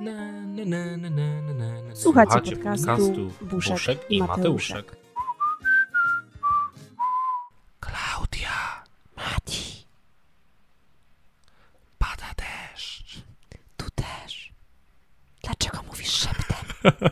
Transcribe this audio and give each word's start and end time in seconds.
Na, 0.00 0.12
na, 0.64 0.96
na, 0.96 1.82
na. 1.82 1.96
Słuchacie 1.96 2.56
podcastu 2.56 3.30
Buszek, 3.42 3.72
Buszek 3.72 4.10
i 4.10 4.16
i 4.16 4.22
Mateuszek. 4.22 4.96
Klaudia, 7.80 8.84
Mati, 9.16 9.86
Pada 11.98 12.26
deszcz. 12.36 13.22
tu 13.76 13.86
też. 13.94 14.52
Dlaczego 15.42 15.82
mówisz 15.82 16.10
szeptem? 16.10 16.90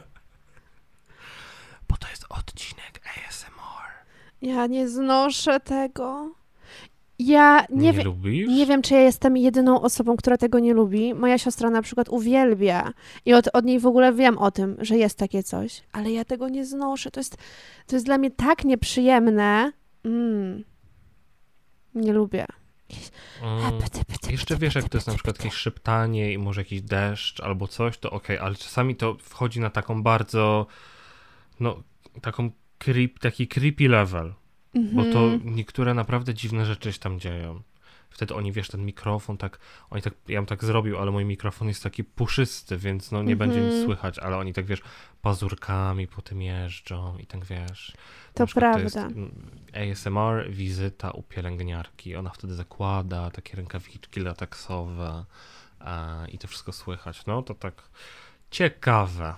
Bo 1.89 1.97
to 1.97 2.09
jest 2.09 2.25
odcinek 2.29 3.01
ASMR. 3.29 3.93
Ja 4.43 4.67
nie 4.67 4.89
znoszę 4.89 5.61
tego. 5.61 6.31
Ja 7.19 7.67
nie, 7.71 7.93
Nie, 7.93 7.93
wie, 7.93 8.05
nie 8.47 8.67
wiem, 8.67 8.83
czy 8.83 8.95
ja 8.95 9.01
jestem 9.01 9.37
jedyną 9.37 9.81
osobą, 9.81 10.17
która 10.17 10.37
tego 10.37 10.59
nie 10.59 10.75
lubi. 10.75 11.15
Moja 11.15 11.39
siostra 11.39 11.71
na 11.71 11.83
przykład 11.83 12.09
uwielbia 12.09 12.93
i 13.25 13.35
od, 13.35 13.49
od 13.53 13.65
niej 13.65 13.81
w 13.81 13.87
ogóle 13.87 14.13
wiem 14.13 14.39
o 14.39 14.51
tym, 14.51 14.77
że 14.79 14.97
jest 14.97 15.19
takie 15.19 15.43
coś, 15.43 15.83
ale 15.93 16.13
ja 16.13 16.25
tego 16.25 16.49
nie 16.49 16.65
znoszę. 16.65 17.11
To 17.11 17.21
jest, 17.21 17.37
to 17.87 17.97
jest 17.97 18.07
dla 18.07 18.19
mnie 18.19 18.31
tak 18.31 18.65
nieprzyjemne. 18.65 19.73
Mm. 20.05 20.65
Nie 21.95 22.13
lubię. 22.13 22.47
Mm. 23.43 23.81
Jeszcze 24.31 24.57
wiesz, 24.57 24.75
jak 24.75 24.89
to 24.89 24.97
jest 24.97 25.07
na 25.07 25.15
przykład 25.15 25.39
jakieś 25.39 25.55
szeptanie 25.55 26.33
i 26.33 26.39
może 26.39 26.61
jakiś 26.61 26.83
deszcz 26.83 27.41
albo 27.41 27.69
coś, 27.69 27.99
to 27.99 28.11
okej, 28.11 28.39
ale 28.39 28.55
czasami 28.55 28.97
to 28.97 29.17
wchodzi 29.21 29.61
na 29.61 29.71
taką 29.71 30.03
bardzo, 30.03 30.67
no, 31.61 31.83
taką 32.23 32.51
creep, 32.79 33.19
taki 33.19 33.49
creepy 33.49 33.89
level, 33.89 34.35
bo 34.93 35.03
to 35.03 35.19
Mhm. 35.25 35.55
niektóre 35.57 35.95
naprawdę 35.95 36.35
dziwne 36.35 36.65
rzeczy 36.67 36.93
się 36.93 36.99
tam 36.99 37.21
dzieją. 37.21 37.63
Wtedy 38.11 38.35
oni, 38.35 38.53
wiesz, 38.53 38.69
ten 38.69 38.85
mikrofon 38.85 39.37
tak, 39.37 39.59
oni 39.91 40.03
tak, 40.03 40.15
ja 40.29 40.39
bym 40.41 40.47
tak 40.47 40.65
zrobił, 40.65 40.99
ale 40.99 41.11
mój 41.11 41.25
mikrofon 41.25 41.69
jest 41.69 41.83
taki 41.83 42.05
puszysty, 42.05 42.77
więc 42.79 43.13
no 43.13 43.23
nie 43.23 43.37
będzie 43.37 43.59
nic 43.61 43.67
Mhm. 43.69 43.85
słychać, 43.85 44.19
ale 44.19 44.37
oni 44.37 44.53
tak, 44.53 44.65
wiesz, 44.67 44.83
pazurkami 45.23 46.07
po 46.07 46.23
tym 46.23 46.43
jeżdżą 46.43 47.19
i 47.19 47.27
tak, 47.27 47.45
wiesz. 47.45 47.93
To 48.35 48.47
prawda. 48.47 49.01
mm, 49.07 49.51
ASMR, 49.75 50.51
wizyta 50.51 51.11
u 51.11 51.23
pielęgniarki. 51.23 52.17
Ona 52.17 52.31
wtedy 52.31 52.55
zakłada 52.55 53.31
takie 53.31 53.57
rękawiczki 53.57 54.21
lateksowe 54.21 55.25
e, 55.81 56.31
i 56.31 56.39
to 56.39 56.49
wszystko 56.49 56.73
słychać. 56.73 57.27
No 57.27 57.43
to 57.43 57.55
tak 57.55 57.83
ciekawe. 58.51 59.35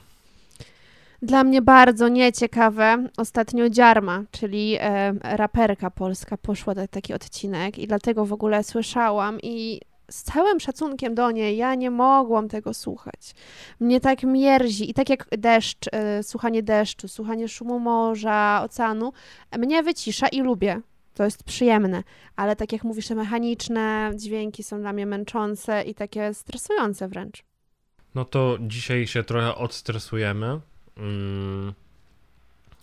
Dla 1.22 1.44
mnie 1.44 1.62
bardzo 1.62 2.08
nieciekawe 2.08 3.08
ostatnio 3.16 3.70
Dziarma, 3.70 4.22
czyli 4.30 4.76
e, 4.80 5.12
raperka 5.22 5.90
polska, 5.90 6.36
poszła 6.36 6.74
na 6.74 6.88
taki 6.88 7.14
odcinek 7.14 7.78
i 7.78 7.86
dlatego 7.86 8.24
w 8.24 8.32
ogóle 8.32 8.64
słyszałam 8.64 9.38
i 9.42 9.80
z 10.10 10.22
całym 10.22 10.60
szacunkiem 10.60 11.14
do 11.14 11.30
niej 11.30 11.56
ja 11.56 11.74
nie 11.74 11.90
mogłam 11.90 12.48
tego 12.48 12.74
słuchać. 12.74 13.34
Mnie 13.80 14.00
tak 14.00 14.22
mierzi 14.22 14.90
i 14.90 14.94
tak 14.94 15.10
jak 15.10 15.28
deszcz, 15.38 15.88
e, 15.92 16.22
słuchanie 16.22 16.62
deszczu, 16.62 17.08
słuchanie 17.08 17.48
szumu 17.48 17.78
morza, 17.78 18.60
oceanu, 18.64 19.12
mnie 19.58 19.82
wycisza 19.82 20.28
i 20.28 20.40
lubię. 20.40 20.80
To 21.14 21.24
jest 21.24 21.44
przyjemne, 21.44 22.02
ale 22.36 22.56
tak 22.56 22.72
jak 22.72 22.84
mówisz, 22.84 23.08
te 23.08 23.14
mechaniczne 23.14 24.10
dźwięki 24.14 24.62
są 24.62 24.80
dla 24.80 24.92
mnie 24.92 25.06
męczące 25.06 25.82
i 25.82 25.94
takie 25.94 26.34
stresujące 26.34 27.08
wręcz. 27.08 27.44
No 28.14 28.24
to 28.24 28.58
dzisiaj 28.60 29.06
się 29.06 29.24
trochę 29.24 29.54
odstresujemy. 29.54 30.60
Mm, 30.96 31.72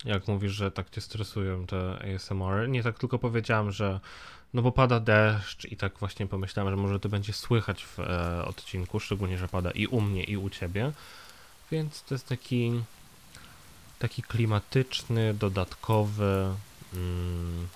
jak 0.04 0.28
mówisz, 0.28 0.52
że 0.52 0.70
tak 0.70 0.90
cię 0.90 1.00
stresują 1.00 1.66
te 1.66 1.98
ASMR. 2.14 2.68
Nie 2.68 2.82
tak 2.82 2.98
tylko 2.98 3.18
powiedziałem, 3.18 3.70
że 3.72 4.00
no 4.54 4.62
bo 4.62 4.72
pada 4.72 5.00
deszcz 5.00 5.64
i 5.64 5.76
tak 5.76 5.98
właśnie 5.98 6.26
pomyślałem, 6.26 6.70
że 6.70 6.82
może 6.82 7.00
to 7.00 7.08
będzie 7.08 7.32
słychać 7.32 7.84
w 7.84 8.00
e, 8.00 8.44
odcinku, 8.44 9.00
szczególnie, 9.00 9.38
że 9.38 9.48
pada 9.48 9.70
i 9.70 9.86
u 9.86 10.00
mnie, 10.00 10.24
i 10.24 10.36
u 10.36 10.50
ciebie. 10.50 10.92
Więc 11.70 12.02
to 12.02 12.14
jest 12.14 12.28
taki 12.28 12.82
taki 13.98 14.22
klimatyczny, 14.22 15.34
dodatkowy 15.34 16.54
mm, 16.94 17.68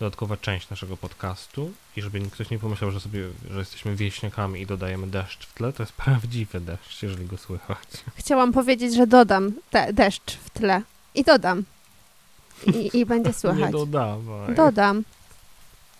dodatkowa 0.00 0.36
część 0.36 0.70
naszego 0.70 0.96
podcastu 0.96 1.72
i 1.96 2.02
żeby 2.02 2.20
ktoś 2.20 2.50
nie 2.50 2.58
pomyślał, 2.58 2.90
że 2.90 3.00
sobie, 3.00 3.20
że 3.50 3.58
jesteśmy 3.58 3.96
wieśniakami 3.96 4.60
i 4.60 4.66
dodajemy 4.66 5.06
deszcz 5.06 5.46
w 5.46 5.54
tle, 5.54 5.72
to 5.72 5.82
jest 5.82 5.92
prawdziwy 5.92 6.60
deszcz, 6.60 7.02
jeżeli 7.02 7.26
go 7.26 7.36
słychać. 7.38 7.78
Chciałam 8.16 8.52
powiedzieć, 8.52 8.94
że 8.94 9.06
dodam 9.06 9.52
te, 9.70 9.92
deszcz 9.92 10.32
w 10.36 10.50
tle. 10.50 10.82
I 11.14 11.24
dodam. 11.24 11.64
I, 12.66 12.98
i 12.98 13.06
będzie 13.06 13.28
Nie 13.30 13.34
słychać. 13.34 13.72
dodawaj. 13.72 14.54
Dodam. 14.54 15.04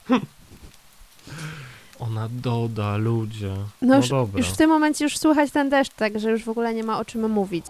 Ona 1.99 2.29
doda, 2.31 2.97
ludzie. 2.97 3.55
No, 3.83 3.89
No, 3.89 3.97
już, 3.97 4.09
dobra. 4.09 4.39
już 4.39 4.49
w 4.49 4.57
tym 4.57 4.71
momencie 4.71 5.05
już 5.05 5.19
słychać 5.19 5.51
ten 5.51 5.71
deszcz, 5.71 5.93
także 5.93 6.31
już 6.31 6.45
w 6.45 6.49
ogóle 6.49 6.75
nie 6.75 6.85
ma 6.85 6.99
o 7.01 7.05
czym 7.05 7.31
mówić. 7.31 7.67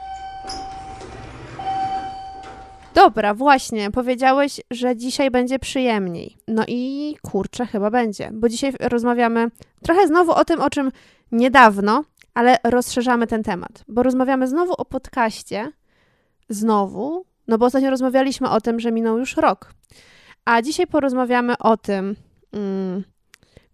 Dobra, 2.95 3.35
właśnie, 3.35 3.91
powiedziałeś, 3.91 4.61
że 4.71 4.97
dzisiaj 4.97 5.31
będzie 5.31 5.59
przyjemniej. 5.59 6.37
No 6.49 6.65
i 6.69 7.17
kurczę, 7.23 7.67
chyba 7.67 7.91
będzie, 7.91 8.31
bo 8.33 8.49
dzisiaj 8.49 8.73
rozmawiamy 8.81 9.51
trochę 9.83 10.07
znowu 10.07 10.33
o 10.33 10.45
tym, 10.45 10.61
o 10.61 10.71
czym 10.71 10.93
niedawno, 11.33 12.05
ale 12.35 12.59
rozszerzamy 12.65 13.27
ten 13.27 13.43
temat, 13.43 13.85
bo 13.89 14.03
rozmawiamy 14.03 14.49
znowu 14.49 14.73
o 14.73 14.85
podcaście. 14.85 15.73
Znowu, 16.49 17.25
no 17.49 17.59
bo 17.59 17.67
ostatnio 17.67 17.91
rozmawialiśmy 17.91 18.51
o 18.51 18.61
tym, 18.61 18.81
że 18.81 18.93
minął 18.93 19.19
już 19.19 19.37
rok. 19.37 19.73
A 20.45 20.63
dzisiaj 20.63 20.87
porozmawiamy 20.87 21.59
o 21.59 21.77
tym, 21.77 22.17
mm, 22.53 23.05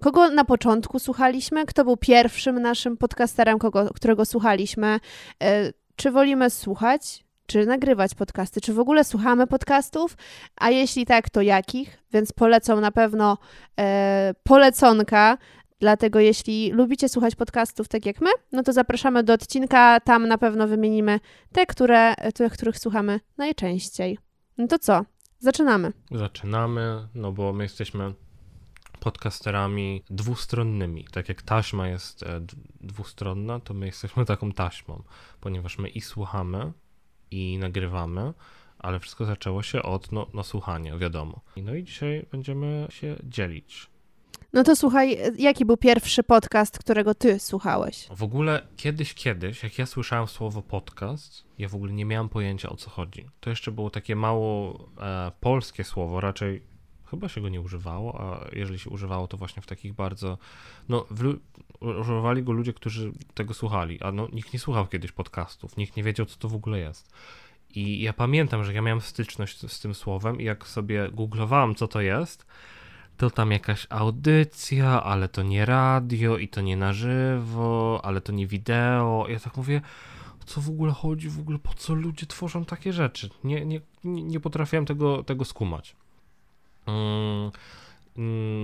kogo 0.00 0.30
na 0.30 0.44
początku 0.44 0.98
słuchaliśmy, 0.98 1.66
kto 1.66 1.84
był 1.84 1.96
pierwszym 1.96 2.60
naszym 2.60 2.96
podcasterem, 2.96 3.58
kogo, 3.58 3.90
którego 3.94 4.24
słuchaliśmy, 4.24 5.00
e, 5.42 5.72
czy 5.96 6.10
wolimy 6.10 6.50
słuchać, 6.50 7.25
czy 7.46 7.66
nagrywać 7.66 8.14
podcasty, 8.14 8.60
czy 8.60 8.74
w 8.74 8.78
ogóle 8.78 9.04
słuchamy 9.04 9.46
podcastów, 9.46 10.16
a 10.56 10.70
jeśli 10.70 11.06
tak, 11.06 11.30
to 11.30 11.42
jakich? 11.42 11.98
Więc 12.12 12.32
polecą 12.32 12.80
na 12.80 12.90
pewno 12.90 13.38
e, 13.80 14.34
poleconka. 14.42 15.38
Dlatego 15.80 16.20
jeśli 16.20 16.72
lubicie 16.72 17.08
słuchać 17.08 17.34
podcastów 17.34 17.88
tak 17.88 18.06
jak 18.06 18.20
my, 18.20 18.30
no 18.52 18.62
to 18.62 18.72
zapraszamy 18.72 19.22
do 19.22 19.32
odcinka. 19.32 20.00
Tam 20.00 20.28
na 20.28 20.38
pewno 20.38 20.68
wymienimy 20.68 21.20
te, 21.52 21.66
które, 21.66 22.14
te 22.34 22.50
których 22.50 22.78
słuchamy 22.78 23.20
najczęściej. 23.38 24.18
No 24.58 24.66
to 24.66 24.78
co? 24.78 25.04
Zaczynamy. 25.38 25.92
Zaczynamy, 26.10 27.08
no 27.14 27.32
bo 27.32 27.52
my 27.52 27.64
jesteśmy 27.64 28.14
podcasterami 29.00 30.02
dwustronnymi. 30.10 31.04
Tak 31.12 31.28
jak 31.28 31.42
taśma 31.42 31.88
jest 31.88 32.22
e, 32.22 32.40
dwustronna, 32.80 33.60
to 33.60 33.74
my 33.74 33.86
jesteśmy 33.86 34.24
taką 34.24 34.52
taśmą, 34.52 35.02
ponieważ 35.40 35.78
my 35.78 35.88
i 35.88 36.00
słuchamy, 36.00 36.72
i 37.30 37.58
nagrywamy, 37.58 38.32
ale 38.78 39.00
wszystko 39.00 39.24
zaczęło 39.24 39.62
się 39.62 39.82
od 39.82 40.12
no, 40.12 40.26
no 40.34 40.42
słuchania, 40.44 40.98
wiadomo. 40.98 41.40
No 41.56 41.74
i 41.74 41.84
dzisiaj 41.84 42.26
będziemy 42.32 42.86
się 42.90 43.16
dzielić. 43.24 43.90
No 44.52 44.64
to 44.64 44.76
słuchaj, 44.76 45.18
jaki 45.38 45.64
był 45.64 45.76
pierwszy 45.76 46.22
podcast, 46.22 46.78
którego 46.78 47.14
ty 47.14 47.38
słuchałeś? 47.38 48.08
W 48.10 48.22
ogóle 48.22 48.66
kiedyś, 48.76 49.14
kiedyś, 49.14 49.62
jak 49.62 49.78
ja 49.78 49.86
słyszałem 49.86 50.26
słowo 50.26 50.62
podcast, 50.62 51.44
ja 51.58 51.68
w 51.68 51.74
ogóle 51.74 51.92
nie 51.92 52.04
miałem 52.04 52.28
pojęcia 52.28 52.68
o 52.68 52.76
co 52.76 52.90
chodzi. 52.90 53.26
To 53.40 53.50
jeszcze 53.50 53.72
było 53.72 53.90
takie 53.90 54.16
mało 54.16 54.78
e, 55.00 55.32
polskie 55.40 55.84
słowo, 55.84 56.20
raczej 56.20 56.62
chyba 57.10 57.28
się 57.28 57.40
go 57.40 57.48
nie 57.48 57.60
używało, 57.60 58.20
a 58.20 58.48
jeżeli 58.52 58.78
się 58.78 58.90
używało, 58.90 59.28
to 59.28 59.36
właśnie 59.36 59.62
w 59.62 59.66
takich 59.66 59.94
bardzo, 59.94 60.38
no, 60.88 61.06
w, 61.10 61.38
używali 61.80 62.42
go 62.42 62.52
ludzie, 62.52 62.72
którzy 62.72 63.12
tego 63.34 63.54
słuchali, 63.54 64.02
a 64.02 64.12
no, 64.12 64.28
nikt 64.32 64.52
nie 64.52 64.58
słuchał 64.58 64.86
kiedyś 64.86 65.12
podcastów, 65.12 65.76
nikt 65.76 65.96
nie 65.96 66.02
wiedział, 66.02 66.26
co 66.26 66.36
to 66.38 66.48
w 66.48 66.54
ogóle 66.54 66.78
jest. 66.78 67.12
I 67.74 68.00
ja 68.00 68.12
pamiętam, 68.12 68.64
że 68.64 68.74
ja 68.74 68.82
miałem 68.82 69.00
styczność 69.00 69.72
z 69.72 69.80
tym 69.80 69.94
słowem 69.94 70.40
i 70.40 70.44
jak 70.44 70.66
sobie 70.66 71.08
googlowałem, 71.12 71.74
co 71.74 71.88
to 71.88 72.00
jest, 72.00 72.46
to 73.16 73.30
tam 73.30 73.52
jakaś 73.52 73.86
audycja, 73.90 75.02
ale 75.02 75.28
to 75.28 75.42
nie 75.42 75.66
radio 75.66 76.38
i 76.38 76.48
to 76.48 76.60
nie 76.60 76.76
na 76.76 76.92
żywo, 76.92 78.00
ale 78.04 78.20
to 78.20 78.32
nie 78.32 78.46
wideo. 78.46 79.26
Ja 79.28 79.40
tak 79.40 79.56
mówię, 79.56 79.80
co 80.46 80.60
w 80.60 80.68
ogóle 80.68 80.92
chodzi, 80.92 81.28
w 81.28 81.40
ogóle 81.40 81.58
po 81.58 81.74
co 81.74 81.94
ludzie 81.94 82.26
tworzą 82.26 82.64
takie 82.64 82.92
rzeczy? 82.92 83.30
Nie, 83.44 83.66
nie, 83.66 83.80
nie 84.04 84.40
potrafiłem 84.40 84.86
tego, 84.86 85.22
tego 85.22 85.44
skumać. 85.44 85.96
Mm, 86.86 87.50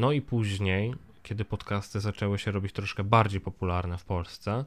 no 0.01 0.13
i 0.13 0.21
później, 0.21 0.95
kiedy 1.23 1.45
podcasty 1.45 2.01
zaczęły 2.01 2.39
się 2.39 2.51
robić 2.51 2.73
troszkę 2.73 3.05
bardziej 3.05 3.41
popularne 3.41 3.99
w 3.99 4.05
Polsce, 4.05 4.65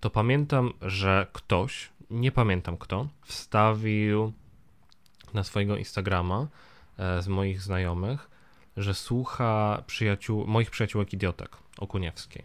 to 0.00 0.10
pamiętam, 0.10 0.72
że 0.82 1.26
ktoś, 1.32 1.90
nie 2.10 2.32
pamiętam 2.32 2.76
kto, 2.76 3.08
wstawił 3.24 4.32
na 5.34 5.44
swojego 5.44 5.76
Instagrama 5.76 6.48
e, 6.98 7.22
z 7.22 7.28
moich 7.28 7.62
znajomych, 7.62 8.30
że 8.76 8.94
słucha 8.94 9.82
przyjaciół, 9.86 10.46
moich 10.46 10.70
przyjaciółek 10.70 11.12
idiotek 11.12 11.56
Okuniewskiej. 11.78 12.44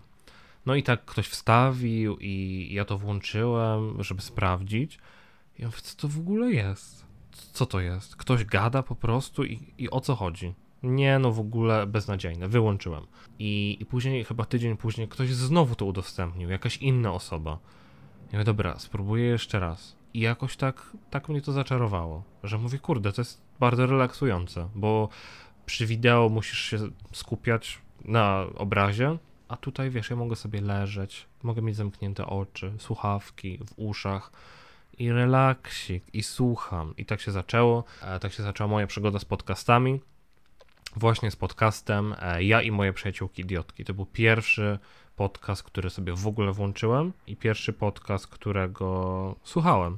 No 0.65 0.75
i 0.75 0.83
tak 0.83 1.05
ktoś 1.05 1.27
wstawił 1.27 2.17
i 2.19 2.69
ja 2.71 2.85
to 2.85 2.97
włączyłem, 2.97 4.03
żeby 4.03 4.21
sprawdzić. 4.21 4.99
I 5.59 5.61
ja 5.61 5.67
mówię, 5.67 5.81
co 5.81 6.01
to 6.01 6.07
w 6.07 6.19
ogóle 6.19 6.51
jest? 6.51 7.02
Co 7.33 7.65
to 7.65 7.79
jest? 7.79 8.15
Ktoś 8.15 8.45
gada 8.45 8.83
po 8.83 8.95
prostu 8.95 9.43
i, 9.43 9.73
i 9.77 9.89
o 9.89 10.01
co 10.01 10.15
chodzi? 10.15 10.53
Nie, 10.83 11.19
no 11.19 11.31
w 11.31 11.39
ogóle 11.39 11.87
beznadziejne. 11.87 12.47
Wyłączyłem. 12.47 13.07
I, 13.39 13.77
I 13.79 13.85
później, 13.85 14.23
chyba 14.23 14.45
tydzień 14.45 14.77
później, 14.77 15.07
ktoś 15.07 15.33
znowu 15.33 15.75
to 15.75 15.85
udostępnił, 15.85 16.49
jakaś 16.49 16.77
inna 16.77 17.13
osoba. 17.13 17.59
Ja 18.31 18.39
mówię, 18.39 18.43
dobra, 18.43 18.79
spróbuję 18.79 19.25
jeszcze 19.25 19.59
raz. 19.59 19.95
I 20.13 20.19
jakoś 20.19 20.57
tak, 20.57 20.89
tak 21.09 21.29
mnie 21.29 21.41
to 21.41 21.51
zaczarowało, 21.51 22.23
że 22.43 22.57
mówię, 22.57 22.79
kurde, 22.79 23.13
to 23.13 23.21
jest 23.21 23.41
bardzo 23.59 23.85
relaksujące, 23.85 24.69
bo 24.75 25.09
przy 25.65 25.85
wideo 25.85 26.29
musisz 26.29 26.59
się 26.59 26.77
skupiać 27.11 27.81
na 28.05 28.45
obrazie, 28.55 29.17
a 29.47 29.57
tutaj 29.57 29.89
wiesz, 29.89 30.09
ja 30.09 30.15
mogę 30.15 30.35
sobie 30.35 30.61
leżeć, 30.61 31.25
mogę 31.43 31.61
mieć 31.61 31.75
zamknięte 31.75 32.25
oczy, 32.25 32.73
słuchawki 32.77 33.57
w 33.57 33.73
uszach 33.75 34.31
i 34.97 35.11
relaksik, 35.11 36.03
i 36.13 36.23
słucham. 36.23 36.93
I 36.97 37.05
tak 37.05 37.21
się 37.21 37.31
zaczęło. 37.31 37.83
E, 38.01 38.19
tak 38.19 38.33
się 38.33 38.43
zaczęła 38.43 38.67
moja 38.67 38.87
przygoda 38.87 39.19
z 39.19 39.25
podcastami. 39.25 40.01
Właśnie 40.95 41.31
z 41.31 41.35
podcastem 41.35 42.15
e, 42.21 42.43
Ja 42.43 42.61
i 42.61 42.71
moje 42.71 42.93
przyjaciółki 42.93 43.41
idiotki. 43.41 43.85
To 43.85 43.93
był 43.93 44.05
pierwszy 44.05 44.79
podcast, 45.15 45.63
który 45.63 45.89
sobie 45.89 46.13
w 46.13 46.27
ogóle 46.27 46.51
włączyłem 46.51 47.13
i 47.27 47.35
pierwszy 47.35 47.73
podcast, 47.73 48.27
którego 48.27 49.35
słuchałem. 49.43 49.97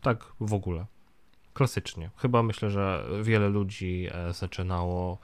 Tak 0.00 0.24
w 0.40 0.54
ogóle 0.54 0.86
klasycznie. 1.54 2.10
Chyba 2.16 2.42
myślę, 2.42 2.70
że 2.70 3.04
wiele 3.22 3.48
ludzi 3.48 4.08
e, 4.12 4.32
zaczynało 4.32 5.18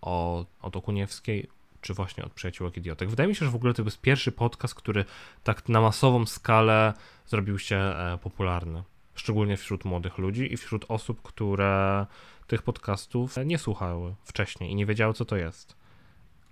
od, 0.00 0.48
od 0.62 0.76
Okuniewskiej, 0.76 1.48
czy 1.80 1.94
właśnie 1.94 2.24
od 2.24 2.32
Przyjaciółek 2.32 2.76
Idiotek. 2.76 3.10
Wydaje 3.10 3.28
mi 3.28 3.34
się, 3.34 3.44
że 3.44 3.50
w 3.50 3.54
ogóle 3.54 3.74
to 3.74 3.82
jest 3.82 4.00
pierwszy 4.00 4.32
podcast, 4.32 4.74
który 4.74 5.04
tak 5.44 5.68
na 5.68 5.80
masową 5.80 6.26
skalę 6.26 6.94
zrobił 7.26 7.58
się 7.58 7.76
e, 7.76 8.18
popularny. 8.22 8.82
Szczególnie 9.14 9.56
wśród 9.56 9.84
młodych 9.84 10.18
ludzi 10.18 10.52
i 10.52 10.56
wśród 10.56 10.84
osób, 10.88 11.22
które 11.22 12.06
tych 12.46 12.62
podcastów 12.62 13.36
nie 13.44 13.58
słuchały 13.58 14.14
wcześniej 14.24 14.70
i 14.70 14.74
nie 14.74 14.86
wiedziały, 14.86 15.14
co 15.14 15.24
to 15.24 15.36
jest. 15.36 15.76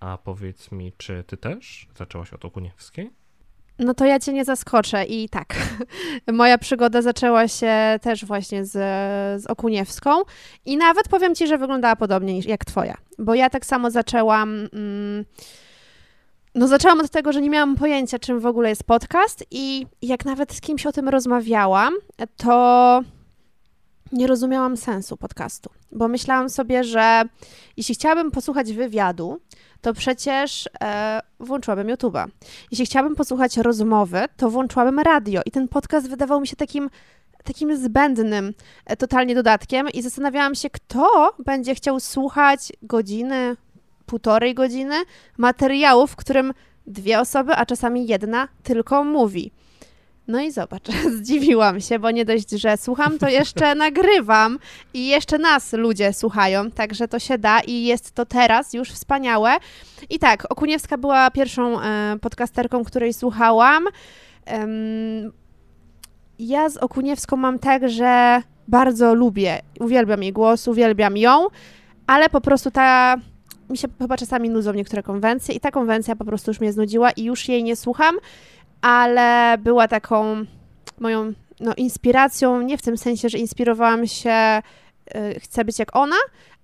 A 0.00 0.18
powiedz 0.18 0.72
mi, 0.72 0.92
czy 0.96 1.24
ty 1.26 1.36
też 1.36 1.88
zaczęłaś 1.96 2.32
od 2.32 2.44
Okuniewskiej? 2.44 3.10
No 3.78 3.94
to 3.94 4.04
ja 4.04 4.18
cię 4.18 4.32
nie 4.32 4.44
zaskoczę 4.44 5.04
i 5.04 5.28
tak. 5.28 5.54
Moja 6.32 6.58
przygoda 6.58 7.02
zaczęła 7.02 7.48
się 7.48 7.98
też 8.02 8.24
właśnie 8.24 8.64
z, 8.64 8.72
z 9.42 9.46
Okuniewską 9.46 10.10
i 10.66 10.76
nawet 10.76 11.08
powiem 11.08 11.34
ci, 11.34 11.46
że 11.46 11.58
wyglądała 11.58 11.96
podobnie 11.96 12.40
jak 12.40 12.64
twoja, 12.64 12.96
bo 13.18 13.34
ja 13.34 13.50
tak 13.50 13.66
samo 13.66 13.90
zaczęłam. 13.90 14.68
Mm, 14.72 15.24
no, 16.54 16.68
zaczęłam 16.68 17.00
od 17.00 17.10
tego, 17.10 17.32
że 17.32 17.40
nie 17.40 17.50
miałam 17.50 17.76
pojęcia, 17.76 18.18
czym 18.18 18.40
w 18.40 18.46
ogóle 18.46 18.68
jest 18.68 18.84
podcast, 18.84 19.44
i 19.50 19.86
jak 20.02 20.24
nawet 20.24 20.52
z 20.52 20.60
kimś 20.60 20.86
o 20.86 20.92
tym 20.92 21.08
rozmawiałam, 21.08 21.94
to 22.36 23.02
nie 24.12 24.26
rozumiałam 24.26 24.76
sensu 24.76 25.16
podcastu, 25.16 25.70
bo 25.92 26.08
myślałam 26.08 26.50
sobie, 26.50 26.84
że 26.84 27.22
jeśli 27.76 27.94
chciałabym 27.94 28.30
posłuchać 28.30 28.72
wywiadu, 28.72 29.40
to 29.80 29.94
przecież 29.94 30.68
e, 30.80 31.20
włączyłabym 31.40 31.88
YouTube'a. 31.88 32.26
Jeśli 32.70 32.86
chciałabym 32.86 33.16
posłuchać 33.16 33.56
rozmowy, 33.56 34.24
to 34.36 34.50
włączyłabym 34.50 34.98
radio 34.98 35.40
i 35.46 35.50
ten 35.50 35.68
podcast 35.68 36.08
wydawał 36.08 36.40
mi 36.40 36.46
się 36.46 36.56
takim 36.56 36.90
takim 37.44 37.76
zbędnym 37.76 38.54
e, 38.86 38.96
totalnie 38.96 39.34
dodatkiem 39.34 39.88
i 39.88 40.02
zastanawiałam 40.02 40.54
się, 40.54 40.70
kto 40.70 41.34
będzie 41.44 41.74
chciał 41.74 42.00
słuchać 42.00 42.72
godziny, 42.82 43.56
półtorej 44.06 44.54
godziny 44.54 44.94
materiału, 45.38 46.06
w 46.06 46.16
którym 46.16 46.54
dwie 46.86 47.20
osoby, 47.20 47.52
a 47.52 47.66
czasami 47.66 48.06
jedna 48.06 48.48
tylko 48.62 49.04
mówi. 49.04 49.52
No 50.28 50.40
i 50.40 50.52
zobacz, 50.52 50.88
zdziwiłam 51.18 51.80
się, 51.80 51.98
bo 51.98 52.10
nie 52.10 52.24
dość, 52.24 52.50
że 52.50 52.76
słucham, 52.76 53.18
to 53.18 53.28
jeszcze 53.28 53.74
nagrywam 53.84 54.58
i 54.94 55.06
jeszcze 55.06 55.38
nas 55.38 55.72
ludzie 55.72 56.12
słuchają, 56.12 56.70
także 56.70 57.08
to 57.08 57.18
się 57.18 57.38
da 57.38 57.60
i 57.60 57.84
jest 57.84 58.12
to 58.12 58.26
teraz 58.26 58.72
już 58.72 58.90
wspaniałe. 58.90 59.56
I 60.10 60.18
tak, 60.18 60.52
Okuniewska 60.52 60.98
była 60.98 61.30
pierwszą 61.30 61.80
e, 61.80 62.16
podcasterką, 62.20 62.84
której 62.84 63.14
słuchałam. 63.14 63.84
Ja 66.38 66.68
z 66.68 66.76
Okuniewską 66.76 67.36
mam 67.36 67.58
tak, 67.58 67.88
że 67.88 68.42
bardzo 68.68 69.14
lubię, 69.14 69.60
uwielbiam 69.80 70.22
jej 70.22 70.32
głos, 70.32 70.68
uwielbiam 70.68 71.16
ją, 71.16 71.46
ale 72.06 72.28
po 72.28 72.40
prostu 72.40 72.70
ta 72.70 73.16
mi 73.70 73.78
się 73.78 73.88
chyba 73.98 74.16
czasami 74.16 74.50
nudzą 74.50 74.72
niektóre 74.72 75.02
konwencje 75.02 75.54
i 75.54 75.60
ta 75.60 75.70
konwencja 75.70 76.16
po 76.16 76.24
prostu 76.24 76.50
już 76.50 76.60
mnie 76.60 76.72
znudziła 76.72 77.10
i 77.10 77.24
już 77.24 77.48
jej 77.48 77.64
nie 77.64 77.76
słucham 77.76 78.16
ale 78.82 79.58
była 79.58 79.88
taką 79.88 80.44
moją 81.00 81.32
no, 81.60 81.74
inspiracją, 81.76 82.62
nie 82.62 82.78
w 82.78 82.82
tym 82.82 82.96
sensie, 82.96 83.28
że 83.28 83.38
inspirowałam 83.38 84.06
się, 84.06 84.62
y, 85.16 85.40
chcę 85.40 85.64
być 85.64 85.78
jak 85.78 85.96
ona, 85.96 86.16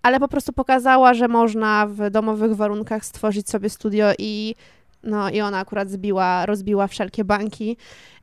ale 0.02 0.20
po 0.20 0.28
prostu 0.28 0.52
pokazała, 0.52 1.14
że 1.14 1.28
można 1.28 1.86
w 1.86 2.10
domowych 2.10 2.56
warunkach 2.56 3.04
stworzyć 3.04 3.50
sobie 3.50 3.70
studio 3.70 4.06
i 4.18 4.54
no 5.02 5.30
i 5.30 5.40
ona 5.40 5.58
akurat 5.58 5.90
zbiła, 5.90 6.46
rozbiła 6.46 6.86
wszelkie 6.86 7.24
banki 7.24 7.76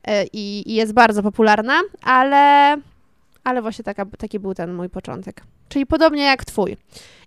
y, 0.08 0.10
i, 0.32 0.74
jest 0.74 0.92
bardzo 0.92 1.22
popularna, 1.22 1.80
ale, 2.02 2.76
ale 3.44 3.62
właśnie 3.62 3.84
taka, 3.84 4.06
taki 4.06 4.38
był 4.38 4.54
ten 4.54 4.74
mój 4.74 4.88
początek. 4.88 5.42
Czyli 5.68 5.86
podobnie 5.86 6.22
jak 6.22 6.44
twój. 6.44 6.76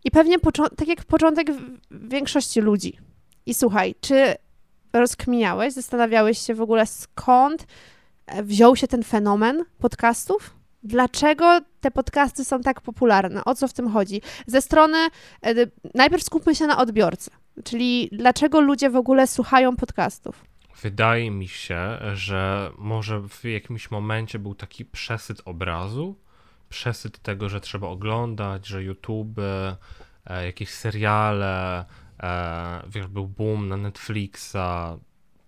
I 0.04 0.12
pewnie 0.12 0.38
tak 0.78 0.88
jak 0.88 1.04
początek 1.04 1.48
większości 1.92 2.62
ludzi. 2.62 2.98
I 3.46 3.54
słuchaj, 3.54 3.96
czy 4.01 4.36
rozkminiałeś, 5.00 5.74
zastanawiałeś 5.74 6.40
się 6.40 6.54
w 6.54 6.62
ogóle 6.62 6.86
skąd 6.86 7.68
e, 8.25 8.44
wziął 8.44 8.75
się 8.75 8.88
ten 8.88 9.04
fenomen 9.04 9.64
podcastów? 9.80 10.54
Dlaczego 10.84 11.62
te 11.82 11.92
podcasty 11.92 12.46
są 12.46 12.62
tak 12.62 12.82
popularne? 12.82 13.46
O 13.46 13.56
co 13.56 13.68
w 13.68 13.74
tym 13.74 13.90
chodzi? 13.90 14.22
Ze 14.48 14.62
strony, 14.62 14.98
e, 15.44 15.54
najpierw 15.94 16.24
skupmy 16.24 16.56
się 16.56 16.68
na 16.68 16.78
odbiorcy, 16.78 17.32
czyli 17.64 18.10
dlaczego 18.12 18.62
ludzie 18.62 18.90
w 18.90 18.96
ogóle 18.96 19.28
słuchają 19.28 19.75
podcastów? 19.75 20.46
Wydaje 20.82 21.32
mi 21.32 21.48
się, 21.48 21.98
że 22.14 22.72
może 22.78 23.22
w 23.22 23.44
jakimś 23.44 23.92
momencie 23.92 24.40
był 24.40 24.56
taki 24.56 24.86
przesyt 24.86 25.42
obrazu, 25.46 26.16
przesyt 26.70 27.20
tego, 27.20 27.50
że 27.50 27.62
trzeba 27.62 27.88
oglądać, 27.88 28.68
że 28.68 28.84
YouTube, 28.84 29.38
jakieś 30.44 30.70
seriale, 30.70 31.86
wiesz, 32.88 33.08
był 33.08 33.27
boom 33.27 33.67
na 33.67 33.77
Netflixa 33.77 34.58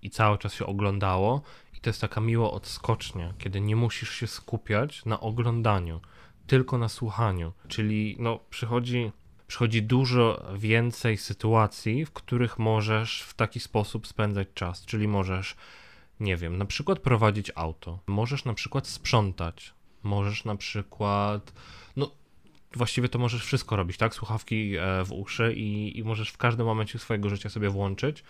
i 0.01 0.10
cały 0.10 0.38
czas 0.38 0.53
się 0.53 0.65
oglądało 0.65 1.41
i 1.74 1.79
to 1.81 1.89
jest 1.89 2.01
taka 2.01 2.22
miła 2.22 2.51
odskocznia, 2.51 3.34
kiedy 3.38 3.62
nie 3.62 3.75
musisz 3.75 4.12
się 4.12 4.27
skupiać 4.27 5.05
na 5.05 5.19
oglądaniu, 5.19 6.01
tylko 6.48 6.77
na 6.77 6.89
słuchaniu, 6.89 7.53
czyli 7.67 8.15
no 8.19 8.39
przychodzi 8.50 9.12
przychodzi 9.48 9.84
dużo 9.84 10.46
więcej 10.57 11.17
sytuacji, 11.17 12.05
w 12.05 12.12
których 12.12 12.60
możesz 12.60 13.22
w 13.22 13.34
taki 13.34 13.60
sposób 13.60 14.07
spędzać 14.07 14.48
czas, 14.53 14.86
czyli 14.86 15.07
możesz 15.07 15.55
nie 16.19 16.38
wiem, 16.38 16.57
na 16.57 16.65
przykład 16.65 17.00
prowadzić 17.00 17.51
auto, 17.55 18.00
możesz 18.07 18.46
na 18.46 18.53
przykład 18.53 18.88
sprzątać, 18.88 19.74
możesz 20.03 20.46
na 20.46 20.55
przykład 20.55 21.53
właściwie 22.76 23.10
to 23.10 23.20
możesz 23.20 23.46
wszystko 23.46 23.76
robić, 23.76 23.98
tak? 23.98 24.14
Słuchawki 24.14 24.76
e, 24.78 25.04
w 25.04 25.12
uszy 25.12 25.54
i, 25.54 26.00
i 26.00 26.04
możesz 26.04 26.30
w 26.30 26.38
każdym 26.38 26.66
momencie 26.66 27.00
swojego 27.00 27.30
życia 27.30 27.50
sobie 27.50 27.70
włączyć. 27.70 28.24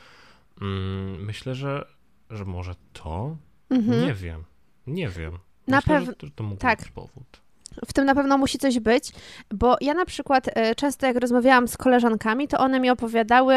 Mm, 0.62 1.26
myślę, 1.26 1.56
że, 1.56 1.86
że 2.30 2.46
może 2.46 2.76
to? 2.94 3.38
Mhm. 3.70 4.02
Nie 4.02 4.14
wiem. 4.14 4.44
Nie 4.88 5.10
wiem. 5.10 5.40
Na 5.68 5.82
pewno. 5.82 6.14
To, 6.36 6.44
mógł 6.44 6.62
tak. 6.62 6.80
być 6.80 6.90
powód. 6.90 7.42
w 7.88 7.94
tym 7.94 8.06
na 8.06 8.16
pewno 8.16 8.38
musi 8.38 8.58
coś 8.58 8.80
być, 8.80 9.12
bo 9.54 9.78
ja 9.82 9.94
na 9.94 10.06
przykład 10.06 10.50
e, 10.54 10.76
często 10.76 11.06
jak 11.06 11.18
rozmawiałam 11.18 11.68
z 11.68 11.78
koleżankami, 11.78 12.48
to 12.48 12.58
one 12.58 12.80
mi 12.80 12.90
opowiadały, 12.90 13.56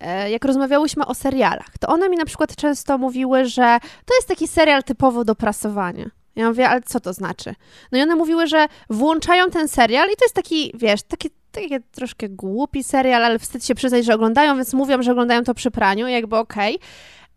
e, 0.00 0.30
jak 0.30 0.44
rozmawiałyśmy 0.44 1.06
o 1.06 1.14
serialach, 1.14 1.78
to 1.80 1.88
one 1.88 2.08
mi 2.08 2.16
na 2.16 2.24
przykład 2.24 2.56
często 2.56 2.98
mówiły, 2.98 3.44
że 3.44 3.78
to 4.04 4.14
jest 4.14 4.28
taki 4.28 4.48
serial 4.48 4.82
typowo 4.82 5.24
do 5.24 5.34
prasowania. 5.34 6.10
Ja 6.38 6.48
mówię, 6.48 6.68
ale 6.68 6.82
co 6.82 7.00
to 7.00 7.12
znaczy? 7.12 7.54
No 7.92 7.98
i 7.98 8.02
one 8.02 8.16
mówiły, 8.16 8.46
że 8.46 8.66
włączają 8.90 9.50
ten 9.50 9.68
serial 9.68 10.08
i 10.12 10.16
to 10.16 10.24
jest 10.24 10.34
taki, 10.34 10.72
wiesz, 10.74 11.02
taki, 11.02 11.30
taki 11.52 11.74
troszkę 11.92 12.28
głupi 12.28 12.84
serial, 12.84 13.24
ale 13.24 13.38
wstyd 13.38 13.64
się 13.64 13.74
przyznać, 13.74 14.04
że 14.04 14.14
oglądają, 14.14 14.56
więc 14.56 14.72
mówią, 14.72 15.02
że 15.02 15.12
oglądają 15.12 15.44
to 15.44 15.54
przy 15.54 15.70
praniu, 15.70 16.06
jakby 16.06 16.36
okej, 16.36 16.76
okay, 16.76 16.88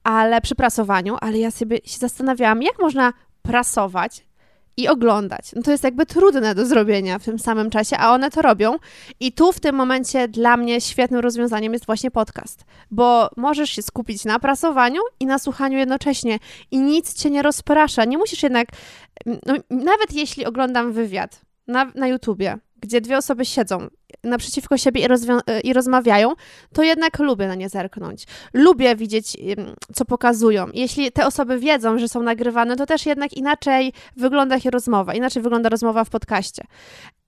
ale 0.04 0.42
przy 0.42 0.56
prasowaniu, 0.56 1.18
ale 1.22 1.38
ja 1.38 1.52
sobie 1.52 1.78
się 1.86 1.98
zastanawiałam, 1.98 2.62
jak 2.62 2.80
można 2.80 3.14
prasować 3.42 4.26
i 4.78 4.88
oglądać. 4.88 5.52
No 5.56 5.62
to 5.62 5.72
jest 5.72 5.84
jakby 5.84 6.06
trudne 6.06 6.56
do 6.56 6.66
zrobienia 6.66 7.20
w 7.20 7.24
tym 7.24 7.40
samym 7.40 7.70
czasie, 7.70 7.98
a 7.98 8.14
one 8.14 8.32
to 8.32 8.42
robią. 8.42 8.76
I 9.20 9.32
tu 9.32 9.52
w 9.52 9.60
tym 9.60 9.76
momencie 9.76 10.28
dla 10.28 10.58
mnie 10.58 10.82
świetnym 10.82 11.20
rozwiązaniem 11.20 11.74
jest 11.74 11.86
właśnie 11.86 12.12
podcast, 12.12 12.66
bo 12.92 13.30
możesz 13.38 13.70
się 13.70 13.82
skupić 13.82 14.26
na 14.26 14.40
prasowaniu 14.40 15.02
i 15.20 15.26
na 15.26 15.40
słuchaniu 15.40 15.78
jednocześnie 15.78 16.40
i 16.72 16.80
nic 16.80 17.14
cię 17.14 17.30
nie 17.30 17.42
rozprasza. 17.42 18.06
Nie 18.06 18.18
musisz 18.18 18.44
jednak, 18.44 18.68
no, 19.26 19.54
nawet 19.70 20.14
jeśli 20.14 20.46
oglądam 20.46 20.92
wywiad 20.94 21.42
na, 21.68 21.92
na 21.96 22.08
YouTubie, 22.08 22.58
gdzie 22.82 23.02
dwie 23.02 23.18
osoby 23.18 23.46
siedzą 23.46 23.88
naprzeciwko 24.24 24.78
siebie 24.78 25.02
i, 25.02 25.08
i, 25.64 25.74
rozmawiają, 25.74 26.34
to 26.74 26.84
jednak 26.84 27.20
lubię 27.20 27.48
na 27.48 27.56
nie 27.56 27.70
zerknąć. 27.70 28.26
Lubię 28.54 28.96
widzieć, 28.96 29.38
co 29.94 30.06
pokazują. 30.06 30.68
Jeśli 30.74 31.12
te 31.12 31.26
osoby 31.26 31.60
wiedzą, 31.60 32.00
że 32.00 32.08
są 32.08 32.24
nagrywane, 32.24 32.76
to 32.76 32.86
też 32.86 33.06
jednak 33.06 33.34
inaczej 33.34 33.94
wygląda 34.18 34.58
ich 34.58 34.66
rozmowa, 34.66 35.14
inaczej 35.14 35.44
wygląda 35.44 35.70
rozmowa 35.70 36.04
w 36.04 36.10
podcaście. 36.10 36.64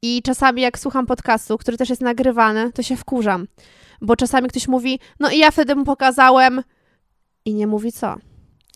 I 0.01 0.21
czasami 0.21 0.61
jak 0.61 0.79
słucham 0.79 1.05
podcastu, 1.05 1.57
który 1.57 1.77
też 1.77 1.89
jest 1.89 2.01
nagrywany, 2.01 2.71
to 2.71 2.83
się 2.83 2.95
wkurzam, 2.95 3.47
bo 4.01 4.15
czasami 4.15 4.49
ktoś 4.49 4.67
mówi, 4.67 4.99
no 5.19 5.31
i 5.31 5.37
ja 5.37 5.51
wtedy 5.51 5.75
mu 5.75 5.83
pokazałem 5.83 6.63
i 7.45 7.53
nie 7.53 7.67
mówi 7.67 7.91
co. 7.91 8.15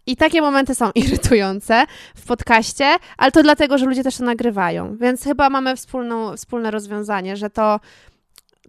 I 0.08 0.16
takie 0.16 0.42
momenty 0.42 0.76
są 0.76 0.92
irytujące 0.96 1.86
w 2.16 2.26
podcaście, 2.26 2.96
ale 3.18 3.32
to 3.32 3.44
dlatego, 3.44 3.78
że 3.78 3.86
ludzie 3.86 4.04
też 4.04 4.18
to 4.18 4.24
nagrywają. 4.24 4.98
Więc 4.98 5.24
chyba 5.24 5.50
mamy 5.50 5.76
wspólną, 5.76 6.38
wspólne 6.38 6.72
rozwiązanie, 6.72 7.38
że 7.38 7.50
to 7.50 7.80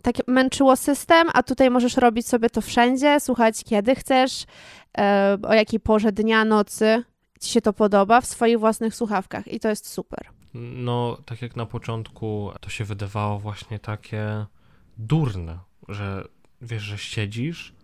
tak 0.02 0.14
męczyło 0.26 0.76
system, 0.76 1.28
a 1.35 1.42
tutaj 1.42 1.71
możesz 1.71 1.97
robić 1.97 2.26
sobie 2.26 2.50
to 2.50 2.61
wszędzie, 2.61 3.21
słuchać 3.21 3.64
kiedy 3.64 3.95
chcesz, 3.95 4.45
e, 4.99 5.38
o 5.42 5.54
jakiej 5.54 5.80
porze 5.80 6.12
dnia, 6.12 6.45
nocy 6.45 7.04
ci 7.40 7.50
się 7.50 7.61
to 7.61 7.73
podoba 7.73 8.21
w 8.21 8.26
swoich 8.26 8.59
własnych 8.59 8.95
słuchawkach 8.95 9.49
i 9.49 9.61
to 9.61 9.68
jest 9.68 9.88
super. 9.88 10.26
No, 10.54 11.18
tak 11.25 11.42
jak 11.42 11.57
na 11.57 11.66
początku, 11.66 12.50
to 12.61 12.71
się 12.71 12.85
wydawało 12.85 13.38
właśnie 13.38 13.78
takie 13.78 14.47
durne, 14.97 15.59
że 15.88 16.25
wiesz, 16.62 16.83
że 16.83 16.99
siedzisz 16.99 17.75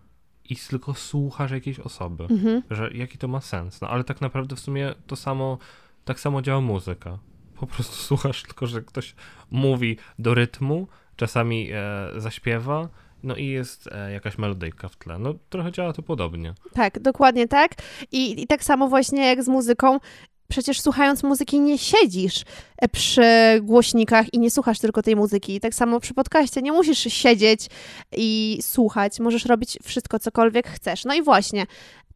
i 0.49 0.55
tylko 0.55 0.93
słuchasz 0.93 1.51
jakiejś 1.51 1.79
osoby, 1.79 2.23
mhm. 2.23 2.61
że 2.71 2.91
jaki 2.93 3.17
to 3.17 3.27
ma 3.27 3.41
sens. 3.41 3.81
No 3.81 3.87
ale 3.89 4.03
tak 4.03 4.21
naprawdę 4.21 4.55
w 4.55 4.59
sumie 4.59 4.95
to 5.07 5.15
samo, 5.15 5.57
tak 6.05 6.19
samo 6.19 6.41
działa 6.41 6.61
muzyka. 6.61 7.19
Po 7.55 7.67
prostu 7.67 7.95
słuchasz 8.07 8.43
tylko, 8.43 8.67
że 8.67 8.81
ktoś 8.81 9.15
mówi 9.51 9.97
do 10.19 10.33
rytmu, 10.33 10.87
czasami 11.15 11.69
e, 11.71 12.09
zaśpiewa, 12.17 12.89
no 13.23 13.35
i 13.35 13.47
jest 13.47 13.89
e, 13.91 14.11
jakaś 14.11 14.37
melodyjka 14.37 14.89
w 14.89 14.95
tle. 14.95 15.19
No 15.19 15.33
trochę 15.49 15.71
działa 15.71 15.93
to 15.93 16.01
podobnie. 16.01 16.53
Tak, 16.73 16.99
dokładnie 16.99 17.47
tak. 17.47 17.71
I, 18.11 18.41
I 18.41 18.47
tak 18.47 18.63
samo 18.63 18.87
właśnie 18.87 19.27
jak 19.27 19.43
z 19.43 19.47
muzyką, 19.47 19.99
przecież 20.47 20.81
słuchając 20.81 21.23
muzyki 21.23 21.59
nie 21.59 21.77
siedzisz 21.77 22.43
e, 22.77 22.87
przy 22.87 23.23
głośnikach 23.61 24.33
i 24.33 24.39
nie 24.39 24.51
słuchasz 24.51 24.79
tylko 24.79 25.01
tej 25.01 25.15
muzyki. 25.15 25.59
Tak 25.59 25.75
samo 25.75 25.99
przy 25.99 26.13
podcaście 26.13 26.61
nie 26.61 26.71
musisz 26.71 26.99
siedzieć 26.99 27.69
i 28.17 28.59
słuchać, 28.61 29.19
możesz 29.19 29.45
robić 29.45 29.77
wszystko, 29.83 30.19
cokolwiek 30.19 30.67
chcesz. 30.67 31.05
No 31.05 31.13
i 31.13 31.21
właśnie, 31.23 31.65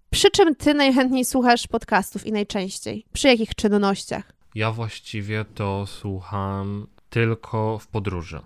przy 0.09 0.31
czym 0.31 0.55
ty 0.55 0.74
najchętniej 0.74 1.25
słuchasz 1.25 1.67
podcastów 1.67 2.25
i 2.25 2.31
najczęściej? 2.31 3.05
Przy 3.13 3.27
jakich 3.27 3.55
czynnościach? 3.55 4.31
Ja 4.55 4.71
właściwie 4.71 5.45
to 5.45 5.86
słucham 5.88 6.88
tylko 7.09 7.79
w 7.79 7.88
podróży. 7.88 8.39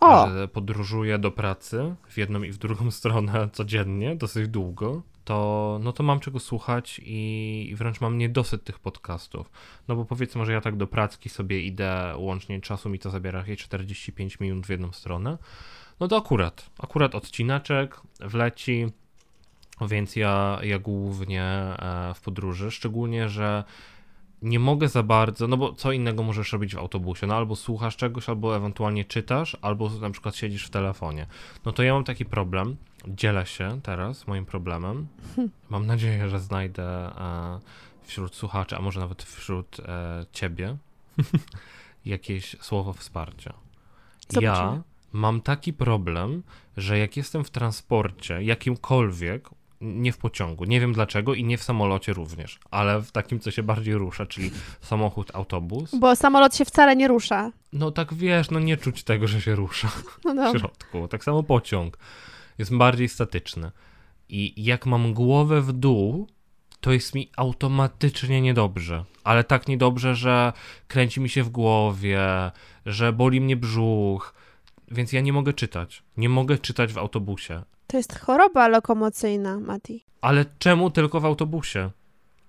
O. 0.00 0.28
Podróżuję 0.52 1.18
do 1.18 1.30
pracy 1.30 1.94
w 2.08 2.18
jedną 2.18 2.42
i 2.42 2.52
w 2.52 2.58
drugą 2.58 2.90
stronę 3.00 3.48
codziennie, 3.52 4.16
dosyć 4.16 4.48
długo 4.48 5.02
to, 5.24 5.78
no 5.82 5.92
to 5.92 6.02
mam 6.02 6.20
czego 6.20 6.40
słuchać 6.40 7.00
i, 7.04 7.74
wręcz 7.76 8.00
mam 8.00 8.18
niedosyt 8.18 8.64
tych 8.64 8.78
podcastów. 8.78 9.50
No 9.88 9.96
bo 9.96 10.04
powiedzmy, 10.04 10.46
że 10.46 10.52
ja 10.52 10.60
tak 10.60 10.76
do 10.76 10.86
pracki 10.86 11.28
sobie 11.28 11.60
idę, 11.60 12.14
łącznie 12.16 12.60
czasu 12.60 12.88
mi 12.88 12.98
to 12.98 13.10
zabiera 13.10 13.38
jakieś 13.38 13.58
45 13.58 14.40
minut 14.40 14.66
w 14.66 14.70
jedną 14.70 14.92
stronę, 14.92 15.38
no 16.00 16.08
to 16.08 16.16
akurat, 16.16 16.70
akurat 16.78 17.14
odcinaczek 17.14 18.00
wleci, 18.20 18.86
więc 19.80 20.16
ja, 20.16 20.58
ja 20.62 20.78
głównie 20.78 21.42
e, 21.42 22.12
w 22.14 22.20
podróży, 22.20 22.70
szczególnie, 22.70 23.28
że 23.28 23.64
nie 24.42 24.58
mogę 24.58 24.88
za 24.88 25.02
bardzo, 25.02 25.48
no 25.48 25.56
bo 25.56 25.72
co 25.72 25.92
innego 25.92 26.22
możesz 26.22 26.52
robić 26.52 26.74
w 26.74 26.78
autobusie, 26.78 27.26
no 27.26 27.34
albo 27.34 27.56
słuchasz 27.56 27.96
czegoś, 27.96 28.28
albo 28.28 28.56
ewentualnie 28.56 29.04
czytasz, 29.04 29.56
albo 29.62 29.90
na 29.90 30.10
przykład 30.10 30.36
siedzisz 30.36 30.66
w 30.66 30.70
telefonie. 30.70 31.26
No 31.64 31.72
to 31.72 31.82
ja 31.82 31.94
mam 31.94 32.04
taki 32.04 32.24
problem, 32.24 32.76
dzielę 33.08 33.46
się 33.46 33.80
teraz 33.82 34.26
moim 34.26 34.46
problemem. 34.46 35.06
Mam 35.70 35.86
nadzieję, 35.86 36.28
że 36.28 36.40
znajdę 36.40 36.84
e, 36.84 37.60
wśród 38.02 38.34
słuchaczy, 38.34 38.76
a 38.76 38.80
może 38.80 39.00
nawet 39.00 39.22
wśród 39.22 39.80
e, 39.80 40.26
ciebie 40.32 40.76
jakieś 42.04 42.56
słowo 42.60 42.92
wsparcia. 42.92 43.52
Zobaczymy. 44.28 44.76
Ja 44.76 44.82
mam 45.12 45.40
taki 45.40 45.72
problem, 45.72 46.42
że 46.76 46.98
jak 46.98 47.16
jestem 47.16 47.44
w 47.44 47.50
transporcie 47.50 48.42
jakimkolwiek, 48.42 49.50
nie 49.82 50.12
w 50.12 50.18
pociągu, 50.18 50.64
nie 50.64 50.80
wiem 50.80 50.92
dlaczego 50.92 51.34
i 51.34 51.44
nie 51.44 51.58
w 51.58 51.62
samolocie 51.62 52.12
również, 52.12 52.58
ale 52.70 53.00
w 53.00 53.12
takim, 53.12 53.40
co 53.40 53.50
się 53.50 53.62
bardziej 53.62 53.94
rusza, 53.94 54.26
czyli 54.26 54.50
samochód, 54.80 55.30
autobus. 55.34 55.94
Bo 55.94 56.16
samolot 56.16 56.56
się 56.56 56.64
wcale 56.64 56.96
nie 56.96 57.08
rusza. 57.08 57.52
No 57.72 57.90
tak 57.90 58.14
wiesz, 58.14 58.50
no 58.50 58.60
nie 58.60 58.76
czuć 58.76 59.04
tego, 59.04 59.26
że 59.26 59.40
się 59.40 59.54
rusza 59.54 59.92
no 60.34 60.52
w 60.52 60.58
środku. 60.58 61.08
Tak 61.08 61.24
samo 61.24 61.42
pociąg 61.42 61.98
jest 62.58 62.76
bardziej 62.76 63.08
statyczny. 63.08 63.70
I 64.28 64.64
jak 64.64 64.86
mam 64.86 65.14
głowę 65.14 65.60
w 65.60 65.72
dół, 65.72 66.26
to 66.80 66.92
jest 66.92 67.14
mi 67.14 67.30
automatycznie 67.36 68.40
niedobrze. 68.40 69.04
Ale 69.24 69.44
tak 69.44 69.68
niedobrze, 69.68 70.14
że 70.14 70.52
kręci 70.88 71.20
mi 71.20 71.28
się 71.28 71.42
w 71.42 71.48
głowie, 71.48 72.20
że 72.86 73.12
boli 73.12 73.40
mnie 73.40 73.56
brzuch, 73.56 74.34
więc 74.90 75.12
ja 75.12 75.20
nie 75.20 75.32
mogę 75.32 75.52
czytać. 75.52 76.02
Nie 76.16 76.28
mogę 76.28 76.58
czytać 76.58 76.92
w 76.92 76.98
autobusie. 76.98 77.62
To 77.92 77.96
jest 77.96 78.18
choroba 78.18 78.68
lokomocyjna, 78.68 79.60
Mati. 79.60 80.04
Ale 80.20 80.44
czemu 80.58 80.90
tylko 80.90 81.20
w 81.20 81.24
autobusie? 81.24 81.90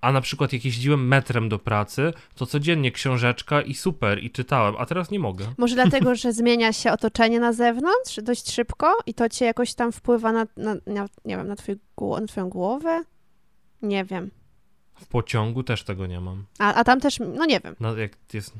A 0.00 0.12
na 0.12 0.20
przykład 0.20 0.52
jak 0.52 0.64
jeździłem 0.64 1.08
metrem 1.08 1.48
do 1.48 1.58
pracy, 1.58 2.12
to 2.34 2.46
codziennie 2.46 2.92
książeczka 2.92 3.62
i 3.62 3.74
super, 3.74 4.24
i 4.24 4.30
czytałem, 4.30 4.74
a 4.78 4.86
teraz 4.86 5.10
nie 5.10 5.18
mogę. 5.18 5.46
Może 5.58 5.74
dlatego, 5.74 6.14
że 6.22 6.32
zmienia 6.32 6.72
się 6.72 6.92
otoczenie 6.92 7.40
na 7.40 7.52
zewnątrz 7.52 8.20
dość 8.22 8.52
szybko 8.52 8.96
i 9.06 9.14
to 9.14 9.28
cię 9.28 9.44
jakoś 9.44 9.74
tam 9.74 9.92
wpływa 9.92 10.32
na, 10.32 10.46
na, 10.56 10.74
na 10.86 11.08
nie 11.24 11.36
wiem, 11.36 11.48
na, 11.48 11.56
twój, 11.56 11.76
na 12.20 12.26
twoją 12.26 12.48
głowę? 12.48 13.04
Nie 13.82 14.04
wiem. 14.04 14.30
W 14.94 15.06
pociągu 15.06 15.62
też 15.62 15.82
tego 15.82 16.06
nie 16.06 16.20
mam. 16.20 16.44
A, 16.58 16.74
a 16.74 16.84
tam 16.84 17.00
też, 17.00 17.18
no 17.18 17.46
nie 17.46 17.60
wiem. 17.60 17.76
No, 17.80 17.96
jak 17.96 18.12
jest... 18.32 18.54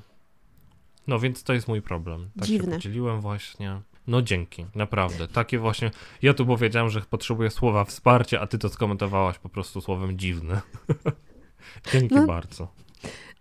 no 1.07 1.19
więc 1.19 1.43
to 1.43 1.53
jest 1.53 1.69
mój 1.69 1.83
problem. 1.83 2.31
Tak 2.39 2.49
Dziwne. 2.49 2.73
się 2.73 2.77
podzieliłem 2.77 3.21
właśnie. 3.21 3.81
No 4.07 4.23
dzięki, 4.23 4.67
naprawdę. 4.75 5.29
Takie 5.29 5.59
właśnie. 5.59 5.91
Ja 6.23 6.35
tu 6.35 6.47
powiedziałem, 6.47 6.91
że 6.91 7.01
potrzebuję 7.01 7.51
słowa 7.51 7.85
wsparcia, 7.85 8.41
a 8.41 8.47
ty 8.47 8.59
to 8.59 8.69
skomentowałaś 8.69 9.39
po 9.39 9.49
prostu 9.49 9.81
słowem 9.81 10.19
dziwne. 10.19 10.61
dzięki 11.93 12.15
no, 12.15 12.27
bardzo. 12.27 12.69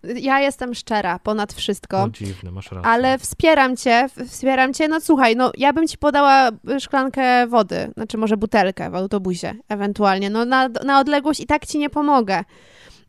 Ja 0.04 0.40
jestem 0.40 0.76
szczera 0.76 1.20
ponad 1.20 1.54
wszystko. 1.54 1.98
No 1.98 2.10
dziwne, 2.10 2.52
masz 2.52 2.72
rację. 2.72 2.92
Ale 2.92 3.20
wspieram 3.20 3.78
cię, 3.78 4.10
wspieram 4.28 4.74
cię. 4.74 4.88
No 4.88 5.02
słuchaj, 5.02 5.36
no 5.36 5.52
ja 5.58 5.74
bym 5.74 5.88
ci 5.88 5.98
podała 5.98 6.50
szklankę 6.80 7.48
wody, 7.48 7.92
znaczy 7.94 8.18
może 8.18 8.38
butelkę 8.38 8.90
w 8.90 8.96
autobusie 8.96 9.54
ewentualnie. 9.70 10.30
No 10.30 10.46
na, 10.46 10.70
na 10.70 11.00
odległość 11.00 11.40
i 11.40 11.46
tak 11.46 11.66
ci 11.66 11.78
nie 11.78 11.90
pomogę. 11.90 12.44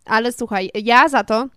Ale 0.04 0.32
słuchaj, 0.32 0.70
ja 0.74 1.08
za 1.08 1.24
to 1.24 1.48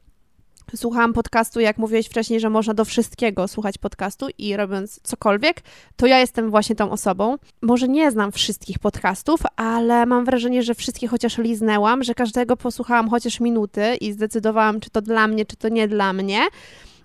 słuchałam 0.76 1.14
podcastu, 1.14 1.60
jak 1.60 1.78
mówiłeś 1.78 2.08
wcześniej, 2.08 2.40
że 2.40 2.50
można 2.50 2.74
do 2.74 2.86
wszystkiego 2.86 3.48
słuchać 3.48 3.78
podcastu 3.78 4.28
i 4.38 4.58
robiąc 4.58 5.00
cokolwiek, 5.04 5.62
to 5.96 6.08
ja 6.08 6.20
jestem 6.20 6.50
właśnie 6.50 6.76
tą 6.76 6.92
osobą. 6.92 7.36
Może 7.62 7.88
nie 7.88 8.12
znam 8.12 8.32
wszystkich 8.32 8.80
podcastów, 8.80 9.40
ale 9.56 10.06
mam 10.06 10.26
wrażenie, 10.26 10.64
że 10.64 10.76
wszystkie 10.76 11.08
chociaż 11.08 11.38
liznęłam, 11.38 12.04
że 12.04 12.14
każdego 12.14 12.58
posłuchałam 12.58 13.10
chociaż 13.10 13.40
minuty 13.40 13.96
i 14.02 14.14
zdecydowałam, 14.14 14.80
czy 14.80 14.90
to 14.90 15.02
dla 15.02 15.28
mnie, 15.28 15.46
czy 15.46 15.56
to 15.56 15.70
nie 15.70 15.88
dla 15.88 16.14
mnie. 16.14 16.40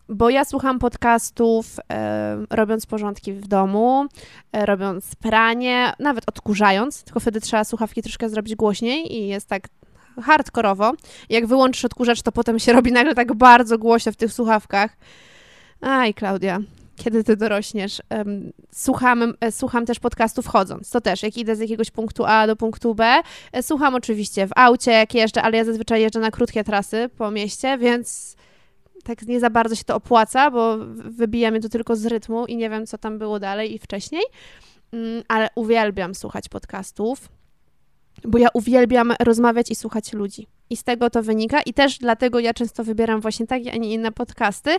Bo 0.08 0.30
ja 0.30 0.44
słucham 0.44 0.78
podcastów 0.78 1.66
e, 1.90 2.44
robiąc 2.50 2.86
porządki 2.86 3.32
w 3.32 3.48
domu, 3.48 4.06
e, 4.52 4.66
robiąc 4.66 5.14
pranie, 5.14 5.92
nawet 5.98 6.24
odkurzając, 6.28 7.02
tylko 7.02 7.20
wtedy 7.20 7.40
trzeba 7.40 7.64
słuchawki 7.64 8.02
troszkę 8.02 8.28
zrobić 8.28 8.54
głośniej 8.54 9.16
i 9.16 9.28
jest 9.28 9.48
tak 9.48 9.68
hardkorowo. 10.22 10.92
Jak 11.28 11.46
wyłączysz 11.46 11.84
odkurzacz, 11.84 12.22
to 12.22 12.32
potem 12.32 12.58
się 12.58 12.72
robi 12.72 12.92
nagle 12.92 13.14
tak 13.14 13.34
bardzo 13.34 13.78
głośno 13.78 14.12
w 14.12 14.16
tych 14.16 14.32
słuchawkach. 14.32 14.96
Aj, 15.80 16.14
Klaudia, 16.14 16.60
kiedy 16.96 17.24
ty 17.24 17.36
dorośniesz? 17.36 18.02
Słucham, 18.72 19.34
e, 19.40 19.52
słucham 19.52 19.86
też 19.86 20.00
podcastów 20.00 20.46
chodząc. 20.46 20.90
To 20.90 21.00
też, 21.00 21.22
jak 21.22 21.36
idę 21.36 21.56
z 21.56 21.60
jakiegoś 21.60 21.90
punktu 21.90 22.24
A 22.24 22.46
do 22.46 22.56
punktu 22.56 22.94
B, 22.94 23.20
e, 23.52 23.62
słucham 23.62 23.94
oczywiście 23.94 24.46
w 24.46 24.50
aucie, 24.56 24.90
jak 24.90 25.14
jeżdżę, 25.14 25.42
ale 25.42 25.56
ja 25.56 25.64
zazwyczaj 25.64 26.00
jeżdżę 26.00 26.20
na 26.20 26.30
krótkie 26.30 26.64
trasy 26.64 27.10
po 27.18 27.30
mieście, 27.30 27.78
więc 27.78 28.36
tak 29.04 29.22
nie 29.22 29.40
za 29.40 29.50
bardzo 29.50 29.74
się 29.74 29.84
to 29.84 29.94
opłaca, 29.94 30.50
bo 30.50 30.76
wybija 30.94 31.50
mnie 31.50 31.60
to 31.60 31.68
tylko 31.68 31.96
z 31.96 32.06
rytmu 32.06 32.46
i 32.46 32.56
nie 32.56 32.70
wiem, 32.70 32.86
co 32.86 32.98
tam 32.98 33.18
było 33.18 33.40
dalej 33.40 33.74
i 33.74 33.78
wcześniej. 33.78 34.22
Mm, 34.92 35.22
ale 35.28 35.48
uwielbiam 35.54 36.14
słuchać 36.14 36.48
podcastów, 36.48 37.28
bo 38.24 38.38
ja 38.38 38.48
uwielbiam 38.54 39.12
rozmawiać 39.20 39.70
i 39.70 39.74
słuchać 39.74 40.12
ludzi. 40.12 40.46
I 40.70 40.76
z 40.76 40.84
tego 40.84 41.10
to 41.10 41.22
wynika, 41.22 41.62
i 41.62 41.74
też 41.74 41.98
dlatego 41.98 42.38
ja 42.38 42.54
często 42.54 42.84
wybieram 42.84 43.20
właśnie 43.20 43.46
takie, 43.46 43.72
a 43.72 43.76
nie 43.76 43.94
inne 43.94 44.12
podcasty. 44.12 44.76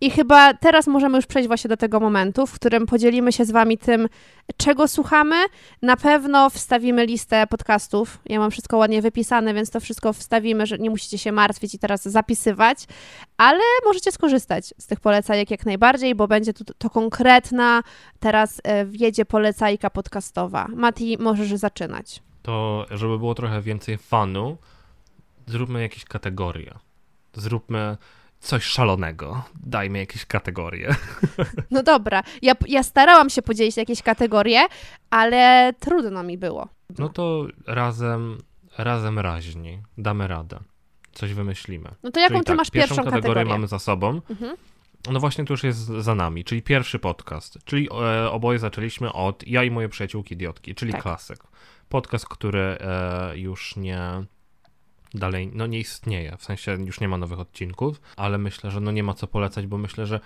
I 0.00 0.10
chyba 0.10 0.54
teraz 0.54 0.86
możemy 0.86 1.18
już 1.18 1.26
przejść 1.26 1.46
właśnie 1.48 1.68
do 1.68 1.76
tego 1.76 2.00
momentu, 2.00 2.46
w 2.46 2.52
którym 2.52 2.86
podzielimy 2.86 3.32
się 3.32 3.44
z 3.44 3.50
Wami 3.50 3.78
tym, 3.78 4.08
czego 4.56 4.88
słuchamy. 4.88 5.36
Na 5.82 5.96
pewno 5.96 6.50
wstawimy 6.50 7.06
listę 7.06 7.46
podcastów. 7.46 8.18
Ja 8.26 8.38
mam 8.38 8.50
wszystko 8.50 8.76
ładnie 8.76 9.02
wypisane, 9.02 9.54
więc 9.54 9.70
to 9.70 9.80
wszystko 9.80 10.12
wstawimy, 10.12 10.66
że 10.66 10.78
nie 10.78 10.90
musicie 10.90 11.18
się 11.18 11.32
martwić 11.32 11.74
i 11.74 11.78
teraz 11.78 12.02
zapisywać, 12.02 12.78
ale 13.36 13.60
możecie 13.86 14.12
skorzystać 14.12 14.74
z 14.78 14.86
tych 14.86 15.00
polecajek 15.00 15.50
jak 15.50 15.66
najbardziej, 15.66 16.14
bo 16.14 16.28
będzie 16.28 16.52
to, 16.52 16.64
to 16.78 16.90
konkretna, 16.90 17.82
teraz 18.18 18.60
e, 18.64 18.86
wjedzie 18.86 19.24
polecajka 19.24 19.90
podcastowa. 19.90 20.66
Mati, 20.68 21.18
możesz 21.20 21.54
zaczynać. 21.54 22.22
To, 22.50 22.86
żeby 22.90 23.18
było 23.18 23.34
trochę 23.34 23.62
więcej 23.62 23.98
fanu, 23.98 24.58
zróbmy 25.46 25.82
jakieś 25.82 26.04
kategorie. 26.04 26.74
Zróbmy 27.32 27.96
coś 28.40 28.64
szalonego. 28.64 29.42
Dajmy 29.62 29.98
jakieś 29.98 30.26
kategorie. 30.26 30.94
No 31.70 31.82
dobra, 31.82 32.22
ja, 32.42 32.52
ja 32.68 32.82
starałam 32.82 33.30
się 33.30 33.42
podzielić 33.42 33.76
jakieś 33.76 34.02
kategorie, 34.02 34.60
ale 35.10 35.72
trudno 35.80 36.22
mi 36.22 36.38
było. 36.38 36.68
No 36.98 37.08
to 37.08 37.46
razem, 37.66 38.38
razem 38.78 39.18
raźni. 39.18 39.82
Damy 39.98 40.28
radę. 40.28 40.58
Coś 41.12 41.34
wymyślimy. 41.34 41.90
No 42.02 42.10
to 42.10 42.20
jaką 42.20 42.34
czyli 42.34 42.44
ty 42.44 42.46
tak, 42.46 42.56
masz 42.56 42.70
pierwszą, 42.70 42.94
pierwszą 42.94 43.04
kategorię 43.10 43.34
kategorię? 43.34 43.54
mamy 43.54 43.66
za 43.66 43.78
sobą. 43.78 44.20
Mhm. 44.30 44.56
No 45.10 45.20
właśnie 45.20 45.44
to 45.44 45.52
już 45.52 45.64
jest 45.64 45.78
za 45.78 46.14
nami, 46.14 46.44
czyli 46.44 46.62
pierwszy 46.62 46.98
podcast. 46.98 47.58
Czyli 47.64 47.88
e, 47.92 48.30
oboje 48.30 48.58
zaczęliśmy 48.58 49.12
od 49.12 49.46
Ja 49.46 49.64
i 49.64 49.70
moje 49.70 49.88
przyjaciółki 49.88 50.34
idiotki, 50.34 50.74
czyli 50.74 50.92
Tak. 50.92 51.02
klasyk. 51.02 51.49
Podcast, 51.90 52.28
który 52.28 52.60
e, 52.60 53.38
już 53.38 53.76
nie 53.76 54.00
dalej, 55.14 55.50
no 55.54 55.66
nie 55.66 55.78
istnieje, 55.78 56.36
w 56.36 56.44
sensie 56.44 56.72
już 56.72 57.00
nie 57.00 57.08
ma 57.08 57.18
nowych 57.18 57.40
odcinków, 57.40 58.00
ale 58.16 58.38
myślę, 58.38 58.70
że 58.70 58.80
no 58.80 58.90
nie 58.90 59.02
ma 59.02 59.14
co 59.14 59.26
polecać, 59.26 59.66
bo 59.66 59.78
myślę, 59.78 60.06
że 60.06 60.20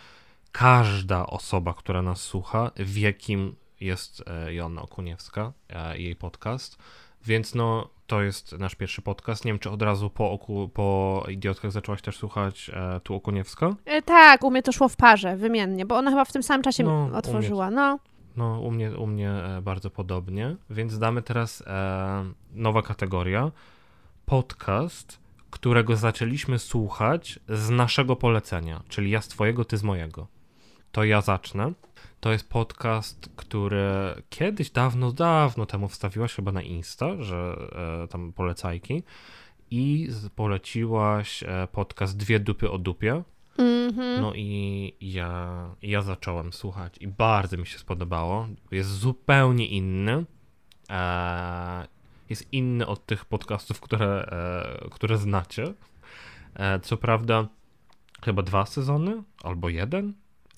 każda 0.53 1.27
osoba, 1.27 1.75
która 1.75 2.03
nas 2.03 2.21
słucha, 2.21 2.71
wie 2.77 3.13
kim 3.15 3.57
jest 3.81 4.23
e, 4.27 4.55
Joanna 4.55 4.83
Okuniewska 4.83 5.53
e, 5.69 5.99
i 5.99 6.05
jej 6.05 6.17
podcast, 6.17 6.79
więc 7.27 7.55
no 7.55 7.89
to 8.07 8.23
jest 8.23 8.53
nasz 8.53 8.75
pierwszy 8.75 9.03
podcast. 9.03 9.45
Nie 9.45 9.53
wiem, 9.53 9.59
czy 9.59 9.71
od 9.71 9.83
razu 9.83 10.11
po, 10.11 10.31
oku, 10.31 10.69
po 10.75 11.25
Idiotkach 11.29 11.73
zaczęłaś 11.73 12.03
też 12.03 12.17
słuchać 12.17 12.71
e, 12.75 13.01
tu 13.01 13.15
Okuniewska? 13.15 13.75
E, 13.85 14.03
Tak, 14.03 14.45
u 14.45 14.51
mnie 14.51 14.63
to 14.63 14.73
szło 14.73 14.89
w 14.89 14.97
parze, 14.97 15.37
wymiennie, 15.37 15.87
bo 15.87 15.97
ona 15.97 16.11
chyba 16.11 16.25
w 16.25 16.33
tym 16.33 16.43
samym 16.43 16.63
czasie 16.63 16.85
No, 16.85 17.09
otworzyła. 17.15 17.71
No, 17.71 17.99
No, 18.37 18.61
u 18.61 18.71
mnie, 18.71 18.97
u 18.97 19.07
mnie 19.07 19.31
e, 19.31 19.63
bardzo 19.63 19.91
podobnie, 19.91 20.57
więc 20.71 20.99
damy 20.99 21.23
teraz 21.23 21.63
e, 21.67 22.25
nowa 22.53 22.83
kategoria. 22.83 23.53
Podcast, 24.27 25.21
którego 25.51 25.97
zaczęliśmy 25.97 26.59
słuchać 26.59 27.39
z 27.49 27.71
naszego 27.71 28.17
polecenia, 28.17 28.83
czyli 28.89 29.11
ja 29.11 29.21
z 29.21 29.29
twojego, 29.29 29.65
ty 29.65 29.77
z 29.77 29.83
mojego. 29.83 30.27
To 30.93 31.05
ja 31.05 31.21
zacznę. 31.21 31.73
To 32.21 32.33
jest 32.33 32.49
podcast, 32.49 33.29
który 33.37 33.85
kiedyś, 34.31 34.71
dawno, 34.71 35.13
dawno 35.13 35.67
temu 35.67 35.89
wstawiłaś 35.89 36.35
chyba 36.35 36.53
na 36.53 36.63
Insta, 36.63 37.23
że 37.23 37.69
e, 38.05 38.09
tam 38.09 38.33
polecajki 38.33 39.03
i 39.71 40.09
poleciłaś 40.37 41.43
e, 41.43 41.69
podcast 41.73 42.17
Dwie 42.17 42.41
dupy 42.41 42.71
o 42.71 42.79
dupie. 42.79 43.23
Mhm. 43.59 44.21
No 44.21 44.35
i 44.35 44.93
ja, 45.01 45.65
ja 45.83 46.03
zacząłem 46.03 46.53
słuchać 46.53 46.99
i 47.01 47.09
bardzo 47.09 47.57
mi 47.57 47.67
się 47.67 47.79
spodobało. 47.79 48.49
Jest 48.71 48.91
zupełnie 48.91 49.67
inny. 49.67 50.25
E, 50.91 51.87
jest 52.31 52.53
inny 52.53 52.87
od 52.87 53.07
tych 53.07 53.25
podcastów, 53.25 53.81
które, 53.81 54.27
e, 54.85 54.91
które 54.91 55.19
znacie. 55.19 55.75
E, 56.55 56.81
co 56.81 56.97
prawda, 56.97 57.49
chyba 58.25 58.43
dwa 58.43 58.67
sezony 58.67 59.23
albo 59.43 59.69
jeden. 59.69 60.15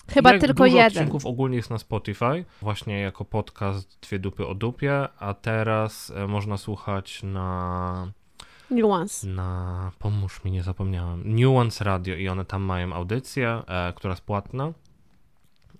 chyba 0.09 0.31
Jak 0.31 0.41
tylko 0.41 0.63
dużo 0.63 0.77
jeden. 0.77 0.87
odcinków 0.87 1.25
ogólnie 1.25 1.57
jest 1.57 1.69
na 1.69 1.77
Spotify, 1.77 2.45
właśnie 2.61 2.99
jako 2.99 3.25
podcast 3.25 3.99
Dwie 4.01 4.19
dupy 4.19 4.47
o 4.47 4.55
dupie, 4.55 5.07
a 5.19 5.33
teraz 5.33 6.11
e, 6.15 6.27
można 6.27 6.57
słuchać 6.57 7.23
na 7.23 8.11
Nuance. 8.69 9.27
na, 9.27 9.91
pomóż 9.99 10.43
mi, 10.43 10.51
nie 10.51 10.63
zapomniałem, 10.63 11.39
Nuance 11.39 11.83
Radio 11.83 12.15
i 12.15 12.29
one 12.29 12.45
tam 12.45 12.61
mają 12.61 12.93
audycję, 12.93 13.61
e, 13.67 13.93
która 13.93 14.11
jest 14.11 14.23
płatna, 14.23 14.73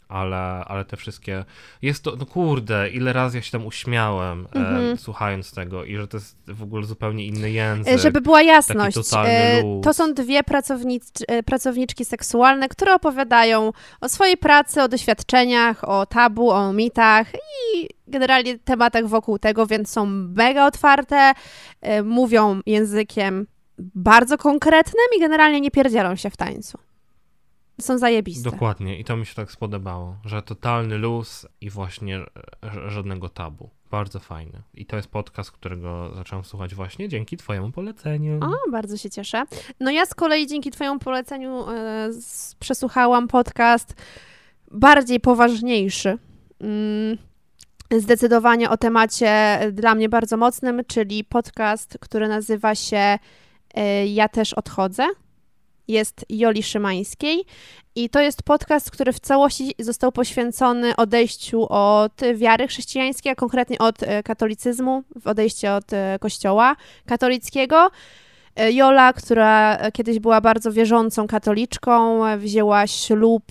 ale, 0.10 0.38
ale 0.66 0.86
te 0.86 0.98
wszystkie, 0.98 1.46
jest 1.82 2.04
to, 2.04 2.16
no 2.16 2.26
kurde, 2.26 2.90
ile 2.90 3.14
razy 3.14 3.38
ja 3.38 3.42
się 3.42 3.52
tam 3.52 3.66
uśmiałem, 3.66 4.48
e, 4.56 4.98
słuchając 4.98 5.52
tego 5.52 5.84
i 5.86 5.96
że 5.96 6.08
to 6.08 6.18
jest 6.18 6.38
w 6.48 6.64
ogóle 6.64 6.86
zupełnie 6.86 7.26
inny 7.26 7.52
język. 7.52 7.94
E, 7.94 7.98
Żeby 7.98 8.22
była 8.22 8.42
jasność, 8.42 8.98
e, 9.16 9.64
to 9.84 9.94
są 9.94 10.14
dwie 10.14 10.44
pracownic, 10.44 11.12
e, 11.28 11.44
pracowniczki 11.44 12.06
seksualne, 12.06 12.70
które 12.70 12.94
opowiadają 12.94 13.72
o 14.02 14.10
swojej 14.10 14.38
pracy, 14.38 14.82
o 14.82 14.88
doświadczeniach, 14.88 15.90
o 15.90 16.06
tabu, 16.06 16.52
o 16.52 16.74
mitach 16.74 17.28
i 17.34 17.90
generalnie 18.08 18.60
tematach 18.60 19.08
wokół 19.08 19.40
tego, 19.40 19.68
więc 19.68 19.90
są 19.92 20.06
mega 20.36 20.66
otwarte, 20.68 21.34
e, 21.82 22.04
mówią 22.04 22.62
językiem 22.66 23.48
bardzo 23.80 24.38
konkretnym 24.38 25.06
i 25.18 25.20
generalnie 25.20 25.62
nie 25.62 25.72
pierdzielą 25.72 26.16
się 26.16 26.30
w 26.30 26.38
tańcu. 26.38 26.78
Są 27.82 27.98
zajebiste. 27.98 28.52
Dokładnie 28.52 29.00
i 29.00 29.04
to 29.04 29.18
mi 29.18 29.26
się 29.26 29.36
tak 29.36 29.52
spodobało, 29.52 30.16
że 30.26 30.42
totalny 30.42 30.98
luz 30.98 31.48
i 31.62 31.70
właśnie 31.70 32.18
e, 32.18 32.26
żadnego 32.92 33.30
tabu. 33.30 33.70
Bardzo 33.92 34.20
fajny. 34.20 34.62
I 34.74 34.86
to 34.86 34.96
jest 34.96 35.08
podcast, 35.08 35.52
którego 35.52 36.12
zacząłem 36.16 36.46
słuchać 36.46 36.76
właśnie 36.76 37.10
dzięki 37.10 37.38
twojemu 37.38 37.72
poleceniu. 37.72 38.40
O, 38.44 38.72
bardzo 38.72 38.98
się 38.98 39.10
cieszę. 39.10 39.44
No 39.80 39.92
ja 39.92 40.06
z 40.06 40.14
kolei 40.14 40.48
dzięki 40.48 40.72
Twojemu 40.72 41.00
poleceniu 41.00 41.70
e, 41.70 42.14
z, 42.14 42.56
przesłuchałam 42.56 43.28
podcast 43.28 43.94
bardziej 44.72 45.20
poważniejszy. 45.20 46.18
Mm, 46.62 47.18
zdecydowanie 47.98 48.70
o 48.70 48.78
temacie 48.78 49.60
dla 49.72 49.96
mnie 49.96 50.10
bardzo 50.10 50.38
mocnym, 50.38 50.82
czyli 50.88 51.24
podcast, 51.24 51.98
który 52.02 52.28
nazywa 52.28 52.76
się 52.76 53.20
e, 53.74 54.08
Ja 54.08 54.30
też 54.30 54.54
odchodzę. 54.54 55.08
Jest 55.88 56.26
Joli 56.30 56.64
Szymańskiej 56.64 57.46
i 57.98 58.10
to 58.10 58.20
jest 58.22 58.44
podcast, 58.44 58.92
który 58.92 59.14
w 59.14 59.20
całości 59.20 59.74
został 59.80 60.12
poświęcony 60.12 60.96
odejściu 60.96 61.66
od 61.70 62.22
wiary 62.36 62.68
chrześcijańskiej, 62.68 63.32
a 63.32 63.36
konkretnie 63.36 63.78
od 63.78 64.04
e, 64.04 64.24
katolicyzmu, 64.24 65.04
w 65.22 65.28
odejście 65.28 65.74
od 65.74 65.94
e, 65.94 66.18
kościoła 66.20 66.76
katolickiego. 67.06 67.90
E, 68.56 68.72
Jola, 68.72 69.14
która 69.14 69.78
kiedyś 69.92 70.20
była 70.20 70.42
bardzo 70.42 70.72
wierzącą 70.72 71.28
katoliczką, 71.28 72.22
wzięła 72.38 72.88
ślub 72.88 73.44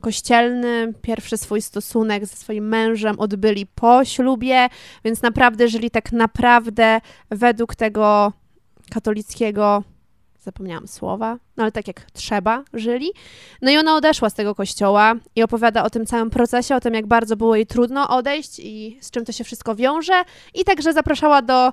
kościelny. 0.00 0.94
Pierwszy 1.02 1.36
swój 1.36 1.62
stosunek 1.62 2.26
ze 2.26 2.36
swoim 2.36 2.68
mężem 2.68 3.20
odbyli 3.20 3.66
po 3.66 4.04
ślubie, 4.04 4.68
więc 5.04 5.22
naprawdę 5.22 5.68
żyli 5.68 5.90
tak 5.90 6.12
naprawdę 6.12 7.00
według 7.30 7.74
tego 7.74 8.32
katolickiego, 8.90 9.82
zapomniałam 10.48 10.88
słowa, 10.88 11.38
no 11.56 11.62
ale 11.62 11.72
tak 11.72 11.86
jak 11.88 12.10
trzeba 12.10 12.64
żyli. 12.72 13.10
No 13.62 13.70
i 13.70 13.76
ona 13.76 13.96
odeszła 13.96 14.30
z 14.30 14.34
tego 14.34 14.54
kościoła 14.54 15.14
i 15.36 15.42
opowiada 15.42 15.84
o 15.84 15.90
tym 15.90 16.06
całym 16.06 16.30
procesie, 16.30 16.76
o 16.76 16.80
tym, 16.80 16.94
jak 16.94 17.06
bardzo 17.06 17.36
było 17.36 17.56
jej 17.56 17.66
trudno 17.66 18.08
odejść 18.08 18.58
i 18.58 18.98
z 19.00 19.10
czym 19.10 19.24
to 19.24 19.32
się 19.32 19.44
wszystko 19.44 19.74
wiąże. 19.74 20.22
I 20.54 20.64
także 20.64 20.92
zapraszała 20.92 21.42
do 21.42 21.68
e, 21.68 21.72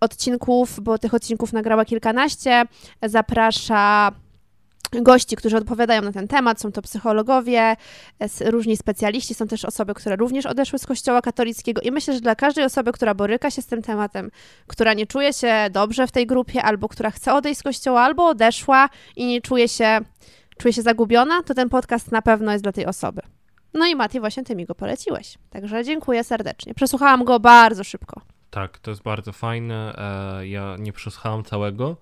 odcinków, 0.00 0.80
bo 0.80 0.98
tych 0.98 1.14
odcinków 1.14 1.52
nagrała 1.52 1.84
kilkanaście. 1.84 2.64
Zaprasza 3.02 4.12
gości, 5.00 5.36
którzy 5.36 5.56
odpowiadają 5.56 6.02
na 6.02 6.12
ten 6.12 6.28
temat. 6.28 6.60
Są 6.60 6.72
to 6.72 6.82
psychologowie, 6.82 7.76
e, 8.20 8.50
różni 8.50 8.76
specjaliści, 8.76 9.34
są 9.34 9.46
też 9.46 9.64
osoby, 9.64 9.94
które 9.94 10.16
również 10.16 10.46
odeszły 10.46 10.78
z 10.78 10.86
kościoła 10.86 11.22
katolickiego. 11.22 11.80
I 11.80 11.90
myślę, 11.90 12.14
że 12.14 12.20
dla 12.20 12.34
każdej 12.34 12.64
osoby, 12.64 12.92
która 12.92 13.14
boryka 13.14 13.50
się 13.50 13.62
z 13.62 13.66
tym 13.66 13.82
tematem, 13.82 14.30
która 14.66 14.94
nie 14.94 15.06
czuje 15.06 15.32
się 15.32 15.54
dobrze 15.70 16.06
w 16.06 16.12
tej 16.12 16.26
grupie, 16.26 16.62
albo 16.62 16.88
która 16.88 17.10
chce 17.10 17.34
odejść 17.34 17.60
z 17.60 17.62
kościoła, 17.62 18.02
albo 18.02 18.28
odeszła 18.28 18.88
i 19.16 19.26
nie 19.26 19.40
czuje 19.40 19.68
się, 19.68 20.00
czuje 20.58 20.72
się 20.72 20.82
zagubiona, 20.82 21.42
to 21.42 21.54
ten 21.54 21.68
podcast 21.68 22.12
na 22.12 22.22
pewno 22.22 22.52
jest 22.52 22.64
dla 22.64 22.72
tej 22.72 22.86
osoby. 22.86 23.22
No 23.74 23.86
i 23.86 23.94
Mati, 23.96 24.20
właśnie 24.20 24.44
ty 24.44 24.56
mi 24.56 24.66
go 24.66 24.74
poleciłeś. 24.74 25.38
Także 25.50 25.84
dziękuję 25.84 26.24
serdecznie. 26.24 26.74
Przesłuchałam 26.74 27.24
go 27.24 27.40
bardzo 27.40 27.84
szybko. 27.84 28.20
Tak, 28.50 28.78
to 28.78 28.90
jest 28.90 29.02
bardzo 29.02 29.32
fajne. 29.32 29.94
E, 30.38 30.46
ja 30.46 30.76
nie 30.78 30.92
przesłuchałem 30.92 31.44
całego. 31.44 31.96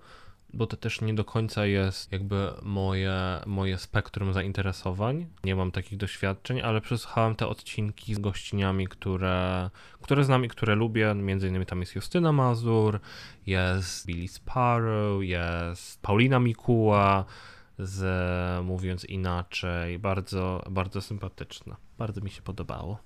Bo 0.53 0.67
to 0.67 0.77
też 0.77 1.01
nie 1.01 1.13
do 1.13 1.25
końca 1.25 1.65
jest 1.65 2.11
jakby 2.11 2.53
moje, 2.61 3.41
moje 3.45 3.77
spektrum 3.77 4.33
zainteresowań. 4.33 5.27
Nie 5.43 5.55
mam 5.55 5.71
takich 5.71 5.97
doświadczeń, 5.97 6.61
ale 6.61 6.81
przesłuchałem 6.81 7.35
te 7.35 7.47
odcinki 7.47 8.15
z 8.15 8.19
gościniami, 8.19 8.87
które, 8.87 9.69
które 10.01 10.23
znam 10.23 10.45
i 10.45 10.47
które 10.47 10.75
lubię. 10.75 11.15
Między 11.15 11.47
innymi 11.47 11.65
tam 11.65 11.79
jest 11.79 11.95
Justyna 11.95 12.31
Mazur, 12.31 12.99
jest 13.45 14.05
Billy 14.05 14.27
Sparrow, 14.27 15.23
jest 15.23 16.01
Paulina 16.01 16.39
Mikuła 16.39 17.25
z 17.79 18.65
Mówiąc 18.65 19.05
Inaczej. 19.05 19.99
Bardzo, 19.99 20.63
bardzo 20.69 21.01
sympatyczna. 21.01 21.75
Bardzo 21.97 22.21
mi 22.21 22.29
się 22.29 22.41
podobało. 22.41 22.97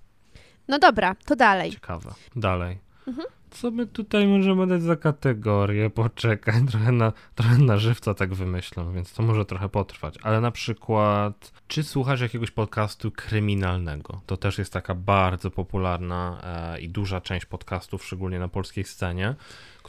No 0.68 0.80
dobra, 0.80 1.16
to 1.26 1.36
dalej. 1.36 1.72
Ciekawe. 1.72 2.14
Dalej. 2.36 2.80
Mhm. 3.08 3.28
Co 3.50 3.72
my 3.72 3.88
tutaj 3.88 4.28
możemy 4.28 4.68
dać 4.68 4.82
za 4.82 4.96
kategorię? 4.96 5.90
Poczekaj, 5.90 6.66
trochę 6.72 6.92
na, 6.92 7.14
trochę 7.36 7.58
na 7.58 7.78
żywca 7.78 8.14
tak 8.14 8.34
wymyślam, 8.34 8.94
więc 8.94 9.14
to 9.14 9.24
może 9.24 9.46
trochę 9.46 9.70
potrwać. 9.70 10.16
Ale 10.24 10.42
na 10.42 10.52
przykład, 10.52 11.52
czy 11.68 11.84
słuchasz 11.84 12.22
jakiegoś 12.22 12.52
podcastu 12.52 13.12
kryminalnego? 13.12 14.22
To 14.26 14.38
też 14.38 14.58
jest 14.58 14.74
taka 14.74 14.96
bardzo 14.96 15.52
popularna 15.52 16.42
e, 16.44 16.82
i 16.82 16.90
duża 16.90 17.22
część 17.22 17.46
podcastów, 17.46 18.06
szczególnie 18.06 18.40
na 18.40 18.48
polskiej 18.48 18.84
scenie, 18.84 19.36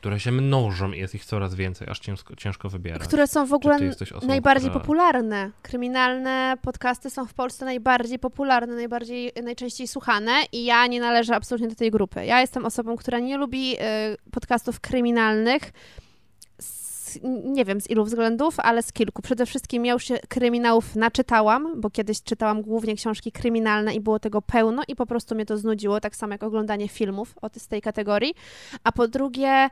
które 0.07 0.21
się 0.21 0.33
mnożą 0.33 0.93
i 0.93 0.99
jest 0.99 1.15
ich 1.15 1.25
coraz 1.25 1.55
więcej, 1.55 1.89
aż 1.89 1.99
ciężko, 1.99 2.37
ciężko 2.37 2.69
wybierać. 2.69 3.03
Które 3.03 3.27
są 3.27 3.47
w 3.47 3.53
ogóle 3.53 3.77
osobą, 3.77 4.27
najbardziej 4.27 4.71
która- 4.71 4.81
popularne. 4.81 5.51
Kryminalne 5.63 6.57
podcasty 6.63 7.11
są 7.11 7.27
w 7.27 7.35
Polsce 7.35 7.65
najbardziej 7.65 8.19
popularne, 8.19 8.75
najbardziej, 8.75 9.33
najczęściej 9.43 9.89
słuchane 9.89 10.33
i 10.53 10.65
ja 10.65 10.87
nie 10.87 11.01
należę 11.01 11.35
absolutnie 11.37 11.69
do 11.69 11.75
tej 11.75 11.91
grupy. 11.91 12.27
Ja 12.27 12.41
jestem 12.41 12.65
osobą, 12.65 12.97
która 12.97 13.19
nie 13.19 13.37
lubi 13.37 13.75
y, 13.75 14.31
podcastów 14.31 14.81
kryminalnych. 14.81 15.73
Nie 17.45 17.65
wiem 17.65 17.81
z 17.81 17.91
ilu 17.91 18.05
względów, 18.05 18.61
ale 18.61 18.83
z 18.83 18.93
kilku. 18.93 19.23
Przede 19.23 19.47
wszystkim 19.47 19.87
ja 19.87 19.93
już 19.93 20.05
się 20.05 20.19
kryminałów 20.29 20.97
naczytałam, 20.97 21.81
bo 21.81 21.91
kiedyś 21.91 22.23
czytałam 22.23 22.63
głównie 22.63 22.95
książki 22.95 23.33
kryminalne 23.33 23.95
i 23.95 24.01
było 24.01 24.19
tego 24.19 24.43
pełno 24.43 24.83
i 24.89 24.97
po 24.97 25.07
prostu 25.07 25.35
mnie 25.35 25.47
to 25.47 25.59
znudziło, 25.59 26.01
tak 26.01 26.17
samo 26.17 26.33
jak 26.33 26.43
oglądanie 26.43 26.89
filmów 26.89 27.35
o, 27.43 27.49
z 27.59 27.69
tej 27.69 27.83
kategorii. 27.83 28.35
A 28.85 28.93
po 28.93 29.09
drugie, 29.09 29.69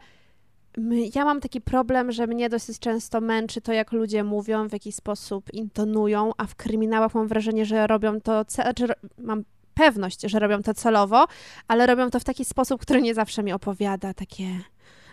Ja 1.15 1.25
mam 1.25 1.41
taki 1.41 1.61
problem, 1.61 2.13
że 2.13 2.27
mnie 2.27 2.49
dosyć 2.49 2.79
często 2.79 3.21
męczy 3.21 3.61
to, 3.61 3.73
jak 3.73 3.93
ludzie 3.93 4.25
mówią, 4.25 4.69
w 4.69 4.73
jaki 4.73 4.93
sposób 4.93 5.55
intonują, 5.55 6.31
a 6.39 6.47
w 6.47 6.55
kryminałach 6.55 7.15
mam 7.15 7.29
wrażenie, 7.29 7.67
że 7.67 7.87
robią 7.87 8.21
to, 8.21 8.45
znaczy 8.49 8.87
mam 9.19 9.45
pewność, 9.75 10.21
że 10.23 10.39
robią 10.39 10.63
to 10.63 10.75
celowo, 10.75 11.27
ale 11.69 11.87
robią 11.87 12.11
to 12.11 12.21
w 12.21 12.25
taki 12.25 12.45
sposób, 12.45 12.81
który 12.81 13.03
nie 13.03 13.15
zawsze 13.15 13.43
mi 13.43 13.53
opowiada, 13.53 14.15
takie 14.15 14.61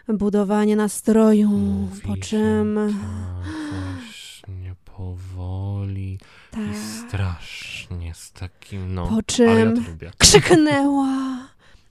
budowanie 0.08 0.76
nastroju, 0.76 1.50
Mówi 1.50 2.02
po 2.02 2.17
czym 2.17 2.76
tak 2.76 2.91
właśnie 4.02 4.76
powoli 4.97 6.19
tak, 6.52 6.62
i 6.62 7.08
strasznie 7.08 8.13
z 8.13 8.32
takim, 8.32 8.93
no, 8.95 9.08
po 9.08 9.15
ja 9.15 9.21
czym 9.26 9.74
lubię. 9.91 10.12
krzyknęła. 10.17 11.40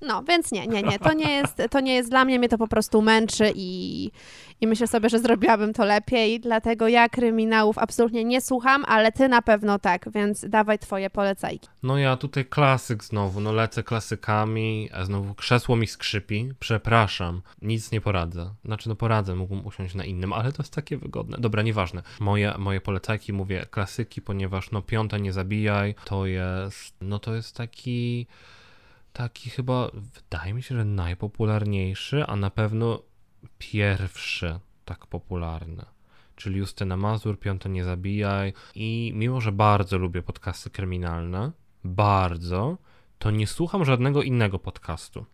No, 0.02 0.22
więc 0.22 0.52
nie, 0.52 0.66
nie, 0.66 0.82
nie, 0.82 0.98
to 0.98 1.12
nie 1.12 1.32
jest, 1.32 1.62
to 1.70 1.80
nie 1.80 1.94
jest 1.94 2.10
dla 2.10 2.24
mnie, 2.24 2.38
mnie 2.38 2.48
to 2.48 2.58
po 2.58 2.68
prostu 2.68 3.02
męczy 3.02 3.52
i, 3.54 4.10
i 4.60 4.66
myślę 4.66 4.86
sobie, 4.86 5.08
że 5.08 5.18
zrobiłabym 5.18 5.72
to 5.72 5.84
lepiej, 5.84 6.40
dlatego 6.40 6.88
ja 6.88 7.08
kryminałów 7.08 7.78
absolutnie 7.78 8.24
nie 8.24 8.40
słucham, 8.40 8.84
ale 8.88 9.12
ty 9.12 9.28
na 9.28 9.42
pewno 9.42 9.78
tak, 9.78 10.12
więc 10.12 10.48
dawaj 10.48 10.78
twoje 10.78 11.10
polecajki. 11.10 11.68
No 11.82 11.98
ja 11.98 12.16
tutaj 12.16 12.44
klasyk 12.44 13.04
znowu, 13.04 13.40
no 13.40 13.52
lecę 13.52 13.82
klasykami, 13.82 14.88
a 14.92 15.04
znowu 15.04 15.34
krzesło 15.34 15.76
mi 15.76 15.86
skrzypi, 15.86 16.48
przepraszam, 16.58 17.42
nic 17.62 17.92
nie 17.92 18.00
poradzę. 18.00 18.50
Znaczy 18.64 18.88
no 18.88 18.96
poradzę, 18.96 19.34
mógłbym 19.34 19.66
usiąść 19.66 19.94
na 19.94 20.04
innym, 20.04 20.32
ale 20.32 20.52
to 20.52 20.62
jest 20.62 20.74
takie 20.74 20.96
wygodne. 20.96 21.36
Dobra, 21.40 21.62
nieważne. 21.62 22.02
Moje, 22.20 22.54
moje 22.58 22.80
polecajki, 22.80 23.32
mówię 23.32 23.66
klasyki, 23.70 24.22
ponieważ 24.22 24.70
no 24.70 24.82
piąta 24.82 25.18
nie 25.18 25.32
zabijaj, 25.32 25.94
to 26.04 26.26
jest, 26.26 26.94
no 27.00 27.18
to 27.18 27.34
jest 27.34 27.56
taki, 27.56 28.26
taki 29.12 29.50
chyba, 29.50 29.90
wydaje 29.94 30.54
mi 30.54 30.62
się, 30.62 30.74
że 30.74 30.84
najpopularniejszy, 30.84 32.24
a 32.26 32.36
na 32.36 32.50
pewno 32.50 33.02
pierwszy 33.58 34.60
tak 34.84 35.06
popularny 35.06 35.84
czyli 36.40 36.58
Justyna 36.58 36.96
Mazur, 36.96 37.38
Piąte 37.38 37.68
Nie 37.68 37.84
Zabijaj. 37.84 38.52
I 38.74 39.12
mimo, 39.14 39.40
że 39.40 39.52
bardzo 39.52 39.98
lubię 39.98 40.22
podcasty 40.22 40.70
kryminalne, 40.70 41.52
bardzo, 41.84 42.78
to 43.18 43.30
nie 43.30 43.46
słucham 43.46 43.84
żadnego 43.84 44.22
innego 44.22 44.58
podcastu 44.58 45.26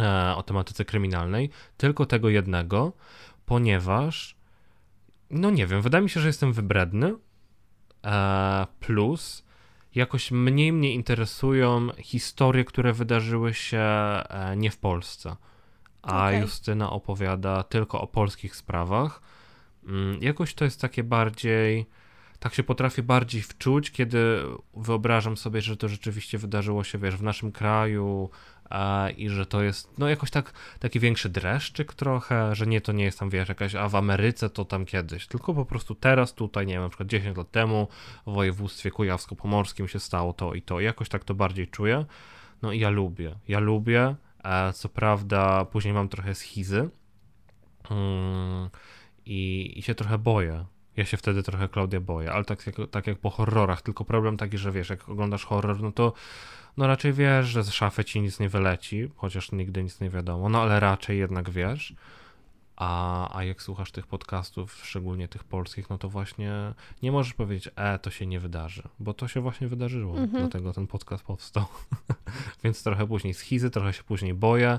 e, 0.00 0.34
o 0.36 0.42
tematyce 0.42 0.84
kryminalnej, 0.84 1.50
tylko 1.76 2.06
tego 2.06 2.28
jednego, 2.28 2.92
ponieważ, 3.46 4.36
no 5.30 5.50
nie 5.50 5.66
wiem, 5.66 5.82
wydaje 5.82 6.02
mi 6.02 6.10
się, 6.10 6.20
że 6.20 6.26
jestem 6.26 6.52
wybredny, 6.52 7.14
e, 8.04 8.66
plus 8.80 9.43
jakoś 9.94 10.30
mniej 10.30 10.72
mnie 10.72 10.94
interesują 10.94 11.88
historie, 11.98 12.64
które 12.64 12.92
wydarzyły 12.92 13.54
się 13.54 13.78
e, 13.78 14.54
nie 14.56 14.70
w 14.70 14.78
Polsce. 14.78 15.36
A 16.02 16.26
Okej. 16.26 16.40
Justyna 16.40 16.90
opowiada 16.90 17.62
tylko 17.62 18.00
o 18.00 18.06
polskich 18.06 18.56
sprawach. 18.56 19.22
Mm, 19.86 20.22
Jakoś 20.22 20.54
to 20.54 20.64
jest 20.64 20.80
takie 20.80 21.04
bardziej. 21.04 21.86
Tak 22.38 22.54
się 22.54 22.62
potrafię 22.62 23.02
bardziej 23.02 23.42
wczuć, 23.42 23.90
kiedy 23.90 24.42
wyobrażam 24.76 25.36
sobie, 25.36 25.60
że 25.60 25.76
to 25.76 25.88
rzeczywiście 25.88 26.38
wydarzyło 26.38 26.84
się, 26.84 26.98
wiesz, 26.98 27.16
w 27.16 27.22
naszym 27.22 27.52
kraju 27.52 28.30
a, 28.70 29.08
i 29.16 29.28
że 29.28 29.46
to 29.46 29.62
jest, 29.62 29.98
no 29.98 30.08
jakoś 30.08 30.30
tak, 30.30 30.52
taki 30.78 31.00
większy 31.00 31.28
dreszczyk 31.28 31.94
trochę, 31.94 32.54
że 32.54 32.66
nie, 32.66 32.80
to 32.80 32.92
nie 32.92 33.04
jest 33.04 33.18
tam, 33.18 33.30
wiesz, 33.30 33.48
jakaś, 33.48 33.74
a 33.74 33.88
w 33.88 33.94
Ameryce 33.94 34.50
to 34.50 34.64
tam 34.64 34.84
kiedyś, 34.84 35.26
tylko 35.26 35.54
po 35.54 35.64
prostu 35.64 35.94
teraz, 35.94 36.34
tutaj, 36.34 36.66
nie 36.66 36.74
wiem, 36.74 36.82
na 36.82 36.88
przykład 36.88 37.08
10 37.08 37.36
lat 37.36 37.50
temu 37.50 37.88
w 38.26 38.32
województwie 38.32 38.90
kujawsko-pomorskim 38.90 39.86
się 39.86 40.00
stało 40.00 40.32
to 40.32 40.54
i 40.54 40.62
to. 40.62 40.80
Jakoś 40.80 41.08
tak 41.08 41.24
to 41.24 41.34
bardziej 41.34 41.68
czuję. 41.68 42.04
No 42.62 42.72
i 42.72 42.80
ja 42.80 42.90
lubię, 42.90 43.34
ja 43.48 43.58
lubię, 43.58 44.14
e, 44.44 44.72
co 44.72 44.88
prawda 44.88 45.64
później 45.64 45.94
mam 45.94 46.08
trochę 46.08 46.34
schizy, 46.34 46.90
Mm, 47.90 48.70
i, 49.26 49.72
i 49.76 49.82
się 49.82 49.94
trochę 49.94 50.18
boję. 50.18 50.64
Ja 50.96 51.04
się 51.04 51.16
wtedy 51.16 51.42
trochę 51.42 51.68
Klaudia 51.68 52.00
boję, 52.00 52.32
ale 52.32 52.44
tak 52.44 52.66
jak, 52.66 52.76
tak 52.90 53.06
jak 53.06 53.18
po 53.18 53.30
horrorach, 53.30 53.82
tylko 53.82 54.04
problem 54.04 54.36
taki, 54.36 54.58
że 54.58 54.72
wiesz, 54.72 54.90
jak 54.90 55.08
oglądasz 55.08 55.44
horror, 55.44 55.80
no 55.80 55.92
to 55.92 56.12
no 56.76 56.86
raczej 56.86 57.12
wiesz, 57.12 57.46
że 57.46 57.62
z 57.64 57.70
szafy 57.70 58.04
ci 58.04 58.20
nic 58.20 58.40
nie 58.40 58.48
wyleci, 58.48 59.10
chociaż 59.16 59.52
nigdy 59.52 59.82
nic 59.82 60.00
nie 60.00 60.10
wiadomo, 60.10 60.48
no 60.48 60.62
ale 60.62 60.80
raczej 60.80 61.18
jednak 61.18 61.50
wiesz. 61.50 61.94
A, 62.76 63.36
a 63.38 63.44
jak 63.44 63.62
słuchasz 63.62 63.92
tych 63.92 64.06
podcastów, 64.06 64.80
szczególnie 64.84 65.28
tych 65.28 65.44
polskich, 65.44 65.90
no 65.90 65.98
to 65.98 66.08
właśnie 66.08 66.52
nie 67.02 67.12
możesz 67.12 67.34
powiedzieć, 67.34 67.72
e, 67.76 67.98
to 67.98 68.10
się 68.10 68.26
nie 68.26 68.40
wydarzy, 68.40 68.82
bo 69.00 69.14
to 69.14 69.28
się 69.28 69.40
właśnie 69.40 69.68
wydarzyło, 69.68 70.18
Mhm. 70.18 70.42
dlatego 70.42 70.72
ten 70.72 70.86
podcast 70.86 71.24
powstał. 71.24 71.64
Więc 72.64 72.82
trochę 72.82 73.06
później 73.06 73.34
schizy, 73.34 73.70
trochę 73.70 73.92
się 73.92 74.02
później 74.02 74.34
boję 74.34 74.78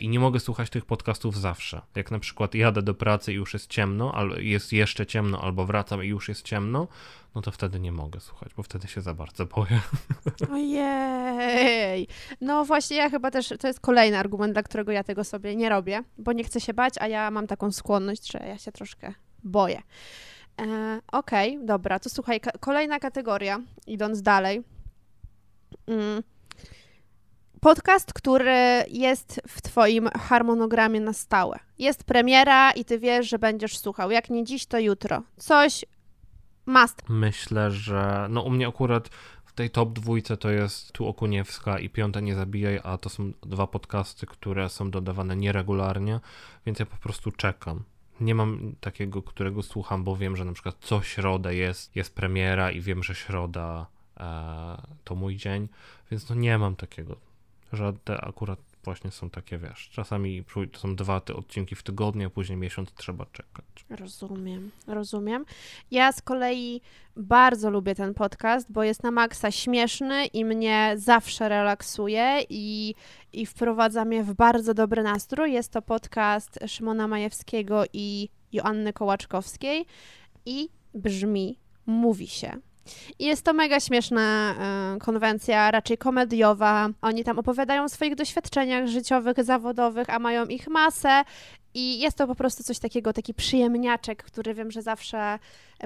i 0.00 0.08
nie 0.08 0.20
mogę 0.20 0.40
słuchać 0.40 0.70
tych 0.70 0.84
podcastów 0.84 1.40
zawsze. 1.40 1.80
Jak 1.94 2.10
na 2.10 2.18
przykład 2.18 2.54
jadę 2.54 2.82
do 2.82 2.94
pracy 2.94 3.32
i 3.32 3.36
już 3.36 3.52
jest 3.52 3.70
ciemno, 3.70 4.14
albo 4.14 4.36
jest 4.36 4.72
jeszcze 4.72 5.06
ciemno, 5.06 5.40
albo 5.40 5.66
wracam 5.66 6.04
i 6.04 6.06
już 6.06 6.28
jest 6.28 6.42
ciemno, 6.42 6.88
no 7.34 7.42
to 7.42 7.50
wtedy 7.50 7.80
nie 7.80 7.92
mogę 7.92 8.20
słuchać, 8.20 8.54
bo 8.54 8.62
wtedy 8.62 8.88
się 8.88 9.00
za 9.00 9.14
bardzo 9.14 9.46
boję. 9.46 9.80
Ojej. 10.52 12.08
No 12.40 12.64
właśnie, 12.64 12.96
ja 12.96 13.10
chyba 13.10 13.30
też, 13.30 13.54
to 13.60 13.66
jest 13.66 13.80
kolejny 13.80 14.18
argument, 14.18 14.52
dla 14.52 14.62
którego 14.62 14.92
ja 14.92 15.04
tego 15.04 15.24
sobie 15.24 15.56
nie 15.56 15.68
robię, 15.68 16.04
bo 16.18 16.32
nie 16.32 16.44
chcę 16.44 16.60
się 16.60 16.74
bać, 16.74 16.94
a 17.00 17.08
ja 17.08 17.30
mam 17.30 17.46
taką 17.46 17.72
skłonność, 17.72 18.32
że 18.32 18.38
ja 18.38 18.58
się 18.58 18.72
troszkę 18.72 19.14
boję. 19.44 19.82
E, 20.60 21.00
Okej, 21.12 21.58
dobra, 21.64 21.98
to 21.98 22.10
słuchaj, 22.10 22.40
kolejna 22.60 22.98
kategoria, 22.98 23.60
idąc 23.86 24.22
dalej. 24.22 24.62
Mm. 25.86 26.22
Podcast, 27.60 28.12
który 28.12 28.84
jest 28.88 29.40
w 29.48 29.62
Twoim 29.62 30.08
harmonogramie 30.08 31.00
na 31.00 31.12
stałe. 31.12 31.58
Jest 31.78 32.04
premiera 32.04 32.72
i 32.72 32.84
Ty 32.84 32.98
wiesz, 32.98 33.28
że 33.28 33.38
będziesz 33.38 33.78
słuchał. 33.78 34.10
Jak 34.10 34.30
nie 34.30 34.44
dziś, 34.44 34.66
to 34.66 34.78
jutro. 34.78 35.22
Coś 35.36 35.84
must. 36.66 37.02
Myślę, 37.08 37.70
że 37.70 38.26
no 38.30 38.42
u 38.42 38.50
mnie 38.50 38.68
akurat 38.68 39.08
w 39.44 39.52
tej 39.52 39.70
top 39.70 39.92
dwójce 39.92 40.36
to 40.36 40.50
jest 40.50 40.92
Tu 40.92 41.06
Okuniewska 41.06 41.78
i 41.78 41.88
Piąte 41.88 42.22
Nie 42.22 42.34
Zabijaj, 42.34 42.80
a 42.84 42.98
to 42.98 43.08
są 43.08 43.32
dwa 43.42 43.66
podcasty, 43.66 44.26
które 44.26 44.68
są 44.68 44.90
dodawane 44.90 45.36
nieregularnie, 45.36 46.20
więc 46.66 46.78
ja 46.78 46.86
po 46.86 46.96
prostu 46.96 47.30
czekam. 47.30 47.82
Nie 48.20 48.34
mam 48.34 48.74
takiego, 48.80 49.22
którego 49.22 49.62
słucham, 49.62 50.04
bo 50.04 50.16
wiem, 50.16 50.36
że 50.36 50.44
na 50.44 50.52
przykład 50.52 50.76
co 50.80 51.02
środę 51.02 51.54
jest, 51.54 51.96
jest 51.96 52.14
premiera 52.14 52.70
i 52.70 52.80
wiem, 52.80 53.02
że 53.02 53.14
środa 53.14 53.86
e, 54.16 54.82
to 55.04 55.14
mój 55.14 55.36
dzień, 55.36 55.68
więc 56.10 56.28
no 56.28 56.36
nie 56.36 56.58
mam 56.58 56.76
takiego, 56.76 57.16
że 57.72 57.92
te 58.04 58.20
akurat 58.20 58.58
właśnie 58.84 59.10
są 59.10 59.30
takie, 59.30 59.58
wiesz, 59.58 59.88
czasami 59.92 60.44
to 60.72 60.78
są 60.78 60.96
dwa 60.96 61.20
te 61.20 61.34
odcinki 61.34 61.74
w 61.74 61.82
tygodniu, 61.82 62.26
a 62.26 62.30
później 62.30 62.58
miesiąc 62.58 62.92
trzeba 62.92 63.26
czekać. 63.26 63.64
Rozumiem, 63.90 64.70
rozumiem. 64.86 65.44
Ja 65.90 66.12
z 66.12 66.22
kolei 66.22 66.80
bardzo 67.16 67.70
lubię 67.70 67.94
ten 67.94 68.14
podcast, 68.14 68.72
bo 68.72 68.82
jest 68.82 69.02
na 69.02 69.10
maksa 69.10 69.50
śmieszny 69.50 70.26
i 70.26 70.44
mnie 70.44 70.94
zawsze 70.96 71.48
relaksuje 71.48 72.40
i, 72.48 72.94
i 73.32 73.46
wprowadza 73.46 74.04
mnie 74.04 74.24
w 74.24 74.34
bardzo 74.34 74.74
dobry 74.74 75.02
nastrój. 75.02 75.52
Jest 75.52 75.72
to 75.72 75.82
podcast 75.82 76.58
Szymona 76.66 77.08
Majewskiego 77.08 77.84
i 77.92 78.28
Joanny 78.52 78.92
Kołaczkowskiej 78.92 79.86
i 80.46 80.68
brzmi 80.94 81.58
Mówi 81.86 82.26
się. 82.26 82.60
I 83.18 83.24
jest 83.24 83.42
to 83.44 83.52
mega 83.52 83.80
śmieszna 83.80 84.54
e, 84.54 84.98
konwencja, 84.98 85.70
raczej 85.70 85.98
komediowa. 85.98 86.88
Oni 87.02 87.24
tam 87.24 87.38
opowiadają 87.38 87.84
o 87.84 87.88
swoich 87.88 88.14
doświadczeniach 88.14 88.86
życiowych, 88.86 89.44
zawodowych, 89.44 90.10
a 90.10 90.18
mają 90.18 90.46
ich 90.46 90.68
masę. 90.68 91.22
I 91.74 91.98
jest 91.98 92.16
to 92.18 92.26
po 92.26 92.34
prostu 92.34 92.62
coś 92.62 92.78
takiego, 92.78 93.12
taki 93.12 93.34
przyjemniaczek, 93.34 94.22
który 94.24 94.54
wiem, 94.54 94.70
że 94.70 94.82
zawsze 94.82 95.38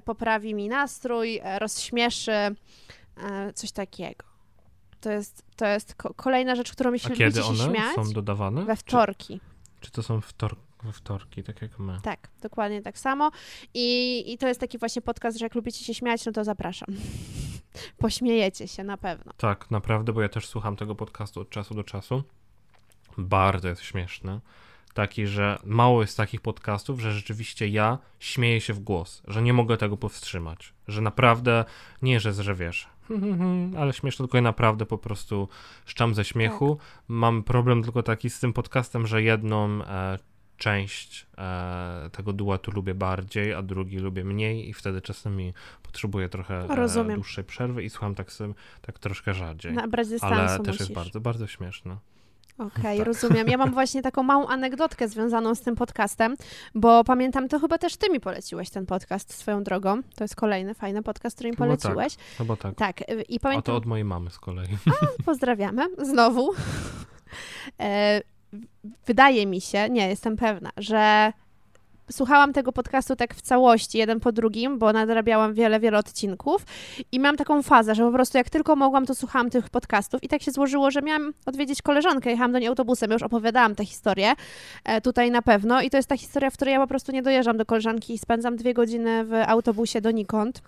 poprawi 0.04 0.54
mi 0.54 0.68
nastrój, 0.68 1.40
e, 1.42 1.58
rozśmieszy, 1.58 2.32
e, 2.32 2.54
coś 3.54 3.72
takiego. 3.72 4.24
To 5.00 5.10
jest, 5.10 5.42
to 5.56 5.66
jest 5.66 5.94
ko- 5.94 6.14
kolejna 6.14 6.54
rzecz, 6.54 6.72
którą 6.72 6.90
A 6.90 6.92
jeśli 6.92 7.10
kiedy 7.16 7.40
lubicie 7.40 7.42
się 7.42 7.62
one 7.70 7.74
śmiać, 7.78 7.94
są 7.94 8.12
dodawane? 8.12 8.64
we 8.64 8.76
Czy, 8.76 8.80
wtorki. 8.82 9.40
czy 9.80 9.90
to 9.90 10.02
są 10.02 10.20
wtor 10.20 10.56
we 10.82 10.92
wtorki, 10.92 11.42
tak 11.42 11.62
jak 11.62 11.78
my? 11.78 11.98
Tak, 12.02 12.28
dokładnie 12.42 12.82
tak 12.82 12.98
samo. 12.98 13.30
I, 13.74 14.24
I 14.32 14.38
to 14.38 14.48
jest 14.48 14.60
taki 14.60 14.78
właśnie 14.78 15.02
podcast, 15.02 15.38
że 15.38 15.44
jak 15.44 15.54
lubicie 15.54 15.84
się 15.84 15.94
śmiać, 15.94 16.26
no 16.26 16.32
to 16.32 16.44
zapraszam. 16.44 16.88
Pośmiejecie 17.98 18.68
się 18.68 18.84
na 18.84 18.96
pewno. 18.96 19.32
Tak, 19.36 19.70
naprawdę, 19.70 20.12
bo 20.12 20.22
ja 20.22 20.28
też 20.28 20.46
słucham 20.46 20.76
tego 20.76 20.94
podcastu 20.94 21.40
od 21.40 21.50
czasu 21.50 21.74
do 21.74 21.84
czasu. 21.84 22.22
Bardzo 23.18 23.68
jest 23.68 23.82
śmieszny. 23.82 24.40
Taki, 24.94 25.26
że 25.26 25.58
mało 25.64 26.00
jest 26.00 26.16
takich 26.16 26.40
podcastów, 26.40 27.00
że 27.00 27.12
rzeczywiście 27.12 27.68
ja 27.68 27.98
śmieję 28.18 28.60
się 28.60 28.72
w 28.72 28.80
głos, 28.80 29.22
że 29.28 29.42
nie 29.42 29.52
mogę 29.52 29.76
tego 29.76 29.96
powstrzymać. 29.96 30.72
Że 30.88 31.00
naprawdę, 31.00 31.64
nie, 32.02 32.20
że, 32.20 32.32
że 32.32 32.54
wiesz, 32.54 32.88
ale 33.80 33.92
śmieszne, 33.92 34.24
tylko 34.24 34.38
ja 34.38 34.42
naprawdę 34.42 34.86
po 34.86 34.98
prostu 34.98 35.48
szczam 35.84 36.14
ze 36.14 36.24
śmiechu. 36.24 36.78
Mam 37.08 37.42
problem 37.42 37.82
tylko 37.82 38.02
taki 38.02 38.30
z 38.30 38.40
tym 38.40 38.52
podcastem, 38.52 39.06
że 39.06 39.22
jedną 39.22 39.84
e, 39.84 40.18
część 40.60 41.26
e, 41.38 42.10
tego 42.12 42.32
duetu 42.32 42.70
lubię 42.70 42.94
bardziej, 42.94 43.54
a 43.54 43.62
drugi 43.62 43.98
lubię 43.98 44.24
mniej 44.24 44.68
i 44.68 44.74
wtedy 44.74 45.00
czasami 45.00 45.54
potrzebuję 45.82 46.28
trochę 46.28 46.64
e, 47.04 47.14
dłuższej 47.14 47.44
przerwy 47.44 47.82
i 47.82 47.90
słucham 47.90 48.14
tak, 48.14 48.32
sobie, 48.32 48.54
tak 48.82 48.98
troszkę 48.98 49.34
rzadziej. 49.34 49.72
Nabrać 49.72 50.08
dystansu 50.08 50.36
Ale 50.40 50.48
też 50.58 50.66
musisz. 50.66 50.80
jest 50.80 50.92
bardzo, 50.92 51.20
bardzo 51.20 51.46
śmieszne. 51.46 51.96
Okej, 52.58 52.98
Tak. 52.98 53.06
rozumiem. 53.06 53.48
Ja 53.48 53.56
mam 53.56 53.70
właśnie 53.72 54.02
taką 54.02 54.22
małą 54.22 54.46
anegdotkę 54.46 55.08
związaną 55.08 55.54
z 55.54 55.60
tym 55.60 55.76
podcastem, 55.76 56.36
bo 56.74 57.04
pamiętam, 57.04 57.48
to 57.48 57.58
chyba 57.60 57.78
też 57.78 57.96
ty 57.96 58.10
mi 58.10 58.20
poleciłeś 58.20 58.70
ten 58.70 58.86
podcast 58.86 59.34
swoją 59.34 59.62
drogą. 59.64 60.02
To 60.02 60.24
jest 60.24 60.36
kolejny 60.36 60.74
fajny 60.74 61.02
podcast, 61.02 61.36
który 61.36 61.50
mi 61.50 61.56
Chyba 61.56 61.76
tak. 61.76 61.80
poleciłeś. 61.80 62.16
Chyba 62.38 62.56
tak. 62.56 62.74
Tak, 62.74 63.00
y, 63.00 63.22
i 63.28 63.36
A 63.36 63.40
pamiętam, 63.40 63.62
to 63.62 63.76
od 63.76 63.86
mojej 63.86 64.04
mamy 64.04 64.30
z 64.30 64.38
kolei. 64.38 64.68
pozdrawiamy 65.26 65.86
znowu. 65.98 66.50
Wydaje 69.06 69.46
mi 69.46 69.60
się, 69.60 69.90
nie 69.90 70.08
jestem 70.08 70.36
pewna, 70.36 70.70
że 70.76 71.32
słuchałam 72.10 72.52
tego 72.52 72.72
podcastu 72.72 73.16
tak 73.16 73.34
w 73.34 73.40
całości, 73.40 73.98
jeden 73.98 74.20
po 74.20 74.32
drugim, 74.32 74.78
bo 74.78 74.92
nadrabiałam 74.92 75.54
wiele, 75.54 75.80
wiele 75.80 75.98
odcinków 75.98 76.62
i 77.12 77.20
miałam 77.20 77.36
taką 77.36 77.62
fazę, 77.62 77.94
że 77.94 78.02
po 78.02 78.12
prostu 78.12 78.38
jak 78.38 78.50
tylko 78.50 78.76
mogłam, 78.76 79.06
to 79.06 79.14
słuchałam 79.14 79.50
tych 79.50 79.70
podcastów 79.70 80.22
i 80.22 80.28
tak 80.28 80.42
się 80.42 80.50
złożyło, 80.50 80.90
że 80.90 81.02
miałam 81.02 81.32
odwiedzić 81.46 81.82
koleżankę, 81.82 82.30
jechałam 82.30 82.52
do 82.52 82.58
niej 82.58 82.68
autobusem, 82.68 83.10
już 83.10 83.22
opowiadałam 83.22 83.74
tę 83.74 83.84
historię 83.84 84.32
e, 84.84 85.00
tutaj 85.00 85.30
na 85.30 85.42
pewno 85.42 85.82
i 85.82 85.90
to 85.90 85.96
jest 85.96 86.08
ta 86.08 86.16
historia, 86.16 86.50
w 86.50 86.54
której 86.54 86.72
ja 86.72 86.80
po 86.80 86.86
prostu 86.86 87.12
nie 87.12 87.22
dojeżdżam 87.22 87.56
do 87.56 87.66
koleżanki 87.66 88.14
i 88.14 88.18
spędzam 88.18 88.56
dwie 88.56 88.74
godziny 88.74 89.24
w 89.24 89.34
autobusie 89.46 90.00
donikąd, 90.00 90.62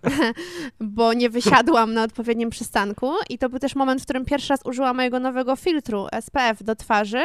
bo 0.80 1.12
nie 1.12 1.30
wysiadłam 1.30 1.94
na 1.94 2.02
odpowiednim 2.02 2.50
przystanku 2.50 3.12
i 3.30 3.38
to 3.38 3.48
był 3.48 3.58
też 3.58 3.74
moment, 3.74 4.00
w 4.00 4.04
którym 4.04 4.24
pierwszy 4.24 4.48
raz 4.48 4.60
użyłam 4.64 4.96
mojego 4.96 5.20
nowego 5.20 5.56
filtru 5.56 6.06
SPF 6.20 6.62
do 6.62 6.76
twarzy 6.76 7.22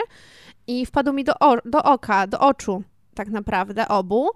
i 0.67 0.85
wpadł 0.85 1.13
mi 1.13 1.23
do, 1.23 1.33
do 1.65 1.83
oka, 1.83 2.27
do 2.27 2.39
oczu 2.39 2.83
tak 3.17 3.29
naprawdę 3.29 3.87
obu. 3.87 4.29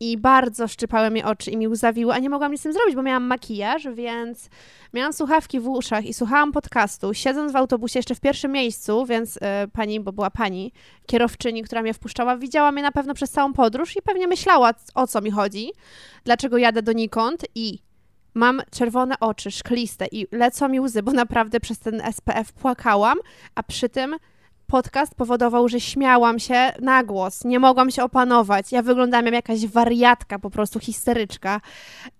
I 0.00 0.18
bardzo 0.18 0.68
szczypały 0.68 1.10
mi 1.10 1.22
oczy 1.22 1.50
i 1.50 1.56
mi 1.56 1.68
łzawiły, 1.68 2.12
a 2.12 2.18
nie 2.18 2.30
mogłam 2.30 2.52
nic 2.52 2.60
z 2.60 2.62
tym 2.62 2.72
zrobić, 2.72 2.96
bo 2.96 3.02
miałam 3.02 3.24
makijaż, 3.24 3.88
więc 3.94 4.48
miałam 4.94 5.12
słuchawki 5.12 5.60
w 5.60 5.68
uszach 5.68 6.04
i 6.04 6.14
słuchałam 6.14 6.52
podcastu, 6.52 7.14
siedząc 7.14 7.52
w 7.52 7.56
autobusie 7.56 7.98
jeszcze 7.98 8.14
w 8.14 8.20
pierwszym 8.20 8.52
miejscu, 8.52 9.06
więc 9.06 9.38
e, 9.42 9.68
pani, 9.72 10.00
bo 10.00 10.12
była 10.12 10.30
pani 10.30 10.72
kierowczyni, 11.06 11.62
która 11.62 11.82
mnie 11.82 11.94
wpuszczała, 11.94 12.36
widziała 12.36 12.72
mnie 12.72 12.82
na 12.82 12.92
pewno 12.92 13.14
przez 13.14 13.30
całą 13.30 13.52
podróż 13.52 13.96
i 13.96 14.02
pewnie 14.02 14.26
myślała, 14.26 14.70
o 14.94 15.06
co 15.06 15.20
mi 15.20 15.30
chodzi, 15.30 15.70
dlaczego 16.24 16.58
jadę 16.58 16.82
donikąd 16.82 17.44
i 17.54 17.78
mam 18.34 18.62
czerwone 18.70 19.14
oczy, 19.20 19.50
szkliste 19.50 20.06
i 20.12 20.26
lecą 20.32 20.68
mi 20.68 20.80
łzy, 20.80 21.02
bo 21.02 21.12
naprawdę 21.12 21.60
przez 21.60 21.78
ten 21.78 22.02
SPF 22.12 22.52
płakałam, 22.52 23.18
a 23.54 23.62
przy 23.62 23.88
tym 23.88 24.16
podcast 24.72 25.14
powodował, 25.14 25.68
że 25.68 25.80
śmiałam 25.80 26.38
się 26.38 26.72
na 26.80 27.04
głos, 27.04 27.44
nie 27.44 27.58
mogłam 27.58 27.90
się 27.90 28.04
opanować. 28.04 28.72
Ja 28.72 28.82
wyglądałam 28.82 29.26
jak 29.26 29.34
jakaś 29.34 29.66
wariatka, 29.66 30.38
po 30.38 30.50
prostu 30.50 30.80
histeryczka, 30.80 31.60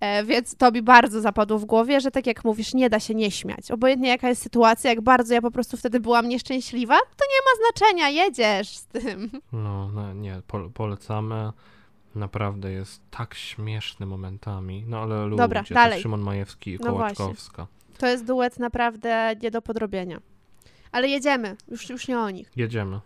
e, 0.00 0.24
więc 0.24 0.56
to 0.56 0.70
mi 0.70 0.82
bardzo 0.82 1.20
zapadło 1.20 1.58
w 1.58 1.64
głowie, 1.64 2.00
że 2.00 2.10
tak 2.10 2.26
jak 2.26 2.44
mówisz, 2.44 2.74
nie 2.74 2.90
da 2.90 3.00
się 3.00 3.14
nie 3.14 3.30
śmiać. 3.30 3.70
Obojętnie 3.70 4.08
jaka 4.08 4.28
jest 4.28 4.42
sytuacja, 4.42 4.90
jak 4.90 5.00
bardzo 5.00 5.34
ja 5.34 5.42
po 5.42 5.50
prostu 5.50 5.76
wtedy 5.76 6.00
byłam 6.00 6.28
nieszczęśliwa, 6.28 6.94
to 6.94 7.24
nie 7.24 7.40
ma 7.46 7.66
znaczenia, 7.66 8.08
jedziesz 8.24 8.68
z 8.68 8.86
tym. 8.86 9.30
No, 9.52 9.88
no 9.88 10.12
nie, 10.12 10.42
po, 10.46 10.70
polecamy. 10.70 11.52
Naprawdę 12.14 12.72
jest 12.72 13.02
tak 13.10 13.34
śmieszny 13.34 14.06
momentami. 14.06 14.84
No 14.88 14.98
ale 14.98 15.26
ludzie, 15.26 15.42
Dobra, 15.42 15.62
dalej. 15.70 16.02
Szymon 16.02 16.20
Majewski 16.20 16.70
i 16.70 16.78
No 16.80 16.92
właśnie. 16.92 17.16
Kołaczkowska. 17.16 17.66
To 17.98 18.06
jest 18.06 18.24
duet 18.24 18.58
naprawdę 18.58 19.34
nie 19.42 19.50
do 19.50 19.62
podrobienia. 19.62 20.31
Ale 20.92 21.08
jedziemy, 21.08 21.56
już, 21.68 21.90
już 21.90 22.08
nie 22.08 22.18
o 22.18 22.30
nich. 22.30 22.52
Jedziemy. 22.56 23.00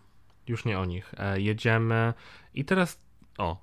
Już 0.48 0.64
nie 0.64 0.78
o 0.78 0.84
nich. 0.84 1.14
E, 1.16 1.40
jedziemy. 1.40 2.14
I 2.54 2.64
teraz, 2.64 2.98
o, 3.38 3.56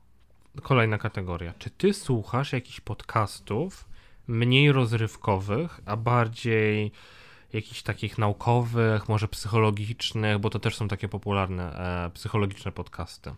kolejna 0.62 0.98
kategoria. 0.98 1.54
Czy 1.60 1.70
ty 1.70 1.94
słuchasz 1.94 2.54
jakichś 2.54 2.80
podcastów 2.80 3.86
mniej 4.28 4.72
rozrywkowych, 4.72 5.80
a 5.86 5.98
bardziej 5.98 6.92
jakichś 7.54 7.82
takich 7.82 8.18
naukowych, 8.18 9.10
może 9.10 9.28
psychologicznych, 9.28 10.40
bo 10.40 10.50
to 10.50 10.60
też 10.60 10.76
są 10.76 10.88
takie 10.88 11.10
popularne 11.10 11.74
e, 12.06 12.10
psychologiczne 12.10 12.72
podcasty. 12.72 13.32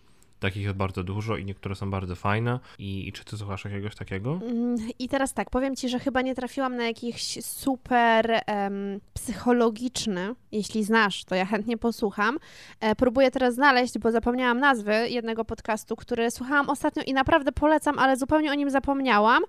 Takich 0.46 0.64
jest 0.64 0.76
bardzo 0.76 1.04
dużo 1.04 1.38
i 1.38 1.46
niektóre 1.46 1.76
są 1.76 1.92
bardzo 1.92 2.16
fajne. 2.16 2.60
I, 2.80 3.08
i 3.08 3.12
czy 3.12 3.26
ty 3.26 3.38
słuchasz 3.38 3.66
jakiegoś 3.66 3.96
takiego? 3.96 4.40
Mm, 4.44 4.76
I 5.00 5.10
teraz 5.10 5.34
tak, 5.34 5.50
powiem 5.50 5.76
Ci, 5.76 5.90
że 5.90 6.00
chyba 6.00 6.22
nie 6.22 6.36
trafiłam 6.36 6.76
na 6.76 6.84
jakiś 6.84 7.44
super 7.46 8.42
em, 8.46 9.00
psychologiczny. 9.14 10.36
Jeśli 10.52 10.84
znasz, 10.84 11.24
to 11.24 11.36
ja 11.36 11.46
chętnie 11.46 11.78
posłucham. 11.78 12.38
E, 12.80 12.96
próbuję 12.96 13.32
teraz 13.32 13.54
znaleźć, 13.54 14.00
bo 14.00 14.12
zapomniałam 14.12 14.60
nazwy 14.60 15.10
jednego 15.10 15.46
podcastu, 15.46 15.96
który 15.96 16.32
słuchałam 16.32 16.70
ostatnio 16.70 17.04
i 17.04 17.14
naprawdę 17.14 17.52
polecam, 17.52 18.00
ale 18.00 18.18
zupełnie 18.18 18.52
o 18.52 18.56
nim 18.56 18.70
zapomniałam. 18.70 19.44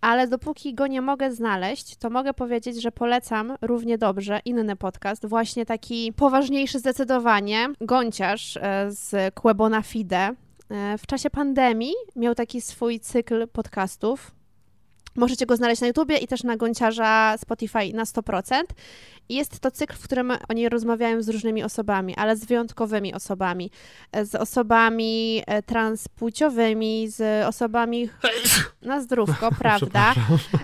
Ale 0.00 0.28
dopóki 0.28 0.74
go 0.74 0.86
nie 0.86 1.00
mogę 1.00 1.32
znaleźć, 1.32 1.96
to 1.96 2.10
mogę 2.10 2.34
powiedzieć, 2.34 2.82
że 2.82 2.92
polecam 2.92 3.56
równie 3.62 3.98
dobrze 3.98 4.40
inny 4.44 4.76
podcast, 4.76 5.26
właśnie 5.26 5.66
taki 5.66 6.12
poważniejszy 6.12 6.78
zdecydowanie. 6.78 7.68
Gąciarz 7.80 8.56
e, 8.56 8.86
z 8.90 9.34
Quebona 9.34 9.82
Fide 9.82 10.30
e, 10.70 10.98
w 10.98 11.06
czasie 11.06 11.30
pandemii 11.30 11.94
miał 12.16 12.34
taki 12.34 12.60
swój 12.60 13.00
cykl 13.00 13.48
podcastów. 13.48 14.37
Możecie 15.18 15.46
go 15.46 15.56
znaleźć 15.56 15.80
na 15.80 15.86
YouTubie 15.86 16.16
i 16.16 16.26
też 16.26 16.42
na 16.42 16.56
Gąciarza 16.56 17.34
Spotify 17.38 17.92
na 17.94 18.04
100%. 18.04 18.62
I 19.28 19.34
jest 19.34 19.60
to 19.60 19.70
cykl, 19.70 19.94
w 19.94 20.02
którym 20.02 20.32
oni 20.48 20.68
rozmawiają 20.68 21.22
z 21.22 21.28
różnymi 21.28 21.64
osobami, 21.64 22.14
ale 22.16 22.36
z 22.36 22.44
wyjątkowymi 22.44 23.14
osobami. 23.14 23.70
Z 24.22 24.34
osobami 24.34 25.42
e, 25.46 25.62
transpłciowymi, 25.62 27.08
z 27.08 27.46
osobami 27.46 28.08
na 28.82 29.00
zdrówko, 29.00 29.50
prawda? 29.62 30.14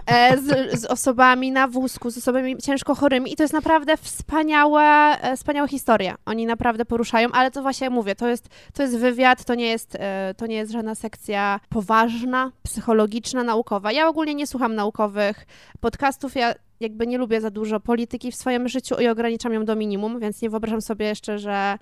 E, 0.07 0.38
Z, 0.38 0.81
z 0.81 0.85
osobami 0.85 1.53
na 1.53 1.69
wózku, 1.69 2.11
z 2.11 2.19
osobami 2.19 2.57
ciężko 2.57 2.95
chorymi 2.95 3.33
i 3.33 3.37
to 3.37 3.43
jest 3.43 3.55
naprawdę 3.55 3.97
wspaniałe, 3.97 4.83
e, 5.21 5.37
wspaniała 5.37 5.69
historia. 5.69 6.14
Oni 6.27 6.47
naprawdę 6.47 6.85
poruszają, 6.85 7.29
ale 7.33 7.51
to 7.51 7.62
właśnie 7.62 7.90
mówię, 7.90 8.14
to 8.14 8.29
jest, 8.29 8.49
to 8.73 8.83
jest 8.83 8.99
wywiad, 8.99 9.45
to 9.45 9.55
nie 9.55 9.67
jest, 9.67 9.99
to 10.37 10.47
nie 10.47 10.57
jest 10.57 10.73
żadna 10.73 10.95
sekcja 10.95 11.61
poważna, 11.69 12.51
psychologiczna, 12.62 13.45
naukowa. 13.45 13.93
Ja 13.93 14.09
ogólnie 14.09 14.35
nie 14.35 14.43
słucham 14.46 14.74
naukowych 14.74 15.46
podcastów, 15.80 16.35
ja 16.35 16.54
jakby 16.80 17.07
nie 17.07 17.18
lubię 17.18 17.40
za 17.40 17.50
dużo 17.50 17.80
polityki 17.80 18.33
w 18.33 18.37
swoim 18.37 18.68
życiu 18.68 18.94
i 19.00 19.09
ograniczam 19.09 19.52
ją 19.52 19.64
do 19.64 19.76
minimum, 19.76 20.20
więc 20.20 20.42
nie 20.42 20.50
wyobrażam 20.50 20.83
sobie 20.83 21.07
jeszcze, 21.07 21.38
że 21.38 21.52
e, 21.52 21.78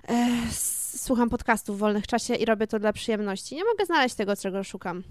s- 0.47 1.03
słucham 1.05 1.29
podcastów 1.29 1.75
w 1.75 1.79
wolnych 1.79 2.07
czasie 2.07 2.35
i 2.35 2.45
robię 2.45 2.67
to 2.67 2.79
dla 2.79 2.93
przyjemności. 2.93 3.55
Nie 3.55 3.63
mogę 3.63 3.85
znaleźć 3.85 4.15
tego, 4.15 4.35
czego 4.35 4.63
szukam. 4.63 5.03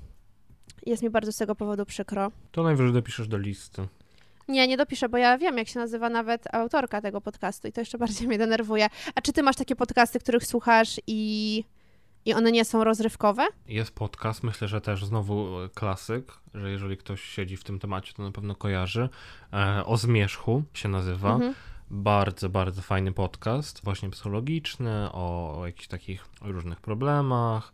Jest 0.86 1.02
mi 1.02 1.10
bardzo 1.10 1.32
z 1.32 1.36
tego 1.36 1.54
powodu 1.54 1.86
przykro. 1.86 2.32
To 2.52 2.62
najwyżej 2.62 2.92
dopiszesz 2.92 3.28
do 3.28 3.38
listy. 3.38 3.86
Nie, 4.48 4.68
nie 4.68 4.76
dopiszę, 4.76 5.08
bo 5.08 5.16
ja 5.18 5.38
wiem, 5.38 5.58
jak 5.58 5.68
się 5.68 5.78
nazywa 5.80 6.08
nawet 6.08 6.54
autorka 6.54 7.00
tego 7.00 7.20
podcastu 7.20 7.68
i 7.68 7.72
to 7.72 7.80
jeszcze 7.80 7.98
bardziej 7.98 8.26
mnie 8.28 8.38
denerwuje. 8.38 8.86
A 9.14 9.20
czy 9.20 9.32
ty 9.32 9.42
masz 9.42 9.56
takie 9.56 9.76
podcasty, 9.76 10.18
których 10.18 10.46
słuchasz 10.46 11.00
i, 11.06 11.64
i 12.24 12.34
one 12.34 12.52
nie 12.52 12.64
są 12.64 12.84
rozrywkowe? 12.84 13.46
Jest 13.68 13.94
podcast, 13.94 14.42
myślę, 14.42 14.68
że 14.68 14.80
też 14.80 15.04
znowu 15.04 15.60
e, 15.60 15.68
klasyk, 15.68 16.32
że 16.54 16.70
jeżeli 16.70 16.96
ktoś 16.96 17.22
siedzi 17.22 17.56
w 17.56 17.64
tym 17.64 17.78
temacie, 17.78 18.12
to 18.12 18.22
na 18.22 18.32
pewno 18.32 18.54
kojarzy. 18.54 19.08
E, 19.52 19.84
o 19.86 19.96
zmierzchu 19.96 20.62
się 20.74 20.88
nazywa. 20.88 21.34
Mhm. 21.34 21.54
Bardzo, 21.90 22.48
bardzo 22.48 22.82
fajny 22.82 23.12
podcast, 23.12 23.84
właśnie 23.84 24.10
psychologiczny, 24.10 25.12
o, 25.12 25.58
o 25.60 25.66
jakichś 25.66 25.88
takich 25.88 26.28
różnych 26.42 26.80
problemach 26.80 27.72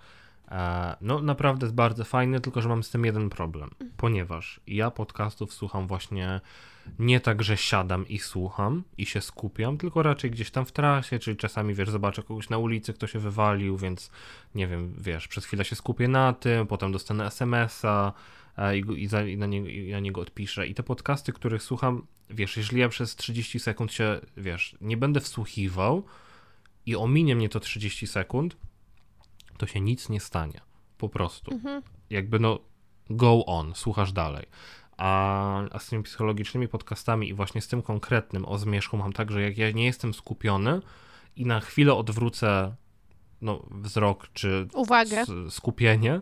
E, 0.50 0.96
no 1.00 1.22
naprawdę 1.22 1.66
jest 1.66 1.74
bardzo 1.74 2.04
fajny, 2.04 2.40
tylko 2.40 2.62
że 2.62 2.68
mam 2.68 2.82
z 2.82 2.90
tym 2.90 3.04
jeden 3.04 3.30
problem, 3.30 3.70
ponieważ 3.96 4.60
ja 4.66 4.90
podcastów 4.90 5.52
słucham 5.52 5.86
właśnie 5.86 6.40
nie 6.98 7.20
tak, 7.20 7.42
że 7.42 7.56
siadam 7.56 8.08
i 8.08 8.18
słucham 8.18 8.84
i 8.98 9.06
się 9.06 9.20
skupiam, 9.20 9.78
tylko 9.78 10.02
raczej 10.02 10.30
gdzieś 10.30 10.50
tam 10.50 10.66
w 10.66 10.72
trasie, 10.72 11.18
czyli 11.18 11.36
czasami, 11.36 11.74
wiesz, 11.74 11.90
zobaczę 11.90 12.22
kogoś 12.22 12.48
na 12.48 12.58
ulicy, 12.58 12.94
kto 12.94 13.06
się 13.06 13.18
wywalił, 13.18 13.76
więc 13.76 14.10
nie 14.54 14.66
wiem, 14.66 14.94
wiesz, 14.98 15.28
przez 15.28 15.44
chwilę 15.44 15.64
się 15.64 15.76
skupię 15.76 16.08
na 16.08 16.32
tym, 16.32 16.66
potem 16.66 16.92
dostanę 16.92 17.26
SMS-a 17.26 18.12
e, 18.56 18.78
i, 18.78 19.02
i, 19.02 19.06
za, 19.06 19.22
i 19.22 19.36
na 19.36 19.46
niego, 19.46 19.68
i 19.68 19.90
na 19.90 20.00
niego 20.00 20.20
odpiszę. 20.20 20.66
I 20.66 20.74
te 20.74 20.82
podcasty, 20.82 21.32
których 21.32 21.62
słucham, 21.62 22.06
wiesz, 22.30 22.56
jeżeli 22.56 22.80
ja 22.80 22.88
przez 22.88 23.16
30 23.16 23.58
sekund 23.58 23.92
się, 23.92 24.20
wiesz, 24.36 24.76
nie 24.80 24.96
będę 24.96 25.20
wsłuchiwał 25.20 26.04
i 26.86 26.96
ominie 26.96 27.36
mnie 27.36 27.48
to 27.48 27.60
30 27.60 28.06
sekund, 28.06 28.56
to 29.56 29.66
się 29.66 29.80
nic 29.80 30.08
nie 30.08 30.20
stanie. 30.20 30.60
Po 30.98 31.08
prostu. 31.08 31.52
Mhm. 31.52 31.82
Jakby 32.10 32.38
no, 32.38 32.58
go 33.10 33.46
on, 33.46 33.74
słuchasz 33.74 34.12
dalej. 34.12 34.46
A, 34.98 35.62
a 35.70 35.78
z 35.78 35.86
tymi 35.86 36.02
psychologicznymi 36.02 36.68
podcastami 36.68 37.28
i 37.28 37.34
właśnie 37.34 37.60
z 37.60 37.68
tym 37.68 37.82
konkretnym 37.82 38.44
o 38.46 38.58
zmierzchu 38.58 38.96
mam 38.96 39.12
tak, 39.12 39.30
że 39.30 39.42
jak 39.42 39.58
ja 39.58 39.70
nie 39.70 39.84
jestem 39.84 40.14
skupiony 40.14 40.80
i 41.36 41.46
na 41.46 41.60
chwilę 41.60 41.94
odwrócę 41.94 42.74
no, 43.42 43.62
wzrok 43.70 44.28
czy 44.32 44.68
Uwagę. 44.74 45.24
skupienie, 45.50 46.20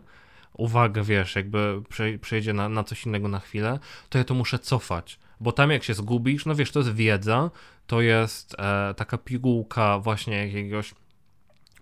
uwagę, 0.53 1.03
wiesz, 1.03 1.35
jakby 1.35 1.81
prze, 1.89 2.17
przejdzie 2.17 2.53
na, 2.53 2.69
na 2.69 2.83
coś 2.83 3.05
innego 3.05 3.27
na 3.27 3.39
chwilę, 3.39 3.79
to 4.09 4.17
ja 4.17 4.23
to 4.23 4.33
muszę 4.33 4.59
cofać. 4.59 5.19
Bo 5.39 5.51
tam 5.51 5.71
jak 5.71 5.83
się 5.83 5.93
zgubisz, 5.93 6.45
no 6.45 6.55
wiesz, 6.55 6.71
to 6.71 6.79
jest 6.79 6.93
wiedza, 6.93 7.51
to 7.87 8.01
jest 8.01 8.55
e, 8.59 8.93
taka 8.93 9.17
pigułka 9.17 9.99
właśnie 9.99 10.47
jakiegoś, 10.47 10.93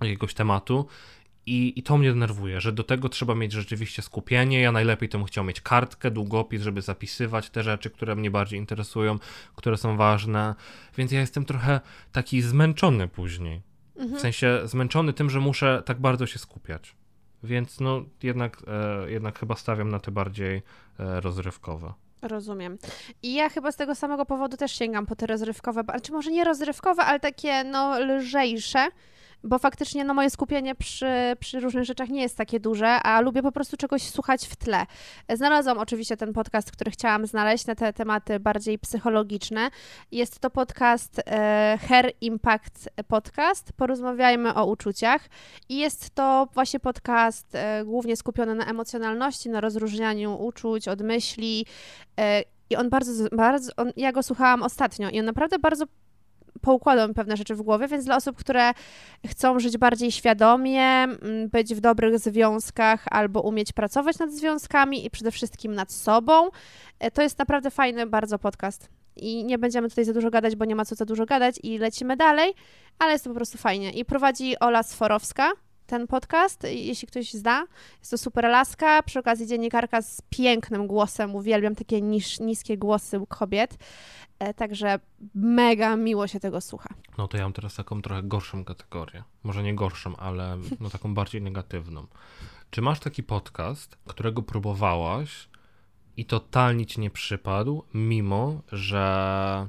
jakiegoś 0.02 0.34
tematu 0.34 0.88
i, 1.46 1.74
i 1.76 1.84
to 1.84 1.98
mnie 1.98 2.10
denerwuje, 2.10 2.62
że 2.62 2.72
do 2.72 2.84
tego 2.84 3.10
trzeba 3.10 3.36
mieć 3.36 3.52
rzeczywiście 3.52 4.02
skupienie. 4.02 4.62
Ja 4.62 4.72
najlepiej 4.72 5.10
to 5.10 5.18
bym 5.18 5.28
chciał 5.28 5.44
mieć 5.44 5.62
kartkę, 5.62 6.12
długopis, 6.12 6.62
żeby 6.62 6.82
zapisywać 6.82 7.50
te 7.50 7.64
rzeczy, 7.64 7.90
które 7.90 8.16
mnie 8.16 8.32
bardziej 8.32 8.60
interesują, 8.60 9.20
które 9.56 9.78
są 9.78 9.98
ważne. 9.98 10.56
Więc 10.98 11.12
ja 11.12 11.20
jestem 11.20 11.46
trochę 11.46 11.80
taki 12.12 12.42
zmęczony 12.42 13.08
później. 13.08 13.62
Mhm. 13.96 14.18
W 14.18 14.22
sensie 14.22 14.62
zmęczony 14.64 15.14
tym, 15.14 15.30
że 15.30 15.40
muszę 15.40 15.84
tak 15.86 16.00
bardzo 16.00 16.26
się 16.26 16.40
skupiać. 16.40 16.96
Więc 17.44 17.80
no 17.80 18.04
jednak, 18.24 18.62
e, 18.68 19.12
jednak 19.12 19.40
chyba 19.40 19.56
stawiam 19.56 19.90
na 19.90 20.00
te 20.00 20.12
bardziej 20.12 20.62
e, 21.00 21.22
rozrywkowe. 21.22 21.94
Rozumiem. 22.22 22.78
I 23.24 23.34
ja 23.34 23.50
chyba 23.50 23.72
z 23.72 23.76
tego 23.76 23.96
samego 23.96 24.26
powodu 24.26 24.58
też 24.58 24.72
sięgam 24.72 25.06
po 25.06 25.16
te 25.16 25.28
rozrywkowe, 25.28 25.84
czy 26.04 26.12
może 26.12 26.32
nie 26.32 26.44
rozrywkowe, 26.44 27.04
ale 27.04 27.20
takie 27.20 27.64
no 27.64 28.00
lżejsze, 28.00 28.88
bo 29.46 29.60
faktycznie 29.60 30.06
no 30.06 30.14
moje 30.14 30.30
skupienie 30.30 30.76
przy, 30.76 31.36
przy 31.40 31.60
różnych 31.60 31.84
rzeczach 31.84 32.10
nie 32.10 32.22
jest 32.22 32.38
takie 32.38 32.60
duże, 32.60 32.88
a 32.88 33.22
lubię 33.22 33.42
po 33.42 33.52
prostu 33.52 33.78
czegoś 33.78 34.02
słuchać 34.02 34.48
w 34.48 34.56
tle. 34.56 34.86
Znalazłam 35.34 35.78
oczywiście 35.78 36.18
ten 36.18 36.34
podcast, 36.34 36.72
który 36.72 36.92
chciałam 36.92 37.28
znaleźć 37.28 37.66
na 37.66 37.76
te 37.76 37.94
tematy 37.94 38.40
bardziej 38.40 38.80
psychologiczne. 38.80 39.70
Jest 40.12 40.40
to 40.40 40.50
podcast 40.50 41.22
e, 41.26 41.78
Hair 41.88 42.12
Impact 42.22 42.90
Podcast. 43.08 43.74
Porozmawiajmy 43.74 44.54
o 44.54 44.66
uczuciach. 44.66 45.22
I 45.70 45.78
jest 45.78 46.16
to 46.16 46.48
właśnie 46.54 46.80
podcast 46.80 47.56
e, 47.56 47.86
głównie 47.86 48.16
skupiony 48.16 48.56
na 48.56 48.66
emocjonalności, 48.66 49.50
na 49.50 49.62
rozróżnianiu 49.62 50.36
uczuć 50.46 50.88
od 50.88 51.02
myśli. 51.02 51.66
E, 52.20 52.44
I 52.70 52.76
on 52.76 52.90
bardzo, 52.90 53.30
bardzo 53.36 53.72
on, 53.78 53.92
ja 53.98 54.12
go 54.12 54.24
słuchałam 54.24 54.64
ostatnio 54.64 55.10
i 55.10 55.20
on 55.20 55.26
naprawdę 55.26 55.60
bardzo 55.60 55.86
poukładał 56.62 57.08
mi 57.08 57.14
pewne 57.14 57.38
rzeczy 57.38 57.56
w 57.56 57.62
głowie, 57.62 57.88
więc 57.88 58.06
dla 58.06 58.16
osób, 58.16 58.38
które 58.38 58.72
chcą 59.28 59.60
żyć 59.60 59.78
bardziej 59.78 60.12
świadomie, 60.12 60.82
mm, 60.82 61.50
być 61.52 61.76
w 61.76 61.80
dobrych 61.80 62.20
związkach 62.20 63.06
albo 63.12 63.42
umieć 63.42 63.74
pracować 63.74 64.20
nad 64.20 64.32
związkami 64.32 65.06
i 65.06 65.10
przede 65.10 65.32
wszystkim 65.32 65.76
nad 65.76 65.92
sobą, 65.92 66.50
e, 67.00 67.12
to 67.12 67.22
jest 67.22 67.40
naprawdę 67.40 67.72
fajny 67.72 68.06
bardzo 68.06 68.40
podcast. 68.40 68.90
I 69.16 69.46
nie 69.46 69.58
będziemy 69.58 69.90
tutaj 69.90 70.06
za 70.06 70.14
dużo 70.14 70.30
gadać, 70.30 70.56
bo 70.56 70.66
nie 70.66 70.76
ma 70.76 70.86
co 70.86 70.96
za 70.96 71.06
dużo 71.06 71.26
gadać 71.26 71.56
i 71.64 71.78
lecimy 71.78 72.18
dalej, 72.18 72.54
ale 73.00 73.12
jest 73.12 73.24
to 73.24 73.30
po 73.30 73.36
prostu 73.36 73.58
fajnie. 73.58 73.92
I 73.92 74.06
prowadzi 74.06 74.60
Ola 74.60 74.84
Sforowska 74.84 75.52
ten 75.88 76.08
podcast, 76.08 76.64
jeśli 76.64 77.08
ktoś 77.08 77.34
zna. 77.34 77.68
Jest 78.00 78.12
to 78.12 78.18
super 78.18 78.46
laska, 78.46 79.04
przy 79.04 79.20
okazji 79.20 79.48
dziennikarka 79.48 80.02
z 80.02 80.22
pięknym 80.30 80.88
głosem. 80.88 81.36
Uwielbiam 81.36 81.76
takie 81.76 82.02
niskie 82.42 82.78
głosy 82.78 83.20
u 83.20 83.28
kobiet. 83.28 83.78
E, 84.40 84.54
Także 84.54 85.00
mega 85.36 85.96
miło 85.96 86.28
się 86.28 86.40
tego 86.40 86.62
słucha. 86.62 86.90
No 87.18 87.28
to 87.28 87.38
ja 87.38 87.44
mam 87.44 87.54
teraz 87.54 87.76
taką 87.76 88.02
trochę 88.02 88.24
gorszą 88.24 88.66
kategorię. 88.66 89.24
Może 89.44 89.64
nie 89.64 89.76
gorszą, 89.76 90.16
ale 90.16 90.58
no 90.80 90.90
taką 90.90 91.14
bardziej 91.14 91.42
negatywną. 91.42 92.08
Czy 92.72 92.82
masz 92.82 93.00
taki 93.00 93.24
podcast, 93.24 93.98
którego 94.08 94.42
próbowałaś 94.42 95.50
i 96.18 96.26
totalnie 96.26 96.86
ci 96.86 97.00
nie 97.02 97.10
przypadł, 97.10 97.84
mimo 97.94 98.62
że 98.72 99.68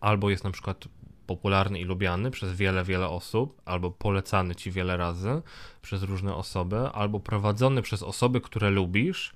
albo 0.00 0.30
jest 0.30 0.44
na 0.44 0.50
przykład 0.50 0.84
popularny 1.26 1.80
i 1.80 1.84
lubiany 1.84 2.30
przez 2.30 2.52
wiele, 2.52 2.84
wiele 2.84 3.08
osób, 3.08 3.62
albo 3.64 3.90
polecany 3.90 4.54
ci 4.54 4.70
wiele 4.70 4.96
razy 4.96 5.42
przez 5.82 6.02
różne 6.02 6.34
osoby, 6.34 6.78
albo 6.92 7.20
prowadzony 7.20 7.82
przez 7.82 8.02
osoby, 8.02 8.40
które 8.40 8.70
lubisz, 8.70 9.32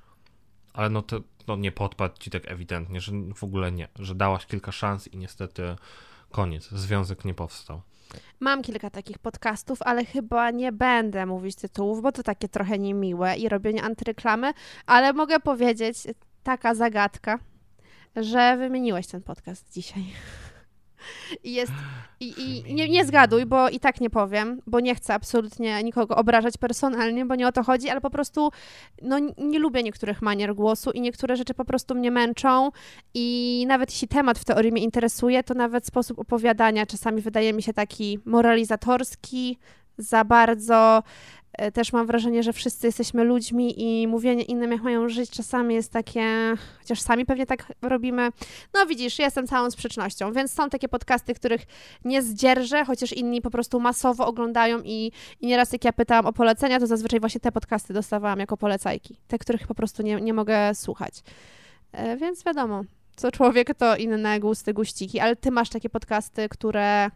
ale 0.72 0.90
no 0.90 1.02
to 1.02 1.20
no 1.48 1.56
nie 1.56 1.72
podpadł 1.72 2.18
ci 2.18 2.30
tak 2.30 2.50
ewidentnie, 2.50 3.00
że 3.00 3.12
w 3.34 3.44
ogóle 3.44 3.72
nie, 3.72 3.88
że 3.98 4.14
dałaś 4.14 4.46
kilka 4.46 4.72
szans 4.72 5.08
i 5.08 5.16
niestety 5.16 5.76
koniec, 6.30 6.68
związek 6.68 7.24
nie 7.24 7.34
powstał. 7.34 7.80
Mam 8.40 8.62
kilka 8.62 8.90
takich 8.90 9.18
podcastów, 9.18 9.82
ale 9.82 10.04
chyba 10.04 10.50
nie 10.50 10.72
będę 10.72 11.26
mówić 11.26 11.56
tytułów, 11.56 12.02
bo 12.02 12.12
to 12.12 12.22
takie 12.22 12.48
trochę 12.48 12.78
niemiłe 12.78 13.36
i 13.36 13.48
robienie 13.48 13.82
antyreklamy, 13.82 14.52
ale 14.86 15.12
mogę 15.12 15.40
powiedzieć, 15.40 15.96
taka 16.42 16.74
zagadka, 16.74 17.38
że 18.16 18.56
wymieniłeś 18.56 19.06
ten 19.06 19.22
podcast 19.22 19.72
dzisiaj. 19.72 20.04
I 21.44 21.54
jest. 21.54 21.72
I, 22.20 22.34
i 22.68 22.74
nie, 22.74 22.88
nie 22.88 23.04
zgaduj, 23.04 23.46
bo 23.46 23.68
i 23.68 23.80
tak 23.80 24.00
nie 24.00 24.10
powiem, 24.10 24.60
bo 24.66 24.80
nie 24.80 24.94
chcę 24.94 25.14
absolutnie 25.14 25.82
nikogo 25.82 26.16
obrażać 26.16 26.56
personalnie, 26.58 27.26
bo 27.26 27.34
nie 27.34 27.48
o 27.48 27.52
to 27.52 27.62
chodzi, 27.62 27.90
ale 27.90 28.00
po 28.00 28.10
prostu 28.10 28.50
no, 29.02 29.18
nie 29.38 29.58
lubię 29.58 29.82
niektórych 29.82 30.22
manier 30.22 30.54
głosu 30.54 30.90
i 30.90 31.00
niektóre 31.00 31.36
rzeczy 31.36 31.54
po 31.54 31.64
prostu 31.64 31.94
mnie 31.94 32.10
męczą. 32.10 32.70
I 33.14 33.64
nawet 33.68 33.90
jeśli 33.90 34.08
temat 34.08 34.38
w 34.38 34.44
teorii 34.44 34.72
mnie 34.72 34.82
interesuje, 34.82 35.42
to 35.42 35.54
nawet 35.54 35.86
sposób 35.86 36.18
opowiadania 36.18 36.86
czasami 36.86 37.22
wydaje 37.22 37.52
mi 37.52 37.62
się 37.62 37.72
taki 37.72 38.18
moralizatorski, 38.24 39.58
za 39.98 40.24
bardzo. 40.24 41.02
E, 41.58 41.72
Też 41.72 41.92
mam 41.92 42.06
wrażenie, 42.06 42.42
że 42.42 42.52
wszyscy 42.52 42.86
jesteśmy 42.86 43.24
ludźmi 43.24 43.82
i 43.82 44.06
mówienie 44.08 44.42
innym, 44.42 44.72
jak 44.72 44.82
mają 44.82 45.08
żyć, 45.08 45.30
czasami 45.30 45.74
jest 45.74 45.92
takie, 45.92 46.54
chociaż 46.78 47.00
sami 47.00 47.26
pewnie 47.26 47.46
tak 47.46 47.72
robimy. 47.82 48.28
No 48.74 48.86
widzisz, 48.86 49.18
jestem 49.18 49.46
całą 49.46 49.70
sprzecznością, 49.70 50.32
więc 50.32 50.52
są 50.52 50.70
takie 50.70 50.88
podcasty, 50.88 51.34
których 51.34 51.62
nie 52.04 52.22
zdzierżę, 52.22 52.84
chociaż 52.84 53.12
inni 53.12 53.40
po 53.42 53.50
prostu 53.50 53.80
masowo 53.80 54.26
oglądają 54.26 54.80
i, 54.84 55.12
i 55.40 55.46
nieraz 55.46 55.72
jak 55.72 55.84
ja 55.84 55.92
pytałam 55.92 56.26
o 56.26 56.32
polecenia, 56.32 56.80
to 56.80 56.86
zazwyczaj 56.86 57.20
właśnie 57.20 57.40
te 57.40 57.52
podcasty 57.52 57.94
dostawałam 57.94 58.38
jako 58.38 58.56
polecajki. 58.56 59.16
Te, 59.28 59.38
których 59.38 59.66
po 59.66 59.74
prostu 59.74 60.02
nie, 60.02 60.20
nie 60.20 60.34
mogę 60.34 60.74
słuchać. 60.74 61.22
E, 61.92 62.16
Więc 62.16 62.44
wiadomo, 62.44 62.82
co 63.16 63.30
człowiek 63.30 63.74
to 63.74 63.96
inne 63.96 64.40
gusty, 64.40 64.72
guściki, 64.74 65.20
ale 65.20 65.36
ty 65.36 65.50
masz 65.50 65.68
takie 65.68 65.90
podcasty, 65.90 66.48
które 66.48 67.10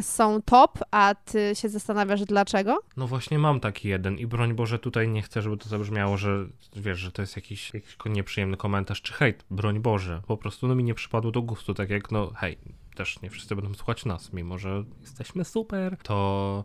są 0.00 0.42
top, 0.42 0.78
a 0.90 1.14
ty 1.24 1.52
się 1.54 1.68
zastanawiasz 1.68 2.24
dlaczego? 2.24 2.78
No 2.96 3.06
właśnie 3.06 3.38
mam 3.38 3.60
taki 3.60 3.88
jeden 3.88 4.18
i 4.18 4.26
broń 4.26 4.54
Boże 4.54 4.78
tutaj 4.78 5.08
nie 5.08 5.22
chcę, 5.22 5.42
żeby 5.42 5.56
to 5.56 5.68
zabrzmiało, 5.68 6.16
że 6.16 6.46
wiesz, 6.76 6.98
że 6.98 7.12
to 7.12 7.22
jest 7.22 7.36
jakiś, 7.36 7.74
jakiś 7.74 7.96
nieprzyjemny 8.06 8.56
komentarz 8.56 9.02
czy 9.02 9.12
hejt, 9.12 9.44
broń 9.50 9.80
Boże, 9.80 10.22
po 10.26 10.36
prostu 10.36 10.68
no 10.68 10.74
mi 10.74 10.84
nie 10.84 10.94
przypadło 10.94 11.30
do 11.30 11.42
gustu, 11.42 11.74
tak 11.74 11.90
jak 11.90 12.10
no 12.10 12.30
hej, 12.36 12.58
też 12.94 13.22
nie 13.22 13.30
wszyscy 13.30 13.56
będą 13.56 13.74
słuchać 13.74 14.04
nas, 14.04 14.32
mimo 14.32 14.58
że 14.58 14.84
jesteśmy 15.00 15.44
super, 15.44 15.96
to 16.02 16.64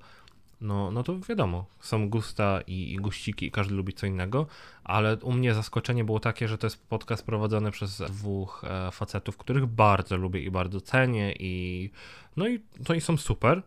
no, 0.66 0.92
no 0.92 1.04
to 1.04 1.20
wiadomo, 1.20 1.66
są 1.80 2.10
gusta 2.10 2.62
i, 2.68 2.94
i 2.94 2.96
guściki 2.96 3.52
każdy 3.52 3.74
lubi 3.74 3.94
co 3.94 4.08
innego, 4.08 4.48
ale 4.84 5.18
u 5.18 5.32
mnie 5.32 5.54
zaskoczenie 5.54 6.04
było 6.04 6.20
takie, 6.20 6.48
że 6.48 6.58
to 6.58 6.68
jest 6.68 6.88
podcast 6.88 7.26
prowadzony 7.26 7.72
przez 7.72 7.98
dwóch 7.98 8.64
e, 8.64 8.92
facetów, 8.92 9.38
których 9.38 9.66
bardzo 9.66 10.18
lubię 10.18 10.40
i 10.42 10.52
bardzo 10.52 10.82
cenię 10.82 11.34
i 11.40 11.90
no 12.38 12.48
i 12.48 12.60
to 12.86 12.94
i 12.94 13.02
są 13.02 13.18
super 13.18 13.64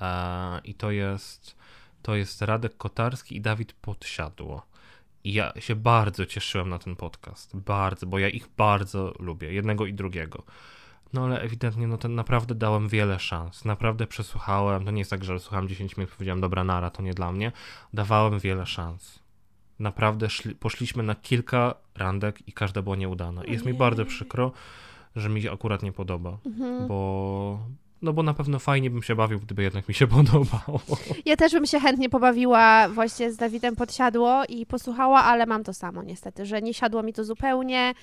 e, 0.00 0.60
i 0.64 0.74
to 0.74 0.90
jest 0.90 1.56
to 2.02 2.14
jest 2.16 2.42
Radek 2.42 2.76
Kotarski 2.76 3.36
i 3.36 3.40
Dawid 3.40 3.72
Podsiadło. 3.72 4.66
I 5.24 5.32
ja 5.32 5.52
się 5.58 5.76
bardzo 5.76 6.26
cieszyłem 6.26 6.68
na 6.68 6.78
ten 6.78 6.96
podcast. 6.96 7.56
Bardzo, 7.56 8.06
bo 8.06 8.18
ja 8.18 8.28
ich 8.28 8.48
bardzo 8.56 9.14
lubię, 9.18 9.52
jednego 9.52 9.86
i 9.86 9.94
drugiego. 9.94 10.42
No 11.12 11.24
ale 11.24 11.40
ewidentnie, 11.40 11.86
no 11.86 11.98
ten 11.98 12.14
naprawdę 12.14 12.54
dałem 12.54 12.88
wiele 12.88 13.18
szans. 13.18 13.64
Naprawdę 13.64 14.06
przesłuchałem. 14.06 14.84
To 14.84 14.90
nie 14.90 14.98
jest 14.98 15.10
tak, 15.10 15.24
że 15.24 15.40
słuchałem 15.40 15.68
10 15.68 15.96
minut, 15.96 16.10
powiedziałem, 16.12 16.40
dobra, 16.40 16.64
nara, 16.64 16.90
to 16.90 17.02
nie 17.02 17.14
dla 17.14 17.32
mnie. 17.32 17.52
Dawałem 17.94 18.38
wiele 18.38 18.66
szans. 18.66 19.18
Naprawdę 19.78 20.30
szli, 20.30 20.54
poszliśmy 20.54 21.02
na 21.02 21.14
kilka 21.14 21.74
randek 21.94 22.48
i 22.48 22.52
każda 22.52 22.82
była 22.82 22.96
nieudana. 22.96 23.44
I 23.44 23.52
jest 23.52 23.64
mi 23.66 23.74
bardzo 23.74 24.04
przykro, 24.04 24.52
że 25.16 25.28
mi 25.28 25.42
się 25.42 25.52
akurat 25.52 25.82
nie 25.82 25.92
podoba, 25.92 26.38
Mhm. 26.46 26.86
bo 26.88 27.58
no 28.02 28.12
bo 28.12 28.22
na 28.22 28.34
pewno 28.34 28.58
fajnie 28.58 28.90
bym 28.90 29.02
się 29.02 29.14
bawił, 29.16 29.40
gdyby 29.40 29.62
jednak 29.62 29.88
mi 29.88 29.94
się 29.94 30.06
podobało. 30.16 30.80
Ja 31.24 31.36
też 31.36 31.52
bym 31.52 31.66
się 31.66 31.80
chętnie 31.80 32.08
pobawiła 32.08 32.88
właśnie 32.88 33.32
z 33.32 33.36
Dawidem 33.36 33.76
pod 33.76 33.94
siadło 33.94 34.42
i 34.48 34.66
posłuchała, 34.66 35.24
ale 35.24 35.46
mam 35.46 35.64
to 35.64 35.74
samo 35.74 36.02
niestety, 36.02 36.46
że 36.46 36.62
nie 36.62 36.74
siadło 36.74 37.02
mi 37.02 37.12
to 37.12 37.24
zupełnie. 37.24 37.94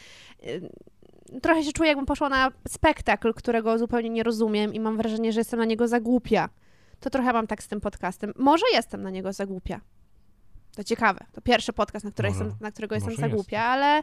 Trochę 1.41 1.63
się 1.63 1.71
czuję, 1.71 1.87
jakbym 1.89 2.05
poszła 2.05 2.29
na 2.29 2.51
spektakl, 2.67 3.33
którego 3.33 3.77
zupełnie 3.77 4.09
nie 4.09 4.23
rozumiem 4.23 4.73
i 4.73 4.79
mam 4.79 4.97
wrażenie, 4.97 5.33
że 5.33 5.39
jestem 5.39 5.59
na 5.59 5.65
niego 5.65 5.87
za 5.87 5.99
głupia. 5.99 6.49
To 6.99 7.09
trochę 7.09 7.33
mam 7.33 7.47
tak 7.47 7.63
z 7.63 7.67
tym 7.67 7.81
podcastem. 7.81 8.33
Może 8.37 8.65
jestem 8.73 9.01
na 9.01 9.09
niego 9.09 9.33
za 9.33 9.45
głupia. 9.45 9.81
To 10.75 10.83
ciekawe. 10.83 11.25
To 11.33 11.41
pierwszy 11.41 11.73
podcast, 11.73 12.05
na, 12.05 12.11
Może- 12.17 12.27
jestem, 12.27 12.53
na 12.61 12.71
którego 12.71 12.95
jestem 12.95 13.11
może 13.11 13.21
za 13.21 13.27
jesteś. 13.27 13.35
głupia, 13.37 13.63
ale 13.63 14.01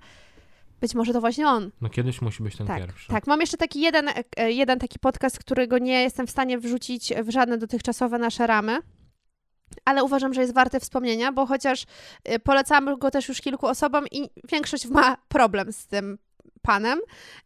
być 0.81 0.95
może 0.95 1.13
to 1.13 1.21
właśnie 1.21 1.49
on. 1.49 1.71
No 1.81 1.89
kiedyś 1.89 2.23
musi 2.23 2.43
być 2.43 2.57
ten 2.57 2.67
Tak, 2.67 2.79
pierwszy. 2.79 3.09
tak. 3.09 3.27
Mam 3.27 3.41
jeszcze 3.41 3.57
taki 3.57 3.81
jeden, 3.81 4.09
e, 4.37 4.53
jeden 4.53 4.79
taki 4.79 4.99
podcast, 4.99 5.39
którego 5.39 5.79
nie 5.79 6.03
jestem 6.03 6.27
w 6.27 6.31
stanie 6.31 6.59
wrzucić 6.59 7.13
w 7.25 7.31
żadne 7.31 7.59
dotychczasowe 7.59 8.19
nasze 8.19 8.47
ramy, 8.47 8.79
ale 9.85 10.05
uważam, 10.05 10.35
że 10.35 10.41
jest 10.41 10.55
warte 10.55 10.81
wspomnienia, 10.81 11.33
bo 11.33 11.47
chociaż 11.47 11.85
e, 12.25 12.39
polecamy 12.39 12.97
go 12.99 13.11
też 13.11 13.29
już 13.29 13.41
kilku 13.41 13.67
osobom 13.67 14.05
i 14.13 14.31
większość 14.51 14.87
ma 14.87 15.17
problem 15.29 15.73
z 15.73 15.87
tym 15.87 16.19
panem, 16.63 16.99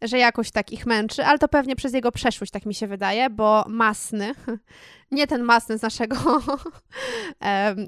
że 0.03 0.19
jakoś 0.19 0.51
tak 0.51 0.73
ich 0.73 0.87
męczy, 0.87 1.25
ale 1.25 1.39
to 1.39 1.49
pewnie 1.49 1.77
przez 1.77 1.93
jego 1.93 2.13
przeszłość, 2.13 2.53
tak 2.53 2.67
mi 2.67 2.75
się 2.75 2.87
wydaje, 2.87 3.31
bo 3.31 3.65
Masny, 3.69 4.35
nie 5.11 5.27
ten 5.27 5.43
Masny 5.43 5.79
z 5.79 5.83
naszego, 5.83 6.17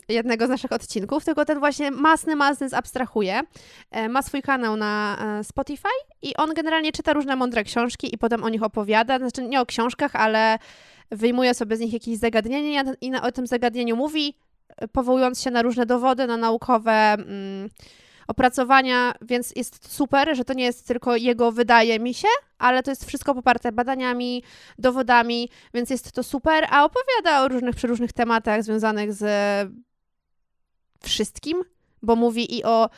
jednego 0.08 0.46
z 0.46 0.48
naszych 0.48 0.72
odcinków, 0.72 1.24
tylko 1.24 1.44
ten 1.44 1.58
właśnie 1.58 1.90
Masny, 1.90 2.36
Masny 2.36 2.68
zabstrahuje, 2.68 3.40
ma 4.08 4.22
swój 4.22 4.42
kanał 4.42 4.76
na 4.76 5.16
e, 5.40 5.44
Spotify 5.44 5.88
i 6.22 6.36
on 6.36 6.54
generalnie 6.54 6.92
czyta 6.92 7.12
różne 7.12 7.36
mądre 7.36 7.64
książki 7.64 8.14
i 8.14 8.18
potem 8.18 8.44
o 8.44 8.48
nich 8.48 8.62
opowiada, 8.62 9.18
znaczy 9.18 9.48
nie 9.48 9.60
o 9.60 9.66
książkach, 9.66 10.16
ale 10.16 10.58
wyjmuje 11.10 11.54
sobie 11.54 11.76
z 11.76 11.80
nich 11.80 11.92
jakieś 11.92 12.18
zagadnienie 12.18 12.84
i 13.00 13.14
o 13.14 13.32
tym 13.32 13.46
zagadnieniu 13.46 13.96
mówi, 13.96 14.34
e, 14.76 14.88
powołując 14.88 15.42
się 15.42 15.50
na 15.50 15.62
różne 15.62 15.86
dowody, 15.86 16.26
na 16.26 16.36
naukowe 16.36 16.92
mm, 16.92 17.68
opracowania, 18.26 19.14
więc 19.22 19.52
jest 19.56 19.92
super, 19.92 20.36
że 20.36 20.44
to 20.44 20.52
nie 20.52 20.64
jest 20.64 20.86
tylko 20.86 21.16
jego 21.16 21.52
wydaje 21.52 22.00
mi 22.00 22.14
się, 22.14 22.28
ale 22.58 22.82
to 22.82 22.90
jest 22.90 23.04
wszystko 23.04 23.34
poparte 23.34 23.72
badaniami, 23.72 24.42
dowodami, 24.78 25.48
więc 25.74 25.90
jest 25.90 26.12
to 26.12 26.22
super, 26.22 26.66
a 26.70 26.84
opowiada 26.84 27.42
o 27.42 27.48
różnych, 27.48 27.74
przeróżnych 27.74 28.12
tematach 28.12 28.62
związanych 28.62 29.12
z 29.12 29.24
wszystkim, 31.02 31.62
bo 32.02 32.16
mówi 32.16 32.58
i 32.58 32.64
o 32.64 32.90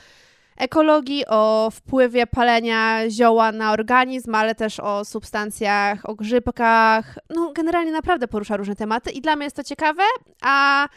ekologii, 0.57 1.27
o 1.27 1.71
wpływie 1.73 2.27
palenia 2.27 3.11
zioła 3.11 3.53
na 3.53 3.73
organizm, 3.73 4.35
ale 4.35 4.55
też 4.55 4.81
o 4.81 5.05
substancjach, 5.05 6.09
o 6.09 6.15
grzybkach. 6.15 7.19
No, 7.31 7.53
generalnie 7.53 7.93
naprawdę 7.93 8.29
porusza 8.29 8.57
różne 8.57 8.77
tematy 8.77 9.11
i 9.11 9.21
dla 9.21 9.37
mnie 9.37 9.45
jest 9.45 9.57
to 9.57 9.65
ciekawe, 9.65 10.03
a 10.43 10.89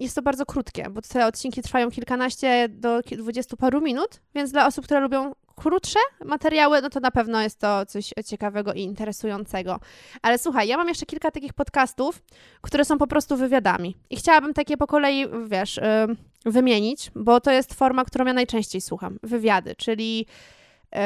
jest 0.00 0.14
to 0.14 0.22
bardzo 0.22 0.46
krótkie, 0.46 0.86
bo 0.90 1.02
te 1.02 1.26
odcinki 1.26 1.62
trwają 1.62 1.90
kilkanaście 1.90 2.68
do 2.68 3.00
dwudziestu 3.02 3.56
paru 3.56 3.80
minut, 3.80 4.20
więc 4.34 4.52
dla 4.52 4.66
osób, 4.66 4.84
które 4.84 5.00
lubią 5.00 5.32
krótsze 5.56 5.98
materiały, 6.24 6.82
no 6.82 6.90
to 6.90 7.00
na 7.00 7.10
pewno 7.10 7.42
jest 7.42 7.58
to 7.58 7.86
coś 7.86 8.12
ciekawego 8.26 8.72
i 8.72 8.80
interesującego. 8.80 9.80
Ale 10.22 10.38
słuchaj, 10.38 10.68
ja 10.68 10.76
mam 10.76 10.88
jeszcze 10.88 11.06
kilka 11.06 11.30
takich 11.30 11.52
podcastów, 11.52 12.22
które 12.60 12.84
są 12.84 12.98
po 12.98 13.06
prostu 13.06 13.36
wywiadami. 13.36 13.96
I 14.10 14.16
chciałabym 14.16 14.54
takie 14.54 14.76
po 14.76 14.86
kolei, 14.86 15.26
wiesz, 15.46 15.78
ym, 15.78 16.16
wymienić, 16.44 17.10
bo 17.14 17.40
to 17.40 17.50
jest 17.50 17.74
forma, 17.74 18.04
którą 18.04 18.26
ja 18.26 18.32
najczęściej 18.32 18.80
słucham. 18.80 19.18
Wywiady, 19.22 19.74
czyli 19.76 20.26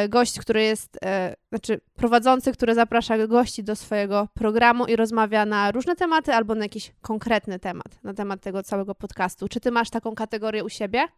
gość, 0.09 0.41
który 0.41 0.63
jest, 0.63 0.99
e, 1.05 1.37
znaczy 1.49 1.81
prowadzący, 1.97 2.53
który 2.53 2.75
zaprasza 2.75 3.27
gości 3.27 3.65
do 3.65 3.77
swojego 3.77 4.29
programu 4.35 4.87
i 4.87 4.97
rozmawia 4.97 5.47
na 5.47 5.73
różne 5.73 5.97
tematy 5.97 6.35
albo 6.35 6.55
na 6.55 6.65
jakiś 6.65 6.93
konkretny 7.03 7.59
temat, 7.59 8.03
na 8.03 8.15
temat 8.15 8.41
tego 8.41 8.63
całego 8.63 8.95
podcastu. 8.95 9.49
Czy 9.49 9.61
ty 9.61 9.71
masz 9.71 9.91
taką 9.91 10.15
kategorię 10.15 10.65
u 10.65 10.69
siebie? 10.69 11.09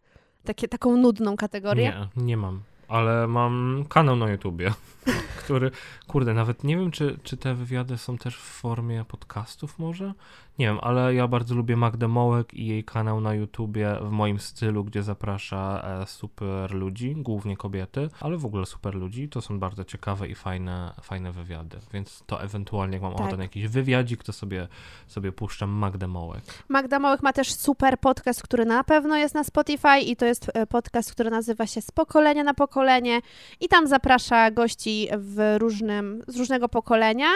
Takie, 0.45 0.69
taką 0.69 0.97
nudną 0.97 1.37
kategorię? 1.37 2.07
Nie, 2.17 2.25
nie 2.25 2.37
mam. 2.37 2.63
Ale 2.89 3.27
mam 3.27 3.85
kanał 3.89 4.17
na 4.17 4.31
YouTubie, 4.31 4.73
który, 5.45 5.71
kurde, 6.07 6.35
nawet 6.35 6.65
nie 6.65 6.77
wiem, 6.77 6.91
czy, 6.91 7.19
czy 7.23 7.37
te 7.37 7.55
wywiady 7.55 7.99
są 7.99 8.19
też 8.19 8.37
w 8.37 8.41
formie 8.41 9.05
podcastów 9.05 9.79
może? 9.79 10.13
Nie 10.59 10.67
wiem, 10.67 10.79
ale 10.83 11.15
ja 11.15 11.29
bardzo 11.29 11.55
lubię 11.55 11.77
Magdę 11.77 12.09
Mołek 12.09 12.55
i 12.55 12.67
jej 12.67 12.85
kanał 12.85 13.21
na 13.21 13.35
YouTubie 13.35 13.97
w 14.03 14.11
moim 14.11 14.41
stylu, 14.41 14.85
gdzie 14.85 15.03
zaprasza 15.03 15.83
e, 16.03 16.07
super 16.07 16.75
ludzi, 16.75 17.15
głównie 17.17 17.57
kobiety, 17.57 18.09
ale 18.21 18.37
w 18.37 18.47
ogóle 18.47 18.67
super 18.67 18.95
ludzi. 18.95 19.29
To 19.29 19.41
są 19.41 19.59
bardzo 19.59 19.85
ciekawe 19.85 20.29
i 20.29 20.35
fajne, 20.35 20.93
fajne 21.03 21.33
wywiady, 21.33 21.79
więc 21.93 22.23
to 22.27 22.43
ewentualnie 22.43 22.95
jak 22.95 23.03
mam 23.03 23.13
Tak. 23.13 23.21
ochotę 23.21 23.37
na 23.37 23.43
jakiś 23.43 23.69
wywiadzik, 23.69 24.25
to 24.25 24.33
sobie, 24.33 24.69
sobie 25.07 25.33
puszczam 25.33 25.71
Magdę 25.71 26.07
Mołek. 26.07 26.43
Magda 26.69 26.99
Małych 26.99 27.23
ma 27.23 27.33
też 27.33 27.55
super 27.55 27.99
podcast, 27.99 28.43
który 28.43 28.65
na 28.65 28.85
pewno 28.85 29.17
jest 29.17 29.35
na 29.35 29.45
Spotify 29.45 29.99
i 29.99 30.17
to 30.17 30.27
jest 30.27 30.51
e, 30.55 30.67
podcast, 30.67 31.13
który 31.13 31.31
nazywa 31.31 31.67
się 31.67 31.81
Z 31.81 31.91
pokolenia 31.91 32.45
na 32.45 32.55
pokolenie 32.55 33.21
i 33.61 33.69
tam 33.69 33.87
zaprasza 33.87 34.51
gości 34.51 35.09
w 35.19 35.57
różnym, 35.59 36.23
z 36.27 36.37
różnego 36.37 36.69
pokolenia. 36.69 37.29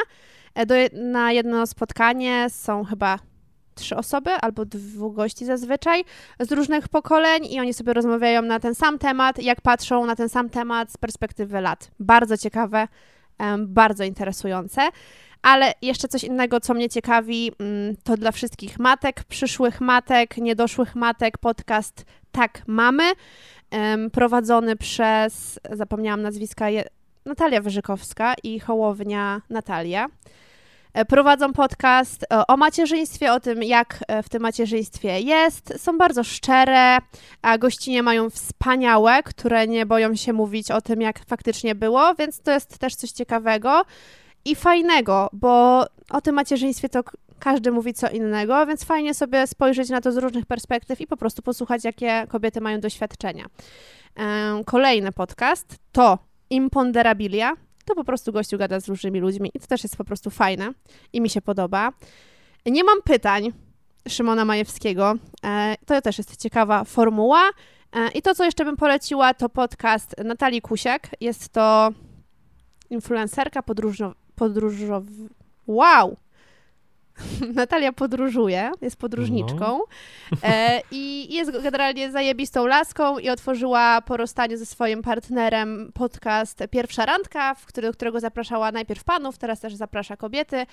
E, 0.55 0.97
na 1.13 1.33
jedno 1.33 1.67
spotkanie 1.67 2.47
są 2.51 2.85
chyba 2.85 3.19
trzy 3.75 3.97
osoby 3.97 4.31
albo 4.31 4.65
dwóch 4.65 5.15
gości 5.15 5.45
zazwyczaj 5.45 6.05
z 6.41 6.53
różnych 6.53 6.89
pokoleń 6.89 7.47
i 7.51 7.61
oni 7.61 7.75
sobie 7.75 7.93
rozmawiają 7.93 8.43
na 8.43 8.61
ten 8.61 8.75
sam 8.75 8.99
temat, 8.99 9.43
jak 9.43 9.61
patrzą 9.61 10.07
na 10.07 10.17
ten 10.17 10.29
sam 10.29 10.51
temat 10.51 10.93
z 10.93 10.97
perspektywy 10.97 11.61
lat. 11.61 11.91
Bardzo 12.01 12.37
ciekawe, 12.37 12.89
bardzo 13.59 14.05
interesujące. 14.05 14.89
Ale 15.43 15.73
jeszcze 15.83 16.09
coś 16.09 16.25
innego, 16.25 16.61
co 16.61 16.75
mnie 16.75 16.89
ciekawi, 16.89 17.53
mm, 17.59 17.97
to 18.05 18.17
dla 18.17 18.33
wszystkich 18.33 18.79
matek, 18.79 19.25
przyszłych 19.25 19.81
matek, 19.81 20.37
niedoszłych 20.37 20.95
matek, 20.95 21.39
podcast 21.39 22.05
Tak 22.33 22.63
Mamy, 22.67 23.13
prowadzony 24.13 24.77
przez, 24.77 25.61
zapomniałam 25.73 26.23
nazwiska, 26.23 26.67
Natalia 27.25 27.61
Wyżykowska 27.61 28.35
i 28.43 28.61
Hołownia 28.61 29.43
Natalia. 29.51 30.07
E, 30.95 31.05
Prowadzą 31.05 31.53
podcast 31.53 32.23
e, 32.33 32.47
o 32.47 32.57
macierzyństwie, 32.57 33.33
o 33.33 33.41
tym, 33.41 33.63
jak 33.63 34.05
e, 34.09 34.23
w 34.23 34.29
tym 34.29 34.43
macierzyństwie 34.43 35.21
jest. 35.21 35.73
Są 35.77 35.99
bardzo 35.99 36.25
szczere, 36.25 36.99
a 37.43 37.59
gościnie 37.59 38.03
mają 38.03 38.31
wspaniałe, 38.31 39.23
które 39.23 39.67
nie 39.67 39.87
boją 39.87 40.17
się 40.17 40.33
mówić 40.33 40.71
o 40.71 40.81
tym, 40.81 41.01
jak 41.01 41.25
faktycznie 41.27 41.75
było, 41.75 42.15
więc 42.15 42.41
to 42.41 42.51
jest 42.51 42.79
też 42.79 42.95
coś 42.95 43.11
ciekawego 43.11 43.83
i 44.45 44.55
fajnego, 44.55 45.29
bo 45.33 45.85
o 46.11 46.21
tym 46.21 46.35
macierzyństwie 46.35 46.89
to 46.89 47.01
każdy 47.39 47.71
mówi 47.71 47.95
co 47.95 48.09
innego, 48.09 48.67
więc 48.67 48.85
fajnie 48.85 49.15
sobie 49.15 49.47
spojrzeć 49.47 49.89
na 49.89 50.01
to 50.01 50.13
z 50.13 50.17
różnych 50.17 50.47
perspektyw 50.47 51.01
i 51.01 51.07
po 51.07 51.17
prostu 51.17 51.43
posłuchać, 51.43 51.85
jakie 51.85 52.27
kobiety 52.29 52.61
mają 52.61 52.81
doświadczenia. 52.81 53.47
Em, 54.17 54.65
Kolejny 54.65 55.13
podcast 55.13 55.77
to 55.93 56.30
Imponderabilia. 56.51 57.57
To 57.85 57.95
po 57.95 58.05
prostu 58.05 58.33
gościu 58.33 58.59
gada 58.59 58.81
z 58.81 58.89
różnymi 58.89 59.21
ludźmi 59.21 59.51
i 59.55 59.61
to 59.61 59.67
też 59.67 59.83
jest 59.83 59.97
po 59.97 60.05
prostu 60.05 60.31
fajne 60.31 60.73
i 61.13 61.21
mi 61.21 61.31
się 61.31 61.43
podoba. 61.43 61.93
Nie 62.67 62.85
mam 62.85 63.03
pytań 63.03 63.53
Szymona 64.09 64.45
Majewskiego. 64.45 65.15
E, 65.45 65.77
To 65.87 66.03
też 66.03 66.19
jest 66.19 66.37
ciekawa 66.37 66.85
formuła. 66.85 67.51
E, 67.93 68.09
I 68.09 68.23
to, 68.23 68.35
co 68.35 68.45
jeszcze 68.45 68.65
bym 68.65 68.77
poleciła, 68.77 69.35
to 69.35 69.49
podcast 69.49 70.15
Natalii 70.25 70.61
Kusiak. 70.63 71.09
Jest 71.21 71.49
to 71.49 71.91
influencerka 72.91 73.63
podróżno, 73.63 74.15
podróżow... 74.35 75.05
Wow! 75.67 76.17
Natalia 77.55 77.93
podróżuje, 77.93 78.73
jest 78.83 78.97
podróżniczką 78.97 79.81
e, 80.43 80.81
i 80.91 81.35
jest 81.35 81.63
generalnie 81.63 82.11
zajebistą 82.11 82.67
laską 82.67 83.19
i 83.19 83.29
otworzyła 83.29 84.03
po 84.03 84.17
rozstaniu 84.17 84.57
ze 84.57 84.67
swoim 84.67 85.03
partnerem 85.03 85.93
podcast 85.95 86.63
Pierwsza 86.71 87.07
Randka, 87.07 87.55
w 87.55 87.67
który, 87.67 87.89
do 87.89 87.93
którego 87.95 88.21
zapraszała 88.21 88.73
najpierw 88.73 89.05
panów, 89.05 89.39
teraz 89.39 89.61
też 89.61 89.75
zaprasza 89.75 90.17
kobiety 90.17 90.67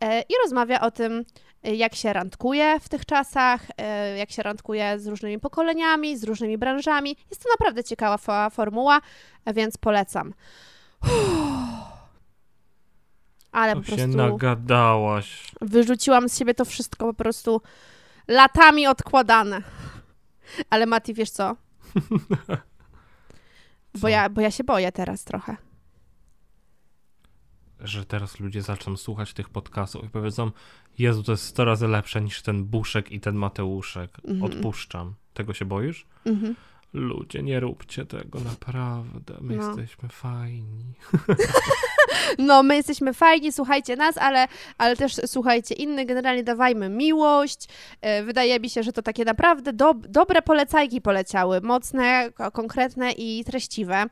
e, 0.00 0.20
i 0.20 0.32
rozmawia 0.42 0.80
o 0.80 0.90
tym, 0.90 1.24
jak 1.62 1.94
się 1.94 2.12
randkuje 2.12 2.80
w 2.80 2.88
tych 2.88 3.06
czasach, 3.06 3.66
e, 3.78 4.18
jak 4.18 4.30
się 4.30 4.42
randkuje 4.42 4.98
z 4.98 5.06
różnymi 5.06 5.38
pokoleniami, 5.38 6.16
z 6.16 6.24
różnymi 6.24 6.58
branżami. 6.58 7.16
Jest 7.30 7.42
to 7.42 7.48
naprawdę 7.58 7.84
ciekawa 7.84 8.50
formuła, 8.50 9.00
więc 9.46 9.76
polecam. 9.76 10.34
Ale 13.52 13.74
To 13.74 13.80
po 13.80 13.86
się 13.86 13.96
prostu 13.96 14.16
nagadałaś. 14.16 15.50
wyrzuciłam 15.60 16.28
z 16.28 16.38
siebie 16.38 16.54
to 16.54 16.64
wszystko 16.64 17.06
po 17.06 17.14
prostu 17.14 17.60
latami 18.28 18.86
odkładane. 18.86 19.62
Ale 20.70 20.86
Mati, 20.86 21.14
wiesz 21.14 21.30
co? 21.30 21.56
Bo 23.94 24.00
Co? 24.00 24.08
ja, 24.08 24.28
bo 24.30 24.40
ja 24.40 24.50
się 24.50 24.64
boję 24.64 24.92
teraz 24.92 25.24
trochę. 25.24 25.56
że 27.80 28.04
teraz 28.04 28.40
ludzie 28.40 28.62
zaczną 28.62 28.96
słuchać 28.96 29.32
tych 29.34 29.48
podcastów 29.48 30.04
i 30.04 30.08
powiedzą, 30.08 30.50
Jezu, 30.98 31.22
to 31.22 31.32
jest 31.32 31.44
100 31.44 31.64
razy 31.64 31.88
lepsze 31.88 32.20
niż 32.20 32.42
ten 32.42 32.64
Buszek 32.64 33.12
i 33.12 33.20
ten 33.20 33.34
Mateuszek. 33.36 34.18
Mhm. 34.24 34.42
Odpuszczam. 34.42 35.14
Tego 35.34 35.54
się 35.54 35.64
boisz? 35.64 36.06
Mhm. 36.24 36.56
Ludzie, 36.92 37.42
nie 37.42 37.60
róbcie 37.60 38.06
tego, 38.06 38.40
naprawdę. 38.40 39.34
My 39.40 39.56
No. 39.56 39.66
jesteśmy 39.66 40.08
fajni. 40.08 40.94
No, 42.38 42.62
my 42.62 42.76
jesteśmy 42.76 43.14
fajni, 43.14 43.52
słuchajcie 43.52 43.96
nas, 43.96 44.18
ale, 44.18 44.48
ale 44.78 44.96
też 44.96 45.12
słuchajcie 45.26 45.74
innych. 45.74 46.06
Generalnie 46.06 46.42
dawajmy 46.44 46.88
miłość. 46.88 47.68
E, 48.00 48.22
Wydaje 48.22 48.60
mi 48.60 48.70
się, 48.70 48.82
że 48.82 48.92
to 48.92 49.02
takie 49.02 49.24
naprawdę 49.24 49.72
do, 49.72 49.94
dobre 49.94 50.42
polecajki 50.42 51.00
poleciały. 51.00 51.60
Mocne, 51.60 52.30
ko- 52.34 52.50
konkretne 52.50 53.12
i 53.12 53.44
treściwe. 53.44 54.04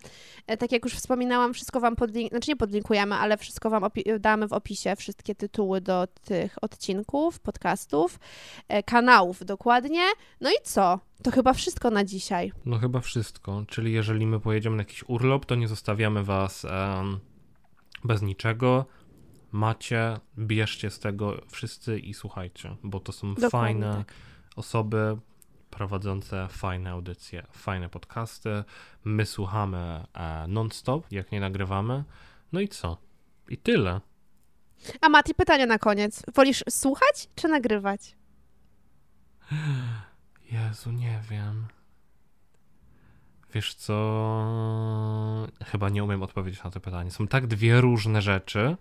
E, 0.47 0.57
Tak 0.57 0.73
jak 0.73 0.85
już 0.85 0.95
wspominałam, 0.95 1.55
wszystko 1.55 1.81
wam 1.81 1.97
podlink... 1.97 2.31
znaczy 2.31 2.51
nie 2.51 2.57
podlinkujemy, 2.57 3.15
ale 3.15 3.37
wszystko 3.37 3.71
wam 3.71 3.85
damy 4.21 4.49
w 4.49 4.53
opisie. 4.53 4.97
Wszystkie 4.97 5.35
tytuły 5.35 5.81
do 5.81 6.07
tych 6.25 6.57
odcinków, 6.63 7.41
podcastów, 7.41 8.19
e, 8.69 8.83
kanałów 8.83 9.45
dokładnie. 9.45 10.03
No 10.41 10.51
i 10.51 10.55
co? 10.63 10.99
To 11.23 11.31
chyba 11.31 11.53
wszystko 11.53 11.91
na 11.91 12.05
dzisiaj. 12.05 12.53
No 12.67 12.79
chyba 12.79 13.01
wszystko. 13.01 13.65
Czyli 13.69 13.93
jeżeli 13.93 14.27
my 14.27 14.41
pojedziemy 14.41 14.77
na 14.77 14.81
jakiś 14.81 15.05
urlop, 15.09 15.47
to 15.47 15.55
nie 15.55 15.69
zostawiamy 15.69 16.25
was 16.25 16.65
em, 16.65 17.19
bez 18.05 18.23
niczego. 18.23 18.87
Macie, 19.53 20.19
bierzcie 20.39 20.91
z 20.91 20.99
tego 20.99 21.41
wszyscy 21.51 21.99
i 21.99 22.15
słuchajcie, 22.15 22.77
bo 22.83 23.01
to 23.01 23.13
są 23.13 23.35
Dokładnie 23.35 23.51
fajne 23.51 23.95
tak. 23.97 24.15
osoby 24.57 25.19
prowadzące 25.71 26.49
fajne 26.49 26.91
audycje, 26.91 27.47
fajne 27.53 27.89
podcasty. 27.89 28.65
My 29.05 29.27
słuchamy 29.27 30.05
e, 30.15 30.47
non-stop, 30.49 31.07
jak 31.11 31.33
nie 31.33 31.41
nagrywamy. 31.41 32.05
No 32.53 32.61
i 32.61 32.69
co? 32.69 32.97
I 33.49 33.59
tyle. 33.59 34.01
A 35.01 35.09
Mati, 35.09 35.35
pytanie 35.35 35.67
na 35.67 35.79
koniec. 35.79 36.23
Wolisz 36.35 36.65
słuchać 36.71 37.29
czy 37.35 37.49
nagrywać? 37.49 38.17
Jezu, 40.53 40.93
nie 40.93 41.21
wiem. 41.31 41.67
Wiesz 43.55 43.75
co? 43.75 43.95
Chyba 45.65 45.89
nie 45.89 46.05
umiem 46.05 46.23
odpowiedzieć 46.23 46.65
na 46.65 46.71
to 46.71 46.81
pytanie. 46.81 47.11
Są 47.11 47.27
tak 47.27 47.47
dwie 47.47 47.81
różne 47.81 48.23
rzeczy. 48.23 48.77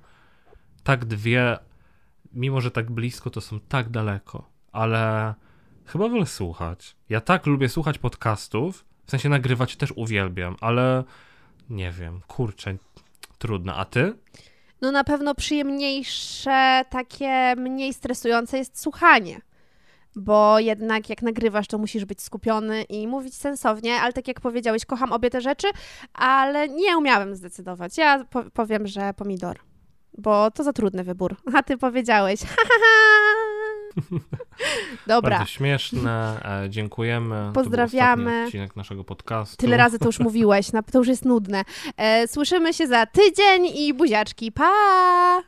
Tak 0.83 1.05
dwie. 1.05 1.57
Mimo, 2.33 2.61
że 2.61 2.71
tak 2.71 2.91
blisko, 2.91 3.29
to 3.29 3.41
są 3.41 3.59
tak 3.59 3.89
daleko. 3.89 4.49
Ale 4.71 5.33
chyba 5.85 6.09
wolę 6.09 6.25
słuchać. 6.25 6.95
Ja 7.09 7.21
tak 7.21 7.45
lubię 7.45 7.69
słuchać 7.69 7.97
podcastów. 7.97 8.85
W 9.05 9.11
sensie 9.11 9.29
nagrywać 9.29 9.75
też 9.75 9.93
uwielbiam, 9.95 10.55
ale 10.61 11.03
nie 11.69 11.91
wiem, 11.91 12.21
kurczę, 12.27 12.77
trudno. 13.37 13.75
A 13.75 13.85
ty? 13.85 14.13
No 14.81 14.91
na 14.91 15.03
pewno 15.03 15.35
przyjemniejsze, 15.35 16.85
takie 16.89 17.55
mniej 17.57 17.93
stresujące 17.93 18.57
jest 18.57 18.81
słuchanie. 18.81 19.41
Bo 20.15 20.59
jednak 20.59 21.09
jak 21.09 21.21
nagrywasz, 21.21 21.67
to 21.67 21.77
musisz 21.77 22.05
być 22.05 22.21
skupiony 22.21 22.83
i 22.83 23.07
mówić 23.07 23.35
sensownie, 23.35 23.95
ale 23.95 24.13
tak 24.13 24.27
jak 24.27 24.41
powiedziałeś, 24.41 24.85
kocham 24.85 25.11
obie 25.11 25.29
te 25.29 25.41
rzeczy, 25.41 25.67
ale 26.13 26.69
nie 26.69 26.97
umiałem 26.97 27.35
zdecydować. 27.35 27.97
Ja 27.97 28.23
po 28.23 28.43
powiem, 28.43 28.87
że 28.87 29.13
pomidor, 29.13 29.59
bo 30.17 30.51
to 30.51 30.63
za 30.63 30.73
trudny 30.73 31.03
wybór. 31.03 31.35
A 31.57 31.63
ty 31.63 31.77
powiedziałeś. 31.77 32.39
Dobra, 35.07 35.37
Bardzo 35.37 35.51
śmieszne. 35.51 36.41
E, 36.65 36.69
dziękujemy. 36.69 37.51
Pozdrawiamy. 37.53 38.43
odcinek 38.45 38.75
naszego 38.75 39.03
podcastu. 39.03 39.57
tyle 39.57 39.77
razy 39.77 39.99
to 39.99 40.05
już 40.05 40.19
mówiłeś, 40.29 40.71
to 40.91 40.99
już 40.99 41.07
jest 41.07 41.25
nudne. 41.25 41.63
E, 41.97 42.27
słyszymy 42.27 42.73
się 42.73 42.87
za 42.87 43.05
tydzień 43.05 43.65
i 43.75 43.93
buziaczki. 43.93 44.51
Pa! 44.51 44.71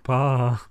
Pa! 0.03 0.70